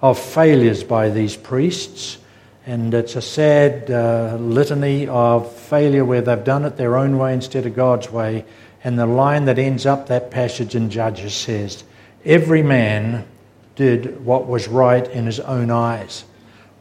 of 0.00 0.18
failures 0.18 0.82
by 0.82 1.10
these 1.10 1.36
priests 1.36 2.18
and 2.64 2.94
it's 2.94 3.16
a 3.16 3.22
sad 3.22 3.90
uh, 3.90 4.36
litany 4.38 5.08
of 5.08 5.52
failure 5.52 6.04
where 6.04 6.20
they've 6.20 6.44
done 6.44 6.64
it 6.64 6.76
their 6.76 6.96
own 6.96 7.18
way 7.18 7.34
instead 7.34 7.66
of 7.66 7.74
God's 7.74 8.10
way. 8.10 8.44
And 8.84 8.98
the 8.98 9.06
line 9.06 9.46
that 9.46 9.58
ends 9.58 9.84
up 9.84 10.06
that 10.06 10.30
passage 10.30 10.76
in 10.76 10.88
Judges 10.88 11.34
says, 11.34 11.82
Every 12.24 12.62
man 12.62 13.26
did 13.74 14.24
what 14.24 14.46
was 14.46 14.68
right 14.68 15.06
in 15.08 15.26
his 15.26 15.40
own 15.40 15.70
eyes. 15.70 16.24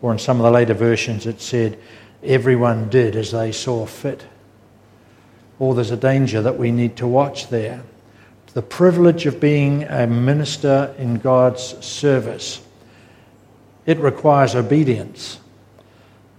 Or 0.04 0.12
in 0.12 0.20
some 0.20 0.38
of 0.38 0.44
the 0.44 0.52
later 0.52 0.76
versions, 0.76 1.26
it 1.26 1.42
said, 1.42 1.80
Everyone 2.24 2.90
did 2.90 3.16
as 3.16 3.32
they 3.32 3.52
saw 3.52 3.88
fit. 3.88 4.24
Or 5.58 5.74
there's 5.74 5.92
a 5.92 5.98
danger 5.98 6.44
that 6.44 6.60
we 6.60 6.72
need 6.72 6.98
to 6.98 7.08
watch 7.08 7.48
there. 7.50 7.82
The 8.54 8.62
privilege 8.62 9.26
of 9.26 9.40
being 9.40 9.84
a 9.84 10.06
minister 10.06 10.94
in 11.00 11.20
God's 11.20 11.84
service. 11.84 12.62
It 13.88 13.98
requires 13.98 14.56
obedience. 14.56 15.40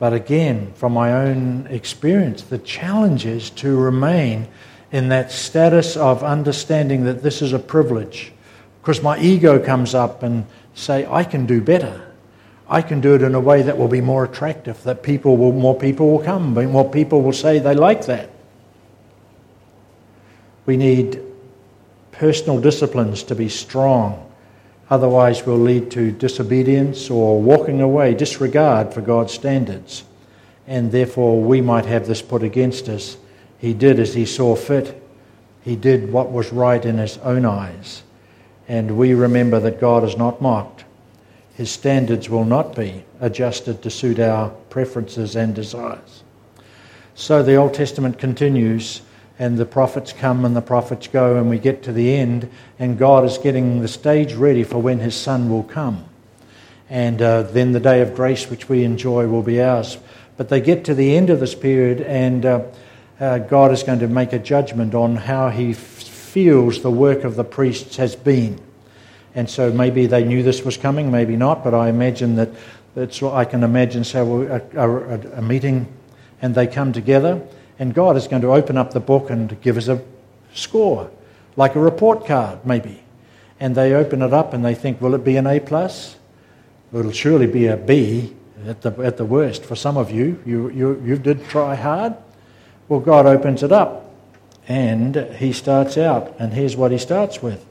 But 0.02 0.14
again, 0.14 0.72
from 0.74 0.94
my 0.94 1.12
own 1.12 1.68
experience, 1.70 2.42
the 2.42 2.58
challenge 2.58 3.24
is 3.24 3.50
to 3.50 3.76
remain 3.76 4.48
in 4.90 5.10
that 5.10 5.30
status 5.30 5.96
of 5.96 6.24
understanding 6.24 7.04
that 7.04 7.22
this 7.22 7.40
is 7.40 7.52
a 7.52 7.60
privilege. 7.60 8.32
Because 8.80 9.00
my 9.00 9.16
ego 9.20 9.64
comes 9.64 9.94
up 9.94 10.24
and 10.24 10.44
say, 10.74 11.06
I 11.08 11.22
can 11.22 11.46
do 11.46 11.60
better. 11.60 12.04
I 12.68 12.82
can 12.82 13.00
do 13.00 13.14
it 13.14 13.22
in 13.22 13.36
a 13.36 13.40
way 13.40 13.62
that 13.62 13.78
will 13.78 13.86
be 13.86 14.00
more 14.00 14.24
attractive, 14.24 14.82
that 14.82 15.04
people 15.04 15.36
will, 15.36 15.52
more 15.52 15.78
people 15.78 16.10
will 16.10 16.24
come, 16.24 16.52
more 16.52 16.90
people 16.90 17.22
will 17.22 17.32
say 17.32 17.60
they 17.60 17.76
like 17.76 18.06
that. 18.06 18.28
We 20.66 20.76
need 20.76 21.22
personal 22.10 22.60
disciplines 22.60 23.22
to 23.22 23.36
be 23.36 23.48
strong 23.48 24.31
Otherwise, 24.92 25.46
will 25.46 25.56
lead 25.56 25.90
to 25.90 26.12
disobedience 26.12 27.08
or 27.08 27.40
walking 27.40 27.80
away, 27.80 28.12
disregard 28.12 28.92
for 28.92 29.00
God's 29.00 29.32
standards. 29.32 30.04
And 30.66 30.92
therefore, 30.92 31.40
we 31.40 31.62
might 31.62 31.86
have 31.86 32.06
this 32.06 32.20
put 32.20 32.42
against 32.42 32.90
us. 32.90 33.16
He 33.56 33.72
did 33.72 33.98
as 33.98 34.12
he 34.12 34.26
saw 34.26 34.54
fit, 34.54 35.02
he 35.62 35.76
did 35.76 36.12
what 36.12 36.30
was 36.30 36.52
right 36.52 36.84
in 36.84 36.98
his 36.98 37.16
own 37.18 37.46
eyes. 37.46 38.02
And 38.68 38.98
we 38.98 39.14
remember 39.14 39.58
that 39.60 39.80
God 39.80 40.04
is 40.04 40.18
not 40.18 40.42
mocked. 40.42 40.84
His 41.54 41.70
standards 41.70 42.28
will 42.28 42.44
not 42.44 42.76
be 42.76 43.02
adjusted 43.18 43.80
to 43.82 43.88
suit 43.88 44.18
our 44.18 44.50
preferences 44.68 45.36
and 45.36 45.54
desires. 45.54 46.22
So 47.14 47.42
the 47.42 47.54
Old 47.56 47.72
Testament 47.72 48.18
continues 48.18 49.00
and 49.38 49.58
the 49.58 49.66
prophets 49.66 50.12
come 50.12 50.44
and 50.44 50.54
the 50.54 50.62
prophets 50.62 51.08
go, 51.08 51.36
and 51.36 51.48
we 51.48 51.58
get 51.58 51.82
to 51.84 51.92
the 51.92 52.14
end, 52.14 52.50
and 52.78 52.98
God 52.98 53.24
is 53.24 53.38
getting 53.38 53.80
the 53.80 53.88
stage 53.88 54.34
ready 54.34 54.64
for 54.64 54.78
when 54.78 55.00
His 55.00 55.14
Son 55.14 55.50
will 55.50 55.62
come. 55.62 56.04
And 56.90 57.22
uh, 57.22 57.42
then 57.42 57.72
the 57.72 57.80
day 57.80 58.02
of 58.02 58.14
grace, 58.14 58.50
which 58.50 58.68
we 58.68 58.84
enjoy, 58.84 59.26
will 59.26 59.42
be 59.42 59.62
ours. 59.62 59.98
But 60.36 60.48
they 60.48 60.60
get 60.60 60.84
to 60.84 60.94
the 60.94 61.16
end 61.16 61.30
of 61.30 61.40
this 61.40 61.54
period, 61.54 62.00
and 62.02 62.44
uh, 62.44 62.62
uh, 63.18 63.38
God 63.38 63.72
is 63.72 63.82
going 63.82 64.00
to 64.00 64.08
make 64.08 64.32
a 64.32 64.38
judgment 64.38 64.94
on 64.94 65.16
how 65.16 65.48
He 65.48 65.70
f- 65.70 65.78
feels 65.78 66.82
the 66.82 66.90
work 66.90 67.24
of 67.24 67.36
the 67.36 67.44
priests 67.44 67.96
has 67.96 68.14
been. 68.14 68.60
And 69.34 69.48
so 69.48 69.72
maybe 69.72 70.06
they 70.06 70.24
knew 70.24 70.42
this 70.42 70.64
was 70.64 70.76
coming, 70.76 71.10
maybe 71.10 71.36
not, 71.36 71.64
but 71.64 71.72
I 71.72 71.88
imagine 71.88 72.36
that 72.36 72.50
that's 72.94 73.22
what 73.22 73.34
I 73.34 73.44
can 73.46 73.62
imagine. 73.62 74.04
So 74.04 74.42
a, 74.74 74.78
a, 74.78 75.38
a 75.38 75.42
meeting, 75.42 75.86
and 76.42 76.54
they 76.54 76.66
come 76.66 76.92
together, 76.92 77.40
and 77.82 77.92
God 77.92 78.16
is 78.16 78.28
going 78.28 78.42
to 78.42 78.52
open 78.52 78.76
up 78.76 78.92
the 78.92 79.00
book 79.00 79.28
and 79.28 79.60
give 79.60 79.76
us 79.76 79.88
a 79.88 80.00
score, 80.54 81.10
like 81.56 81.74
a 81.74 81.80
report 81.80 82.24
card, 82.24 82.64
maybe. 82.64 83.02
And 83.58 83.74
they 83.74 83.92
open 83.92 84.22
it 84.22 84.32
up 84.32 84.54
and 84.54 84.64
they 84.64 84.76
think, 84.76 85.00
will 85.00 85.16
it 85.16 85.24
be 85.24 85.36
an 85.36 85.48
A 85.48 85.58
plus? 85.58 86.14
It'll 86.94 87.10
surely 87.10 87.48
be 87.48 87.66
a 87.66 87.76
B 87.76 88.36
at 88.68 88.82
the, 88.82 88.92
at 89.02 89.16
the 89.16 89.24
worst 89.24 89.64
for 89.64 89.74
some 89.74 89.96
of 89.96 90.12
you. 90.12 90.40
You, 90.46 90.70
you. 90.70 91.02
you 91.04 91.18
did 91.18 91.44
try 91.48 91.74
hard. 91.74 92.14
Well, 92.88 93.00
God 93.00 93.26
opens 93.26 93.64
it 93.64 93.72
up 93.72 94.08
and 94.68 95.16
he 95.16 95.52
starts 95.52 95.98
out, 95.98 96.36
and 96.38 96.52
here's 96.52 96.76
what 96.76 96.92
he 96.92 96.98
starts 96.98 97.42
with 97.42 97.66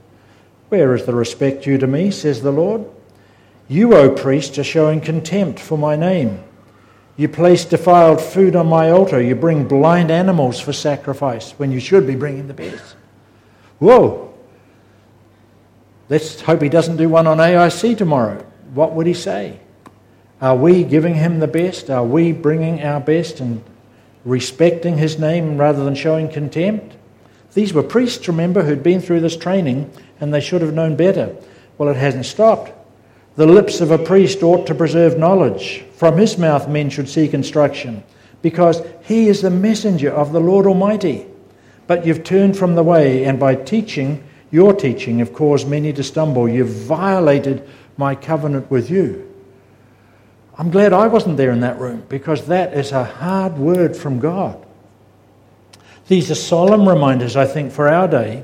Where 0.67 0.93
is 0.93 1.05
the 1.05 1.15
respect 1.15 1.63
due 1.63 1.77
to 1.77 1.87
me, 1.87 2.11
says 2.11 2.41
the 2.41 2.51
Lord? 2.51 2.85
You, 3.69 3.95
O 3.95 4.09
priest, 4.09 4.57
are 4.57 4.65
showing 4.65 4.99
contempt 4.99 5.57
for 5.57 5.77
my 5.77 5.95
name. 5.95 6.43
You 7.17 7.27
place 7.27 7.65
defiled 7.65 8.21
food 8.21 8.55
on 8.55 8.67
my 8.67 8.89
altar. 8.89 9.21
You 9.21 9.35
bring 9.35 9.67
blind 9.67 10.11
animals 10.11 10.59
for 10.59 10.73
sacrifice 10.73 11.51
when 11.51 11.71
you 11.71 11.79
should 11.79 12.07
be 12.07 12.15
bringing 12.15 12.47
the 12.47 12.53
best. 12.53 12.95
Whoa! 13.79 14.33
Let's 16.09 16.41
hope 16.41 16.61
he 16.61 16.69
doesn't 16.69 16.97
do 16.97 17.09
one 17.09 17.27
on 17.27 17.37
AIC 17.37 17.97
tomorrow 17.97 18.45
what 18.73 18.93
would 18.93 19.07
he 19.07 19.13
say? 19.13 19.59
Are 20.41 20.55
we 20.55 20.83
giving 20.83 21.15
him 21.15 21.39
the 21.39 21.47
best? 21.47 21.89
Are 21.89 22.05
we 22.05 22.31
bringing 22.31 22.81
our 22.81 22.99
best 22.99 23.39
and 23.39 23.63
respecting 24.25 24.97
his 24.97 25.19
name 25.19 25.57
rather 25.57 25.83
than 25.83 25.95
showing 25.95 26.29
contempt? 26.29 26.95
These 27.53 27.73
were 27.73 27.83
priests, 27.83 28.27
remember, 28.27 28.63
who'd 28.63 28.81
been 28.81 29.01
through 29.01 29.19
this 29.19 29.37
training 29.37 29.91
and 30.19 30.33
they 30.33 30.39
should 30.39 30.61
have 30.61 30.73
known 30.73 30.95
better. 30.95 31.35
Well, 31.77 31.89
it 31.89 31.97
hasn't 31.97 32.25
stopped. 32.25 32.71
The 33.35 33.45
lips 33.45 33.79
of 33.79 33.91
a 33.91 33.97
priest 33.97 34.43
ought 34.43 34.67
to 34.67 34.75
preserve 34.75 35.17
knowledge. 35.17 35.83
From 35.95 36.17
his 36.17 36.37
mouth 36.37 36.67
men 36.67 36.89
should 36.89 37.07
seek 37.07 37.33
instruction, 37.33 38.03
because 38.41 38.81
he 39.03 39.27
is 39.27 39.41
the 39.41 39.49
messenger 39.49 40.11
of 40.11 40.31
the 40.31 40.41
Lord 40.41 40.65
Almighty. 40.65 41.25
But 41.87 42.05
you've 42.05 42.23
turned 42.23 42.57
from 42.57 42.75
the 42.75 42.83
way, 42.83 43.23
and 43.25 43.39
by 43.39 43.55
teaching, 43.55 44.23
your 44.51 44.73
teaching, 44.73 45.19
have 45.19 45.33
caused 45.33 45.67
many 45.67 45.93
to 45.93 46.03
stumble. 46.03 46.49
You've 46.49 46.69
violated 46.69 47.67
my 47.97 48.15
covenant 48.15 48.69
with 48.69 48.89
you. 48.89 49.27
I'm 50.57 50.69
glad 50.69 50.91
I 50.91 51.07
wasn't 51.07 51.37
there 51.37 51.51
in 51.51 51.61
that 51.61 51.79
room 51.79 52.03
because 52.09 52.47
that 52.47 52.73
is 52.73 52.91
a 52.91 53.03
hard 53.03 53.57
word 53.57 53.95
from 53.95 54.19
God. 54.19 54.63
These 56.07 56.29
are 56.29 56.35
solemn 56.35 56.87
reminders, 56.87 57.35
I 57.35 57.45
think, 57.45 57.71
for 57.71 57.87
our 57.87 58.07
day 58.07 58.43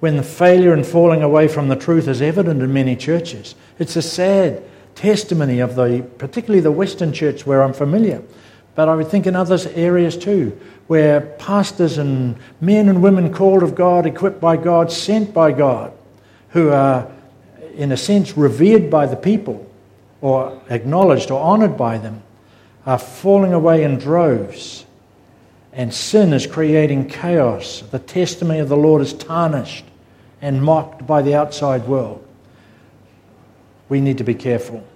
when 0.00 0.16
the 0.16 0.22
failure 0.22 0.72
and 0.72 0.86
falling 0.86 1.22
away 1.22 1.48
from 1.48 1.68
the 1.68 1.76
truth 1.76 2.08
is 2.08 2.20
evident 2.20 2.62
in 2.62 2.72
many 2.72 2.96
churches. 2.96 3.54
It's 3.78 3.96
a 3.96 4.02
sad 4.02 4.62
testimony 4.94 5.60
of 5.60 5.74
the, 5.74 6.06
particularly 6.18 6.60
the 6.60 6.70
Western 6.70 7.12
church 7.12 7.46
where 7.46 7.62
I'm 7.62 7.72
familiar, 7.72 8.22
but 8.74 8.88
I 8.88 8.94
would 8.94 9.08
think 9.08 9.26
in 9.26 9.36
other 9.36 9.58
areas 9.74 10.16
too, 10.16 10.58
where 10.86 11.20
pastors 11.38 11.98
and 11.98 12.36
men 12.60 12.88
and 12.88 13.02
women 13.02 13.32
called 13.32 13.62
of 13.62 13.74
God, 13.74 14.06
equipped 14.06 14.40
by 14.40 14.56
God, 14.56 14.92
sent 14.92 15.32
by 15.32 15.52
God, 15.52 15.92
who 16.50 16.70
are 16.70 17.10
in 17.76 17.92
a 17.92 17.96
sense, 17.96 18.36
revered 18.36 18.90
by 18.90 19.06
the 19.06 19.16
people 19.16 19.68
or 20.20 20.60
acknowledged 20.70 21.30
or 21.30 21.40
honored 21.40 21.76
by 21.76 21.98
them, 21.98 22.22
are 22.86 22.98
falling 22.98 23.52
away 23.52 23.82
in 23.82 23.98
droves. 23.98 24.83
And 25.74 25.92
sin 25.92 26.32
is 26.32 26.46
creating 26.46 27.08
chaos. 27.08 27.82
The 27.90 27.98
testimony 27.98 28.60
of 28.60 28.68
the 28.68 28.76
Lord 28.76 29.02
is 29.02 29.12
tarnished 29.12 29.84
and 30.40 30.62
mocked 30.62 31.06
by 31.06 31.20
the 31.20 31.34
outside 31.34 31.86
world. 31.86 32.26
We 33.88 34.00
need 34.00 34.18
to 34.18 34.24
be 34.24 34.34
careful. 34.34 34.86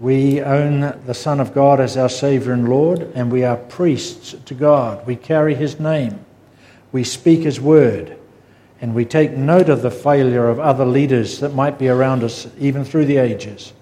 We 0.00 0.40
own 0.40 0.80
the 1.06 1.14
Son 1.14 1.38
of 1.38 1.54
God 1.54 1.80
as 1.80 1.96
our 1.96 2.08
Savior 2.08 2.52
and 2.52 2.68
Lord, 2.68 3.02
and 3.14 3.30
we 3.30 3.44
are 3.44 3.56
priests 3.56 4.34
to 4.46 4.54
God. 4.54 5.06
We 5.06 5.16
carry 5.16 5.54
His 5.54 5.78
name. 5.78 6.24
We 6.90 7.04
speak 7.04 7.40
His 7.40 7.60
word. 7.60 8.18
And 8.80 8.94
we 8.94 9.04
take 9.04 9.32
note 9.32 9.68
of 9.68 9.82
the 9.82 9.90
failure 9.90 10.48
of 10.48 10.58
other 10.58 10.84
leaders 10.84 11.40
that 11.40 11.54
might 11.54 11.78
be 11.78 11.88
around 11.88 12.24
us, 12.24 12.46
even 12.58 12.84
through 12.84 13.06
the 13.06 13.18
ages. 13.18 13.72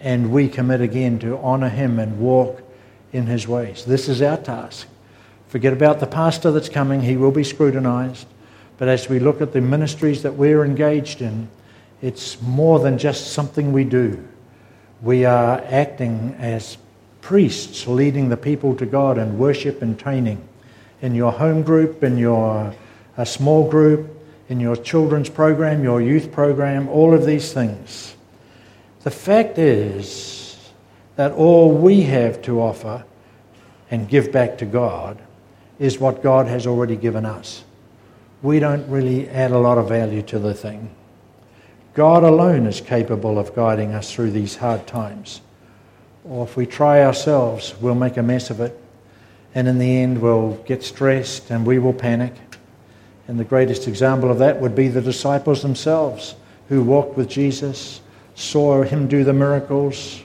And 0.00 0.32
we 0.32 0.48
commit 0.48 0.80
again 0.80 1.18
to 1.20 1.38
honour 1.38 1.68
him 1.68 1.98
and 1.98 2.18
walk 2.18 2.60
in 3.12 3.26
his 3.26 3.46
ways. 3.46 3.84
This 3.84 4.08
is 4.08 4.20
our 4.22 4.36
task. 4.36 4.88
Forget 5.52 5.74
about 5.74 6.00
the 6.00 6.06
pastor 6.06 6.50
that's 6.50 6.70
coming, 6.70 7.02
he 7.02 7.18
will 7.18 7.30
be 7.30 7.44
scrutinised. 7.44 8.26
But 8.78 8.88
as 8.88 9.10
we 9.10 9.18
look 9.18 9.42
at 9.42 9.52
the 9.52 9.60
ministries 9.60 10.22
that 10.22 10.32
we're 10.32 10.64
engaged 10.64 11.20
in, 11.20 11.50
it's 12.00 12.40
more 12.40 12.78
than 12.78 12.96
just 12.96 13.34
something 13.34 13.70
we 13.70 13.84
do. 13.84 14.26
We 15.02 15.26
are 15.26 15.62
acting 15.68 16.36
as 16.38 16.78
priests, 17.20 17.86
leading 17.86 18.30
the 18.30 18.36
people 18.38 18.74
to 18.76 18.86
God 18.86 19.18
in 19.18 19.36
worship 19.36 19.82
and 19.82 19.98
training. 19.98 20.42
In 21.02 21.14
your 21.14 21.32
home 21.32 21.60
group, 21.60 22.02
in 22.02 22.16
your 22.16 22.74
a 23.18 23.26
small 23.26 23.68
group, 23.70 24.08
in 24.48 24.58
your 24.58 24.74
children's 24.74 25.28
program, 25.28 25.84
your 25.84 26.00
youth 26.00 26.32
program, 26.32 26.88
all 26.88 27.12
of 27.12 27.26
these 27.26 27.52
things. 27.52 28.16
The 29.02 29.10
fact 29.10 29.58
is 29.58 30.70
that 31.16 31.32
all 31.32 31.74
we 31.74 32.04
have 32.04 32.40
to 32.40 32.58
offer 32.58 33.04
and 33.90 34.08
give 34.08 34.32
back 34.32 34.56
to 34.56 34.64
God 34.64 35.20
is 35.82 35.98
what 35.98 36.22
God 36.22 36.46
has 36.46 36.64
already 36.64 36.94
given 36.94 37.26
us. 37.26 37.64
We 38.40 38.60
don't 38.60 38.88
really 38.88 39.28
add 39.28 39.50
a 39.50 39.58
lot 39.58 39.78
of 39.78 39.88
value 39.88 40.22
to 40.22 40.38
the 40.38 40.54
thing. 40.54 40.94
God 41.94 42.22
alone 42.22 42.68
is 42.68 42.80
capable 42.80 43.36
of 43.36 43.52
guiding 43.52 43.92
us 43.92 44.12
through 44.12 44.30
these 44.30 44.54
hard 44.54 44.86
times. 44.86 45.40
Or 46.22 46.44
if 46.44 46.56
we 46.56 46.66
try 46.66 47.02
ourselves, 47.02 47.74
we'll 47.80 47.96
make 47.96 48.16
a 48.16 48.22
mess 48.22 48.48
of 48.48 48.60
it. 48.60 48.80
And 49.56 49.66
in 49.66 49.80
the 49.80 49.98
end, 49.98 50.22
we'll 50.22 50.52
get 50.66 50.84
stressed 50.84 51.50
and 51.50 51.66
we 51.66 51.80
will 51.80 51.92
panic. 51.92 52.34
And 53.26 53.40
the 53.40 53.44
greatest 53.44 53.88
example 53.88 54.30
of 54.30 54.38
that 54.38 54.60
would 54.60 54.76
be 54.76 54.86
the 54.86 55.02
disciples 55.02 55.62
themselves 55.62 56.36
who 56.68 56.84
walked 56.84 57.16
with 57.16 57.28
Jesus, 57.28 58.02
saw 58.36 58.84
him 58.84 59.08
do 59.08 59.24
the 59.24 59.32
miracles, 59.32 60.22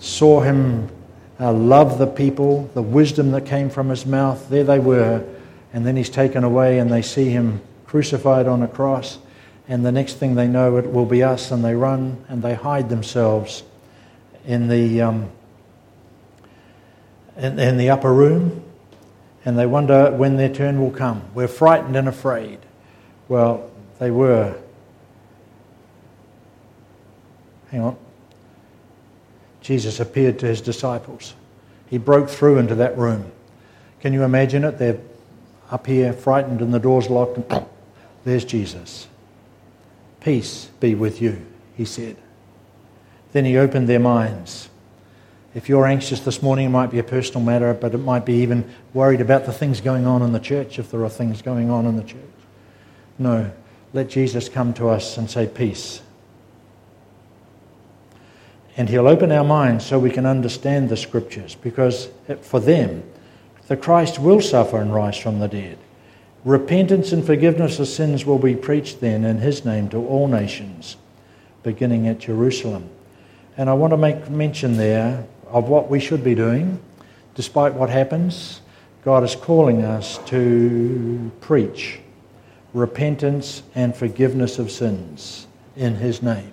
saw 0.00 0.40
him 0.40 0.90
uh, 1.38 1.52
love 1.52 1.98
the 1.98 2.06
people, 2.06 2.70
the 2.74 2.82
wisdom 2.82 3.30
that 3.32 3.46
came 3.46 3.70
from 3.70 3.88
his 3.88 4.06
mouth. 4.06 4.48
There 4.48 4.64
they 4.64 4.78
were. 4.78 5.24
And 5.72 5.86
then 5.86 5.96
he's 5.96 6.10
taken 6.10 6.44
away 6.44 6.78
and 6.78 6.90
they 6.90 7.02
see 7.02 7.28
him 7.30 7.60
crucified 7.86 8.46
on 8.46 8.62
a 8.62 8.68
cross. 8.68 9.18
And 9.68 9.84
the 9.84 9.92
next 9.92 10.14
thing 10.14 10.34
they 10.34 10.48
know, 10.48 10.76
it 10.78 10.90
will 10.90 11.06
be 11.06 11.22
us. 11.22 11.50
And 11.50 11.64
they 11.64 11.74
run 11.74 12.24
and 12.28 12.42
they 12.42 12.54
hide 12.54 12.88
themselves 12.88 13.62
in 14.46 14.68
the, 14.68 15.02
um, 15.02 15.30
in, 17.36 17.58
in 17.58 17.76
the 17.76 17.90
upper 17.90 18.12
room 18.12 18.62
and 19.46 19.56
they 19.56 19.64
wonder 19.64 20.10
when 20.10 20.36
their 20.36 20.52
turn 20.52 20.80
will 20.80 20.90
come. 20.90 21.22
We're 21.32 21.46
frightened 21.46 21.94
and 21.94 22.08
afraid. 22.08 22.58
Well, 23.28 23.70
they 24.00 24.10
were. 24.10 24.56
Hang 27.70 27.80
on. 27.80 27.96
Jesus 29.66 30.00
appeared 30.00 30.38
to 30.38 30.46
his 30.46 30.60
disciples. 30.60 31.34
He 31.88 31.98
broke 31.98 32.28
through 32.28 32.58
into 32.58 32.76
that 32.76 32.96
room. 32.96 33.30
Can 34.00 34.12
you 34.12 34.22
imagine 34.22 34.64
it? 34.64 34.78
They're 34.78 34.98
up 35.70 35.86
here, 35.86 36.12
frightened, 36.12 36.60
and 36.60 36.72
the 36.72 36.78
door's 36.78 37.10
locked, 37.10 37.36
and 37.36 37.66
there's 38.24 38.44
Jesus. 38.44 39.08
Peace 40.20 40.70
be 40.80 40.94
with 40.94 41.20
you, 41.20 41.44
he 41.76 41.84
said. 41.84 42.16
Then 43.32 43.44
he 43.44 43.56
opened 43.56 43.88
their 43.88 44.00
minds 44.00 44.68
if 45.56 45.70
you're 45.70 45.86
anxious 45.86 46.20
this 46.20 46.42
morning, 46.42 46.66
it 46.66 46.68
might 46.68 46.90
be 46.90 46.98
a 46.98 47.02
personal 47.02 47.40
matter, 47.40 47.72
but 47.72 47.94
it 47.94 47.98
might 47.98 48.26
be 48.26 48.34
even 48.42 48.70
worried 48.92 49.22
about 49.22 49.46
the 49.46 49.54
things 49.54 49.80
going 49.80 50.06
on 50.06 50.20
in 50.20 50.32
the 50.32 50.38
church, 50.38 50.78
if 50.78 50.90
there 50.90 51.02
are 51.02 51.08
things 51.08 51.40
going 51.40 51.70
on 51.70 51.86
in 51.86 51.96
the 51.96 52.02
church. 52.02 52.20
No, 53.18 53.50
let 53.94 54.10
Jesus 54.10 54.50
come 54.50 54.74
to 54.74 54.90
us 54.90 55.16
and 55.16 55.30
say, 55.30 55.46
Peace. 55.46 56.02
And 58.76 58.88
He'll 58.88 59.08
open 59.08 59.32
our 59.32 59.44
minds 59.44 59.86
so 59.86 59.98
we 59.98 60.10
can 60.10 60.26
understand 60.26 60.88
the 60.88 60.96
scriptures, 60.96 61.54
because 61.54 62.08
for 62.42 62.60
them, 62.60 63.02
the 63.68 63.76
Christ 63.76 64.18
will 64.18 64.40
suffer 64.40 64.80
and 64.80 64.94
rise 64.94 65.16
from 65.16 65.38
the 65.38 65.48
dead. 65.48 65.78
Repentance 66.44 67.10
and 67.12 67.24
forgiveness 67.24 67.80
of 67.80 67.88
sins 67.88 68.24
will 68.24 68.38
be 68.38 68.54
preached 68.54 69.00
then 69.00 69.24
in 69.24 69.38
His 69.38 69.64
name 69.64 69.88
to 69.88 69.96
all 69.96 70.28
nations, 70.28 70.96
beginning 71.62 72.06
at 72.06 72.20
Jerusalem. 72.20 72.88
And 73.56 73.70
I 73.70 73.72
want 73.72 73.92
to 73.92 73.96
make 73.96 74.28
mention 74.30 74.76
there 74.76 75.26
of 75.48 75.68
what 75.68 75.90
we 75.90 75.98
should 75.98 76.22
be 76.22 76.34
doing, 76.34 76.78
despite 77.34 77.74
what 77.74 77.88
happens. 77.88 78.60
God 79.04 79.24
is 79.24 79.34
calling 79.34 79.82
us 79.82 80.18
to 80.26 81.32
preach 81.40 82.00
repentance 82.74 83.62
and 83.74 83.96
forgiveness 83.96 84.58
of 84.58 84.70
sins 84.70 85.46
in 85.76 85.96
His 85.96 86.22
name. 86.22 86.52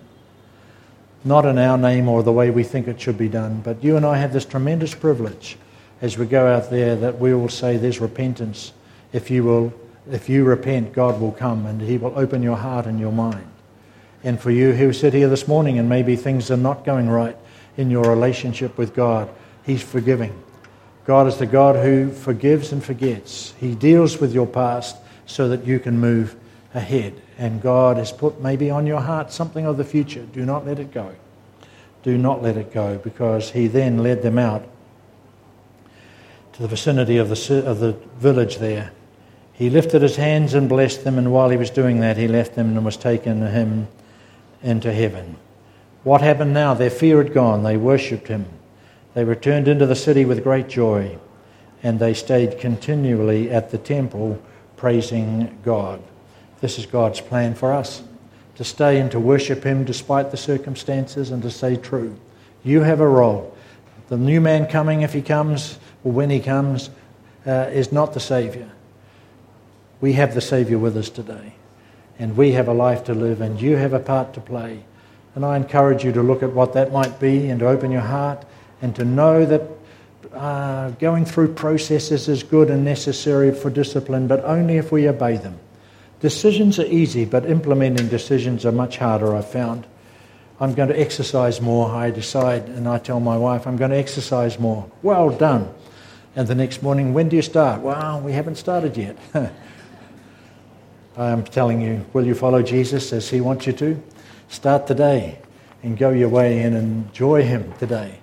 Not 1.25 1.45
in 1.45 1.57
our 1.57 1.77
name 1.77 2.09
or 2.09 2.21
the 2.21 2.33
way 2.33 2.49
we 2.49 2.63
think 2.63 2.87
it 2.87 2.99
should 2.99 3.17
be 3.17 3.29
done, 3.29 3.61
but 3.61 3.83
you 3.83 3.95
and 3.95 4.05
I 4.05 4.17
have 4.17 4.33
this 4.33 4.45
tremendous 4.45 4.93
privilege 4.93 5.57
as 6.01 6.17
we 6.17 6.25
go 6.25 6.47
out 6.47 6.69
there 6.69 6.97
that 6.97 7.19
we 7.19 7.33
will 7.33 7.49
say 7.49 7.77
there's 7.77 8.01
repentance. 8.01 8.73
If 9.13 9.31
you 9.31 9.45
will, 9.45 9.73
if 10.11 10.27
you 10.27 10.43
repent, 10.43 10.91
God 10.91 11.21
will 11.21 11.31
come 11.31 11.65
and 11.65 11.81
He 11.81 11.97
will 11.97 12.17
open 12.19 12.43
your 12.43 12.57
heart 12.57 12.85
and 12.85 12.99
your 12.99 13.13
mind. 13.13 13.47
And 14.23 14.39
for 14.39 14.51
you 14.51 14.73
who 14.73 14.91
sit 14.91 15.13
here 15.13 15.29
this 15.29 15.47
morning 15.47 15.79
and 15.79 15.87
maybe 15.87 16.17
things 16.17 16.51
are 16.51 16.57
not 16.57 16.83
going 16.83 17.09
right 17.09 17.37
in 17.77 17.89
your 17.89 18.03
relationship 18.03 18.77
with 18.77 18.93
God, 18.93 19.29
He's 19.65 19.81
forgiving. 19.81 20.37
God 21.05 21.27
is 21.27 21.37
the 21.37 21.45
God 21.45 21.77
who 21.77 22.11
forgives 22.11 22.71
and 22.73 22.83
forgets. 22.83 23.53
He 23.59 23.75
deals 23.75 24.19
with 24.19 24.33
your 24.33 24.47
past 24.47 24.97
so 25.25 25.47
that 25.49 25.65
you 25.65 25.79
can 25.79 25.99
move 25.99 26.35
ahead. 26.73 27.21
And 27.37 27.61
God 27.61 27.97
has 27.97 28.11
put 28.11 28.41
maybe 28.41 28.69
on 28.69 28.87
your 28.87 29.01
heart 29.01 29.31
something 29.31 29.65
of 29.65 29.77
the 29.77 29.83
future. 29.83 30.25
Do 30.31 30.45
not 30.45 30.65
let 30.65 30.79
it 30.79 30.91
go. 30.91 31.15
Do 32.03 32.17
not 32.17 32.43
let 32.43 32.57
it 32.57 32.73
go 32.73 32.97
because 32.97 33.51
He 33.51 33.67
then 33.67 34.03
led 34.03 34.21
them 34.21 34.37
out 34.37 34.67
to 36.53 36.61
the 36.61 36.67
vicinity 36.67 37.17
of 37.17 37.29
the, 37.29 37.63
of 37.65 37.79
the 37.79 37.93
village 38.17 38.57
there. 38.57 38.91
He 39.53 39.69
lifted 39.69 40.01
his 40.01 40.15
hands 40.15 40.53
and 40.53 40.67
blessed 40.67 41.03
them, 41.03 41.17
and 41.17 41.31
while 41.31 41.49
he 41.49 41.57
was 41.57 41.69
doing 41.69 41.99
that, 41.99 42.17
he 42.17 42.27
left 42.27 42.55
them 42.55 42.75
and 42.75 42.85
was 42.85 42.97
taken 42.97 43.39
to 43.39 43.49
him 43.49 43.87
into 44.63 44.91
heaven. 44.91 45.37
What 46.03 46.21
happened 46.21 46.53
now? 46.53 46.73
Their 46.73 46.89
fear 46.89 47.23
had 47.23 47.33
gone. 47.33 47.63
They 47.63 47.77
worshipped 47.77 48.27
him. 48.27 48.45
They 49.13 49.23
returned 49.23 49.67
into 49.67 49.85
the 49.85 49.95
city 49.95 50.25
with 50.25 50.43
great 50.43 50.69
joy, 50.69 51.17
and 51.83 51.99
they 51.99 52.13
stayed 52.13 52.59
continually 52.59 53.49
at 53.51 53.69
the 53.69 53.77
temple 53.77 54.41
praising 54.75 55.59
God. 55.63 56.01
This 56.63 56.79
is 56.79 56.85
God's 56.85 57.19
plan 57.19 57.55
for 57.55 57.73
us 57.73 58.01
to 58.55 58.63
stay 58.63 59.01
and 59.01 59.11
to 59.11 59.19
worship 59.19 59.65
Him 59.65 59.83
despite 59.83 60.31
the 60.31 60.37
circumstances 60.37 61.29
and 61.29 61.43
to 61.43 61.51
stay 61.51 61.75
true. 61.75 62.17
You 62.63 62.83
have 62.83 63.01
a 63.01 63.07
role. 63.07 63.53
The 64.07 64.15
new 64.15 64.39
man 64.39 64.67
coming, 64.67 65.01
if 65.01 65.11
he 65.11 65.21
comes, 65.21 65.77
or 66.05 66.13
when 66.13 66.29
he 66.29 66.39
comes, 66.39 66.89
uh, 67.45 67.69
is 67.73 67.91
not 67.91 68.13
the 68.13 68.21
Saviour. 68.21 68.69
We 69.99 70.13
have 70.13 70.33
the 70.33 70.39
Saviour 70.39 70.79
with 70.79 70.95
us 70.95 71.09
today, 71.09 71.55
and 72.17 72.37
we 72.37 72.53
have 72.53 72.69
a 72.69 72.73
life 72.73 73.03
to 73.05 73.13
live, 73.13 73.41
and 73.41 73.61
you 73.61 73.75
have 73.75 73.91
a 73.91 73.99
part 73.99 74.33
to 74.35 74.39
play. 74.39 74.85
And 75.35 75.43
I 75.43 75.57
encourage 75.57 76.05
you 76.05 76.13
to 76.13 76.23
look 76.23 76.43
at 76.43 76.53
what 76.53 76.71
that 76.75 76.93
might 76.93 77.19
be 77.19 77.49
and 77.49 77.59
to 77.59 77.67
open 77.67 77.91
your 77.91 77.99
heart 77.99 78.45
and 78.81 78.95
to 78.95 79.03
know 79.03 79.45
that 79.45 79.63
uh, 80.33 80.91
going 80.91 81.25
through 81.25 81.55
processes 81.55 82.29
is 82.29 82.41
good 82.41 82.69
and 82.69 82.85
necessary 82.85 83.53
for 83.53 83.69
discipline, 83.69 84.27
but 84.27 84.41
only 84.45 84.77
if 84.77 84.93
we 84.93 85.09
obey 85.09 85.35
them. 85.35 85.59
Decisions 86.23 86.79
are 86.79 86.85
easy, 86.85 87.25
but 87.25 87.45
implementing 87.45 88.07
decisions 88.07 88.65
are 88.65 88.71
much 88.71 88.97
harder, 88.97 89.35
I've 89.35 89.51
found. 89.51 89.85
I'm 90.57 90.73
going 90.73 90.87
to 90.87 90.97
exercise 90.97 91.59
more. 91.59 91.89
I 91.89 92.11
decide, 92.11 92.69
and 92.69 92.87
I 92.87 92.97
tell 92.97 93.19
my 93.19 93.35
wife, 93.35 93.67
I'm 93.67 93.75
going 93.75 93.91
to 93.91 93.97
exercise 93.97 94.57
more. 94.57 94.89
Well 95.01 95.31
done. 95.31 95.69
And 96.37 96.47
the 96.47 96.55
next 96.55 96.81
morning, 96.81 97.13
when 97.13 97.27
do 97.27 97.35
you 97.35 97.41
start? 97.41 97.81
Well, 97.81 98.21
we 98.21 98.31
haven't 98.31 98.55
started 98.55 98.95
yet. 98.95 99.17
I'm 101.17 101.43
telling 101.43 101.81
you, 101.81 102.05
will 102.13 102.25
you 102.25 102.35
follow 102.35 102.63
Jesus 102.63 103.11
as 103.11 103.29
he 103.29 103.41
wants 103.41 103.67
you 103.67 103.73
to? 103.73 104.01
Start 104.47 104.87
today 104.87 105.39
and 105.83 105.97
go 105.97 106.11
your 106.11 106.29
way 106.29 106.61
and 106.61 106.73
enjoy 106.73 107.43
him 107.43 107.73
today 107.79 108.21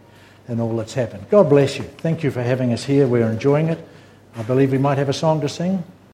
and 0.48 0.58
all 0.58 0.74
that's 0.74 0.94
happened. 0.94 1.28
God 1.28 1.50
bless 1.50 1.76
you. 1.76 1.84
Thank 1.84 2.22
you 2.22 2.30
for 2.30 2.42
having 2.42 2.72
us 2.72 2.82
here. 2.82 3.06
We're 3.06 3.30
enjoying 3.30 3.68
it. 3.68 3.86
I 4.36 4.42
believe 4.42 4.72
we 4.72 4.78
might 4.78 4.96
have 4.96 5.10
a 5.10 5.12
song 5.12 5.42
to 5.42 5.50
sing. 5.50 5.84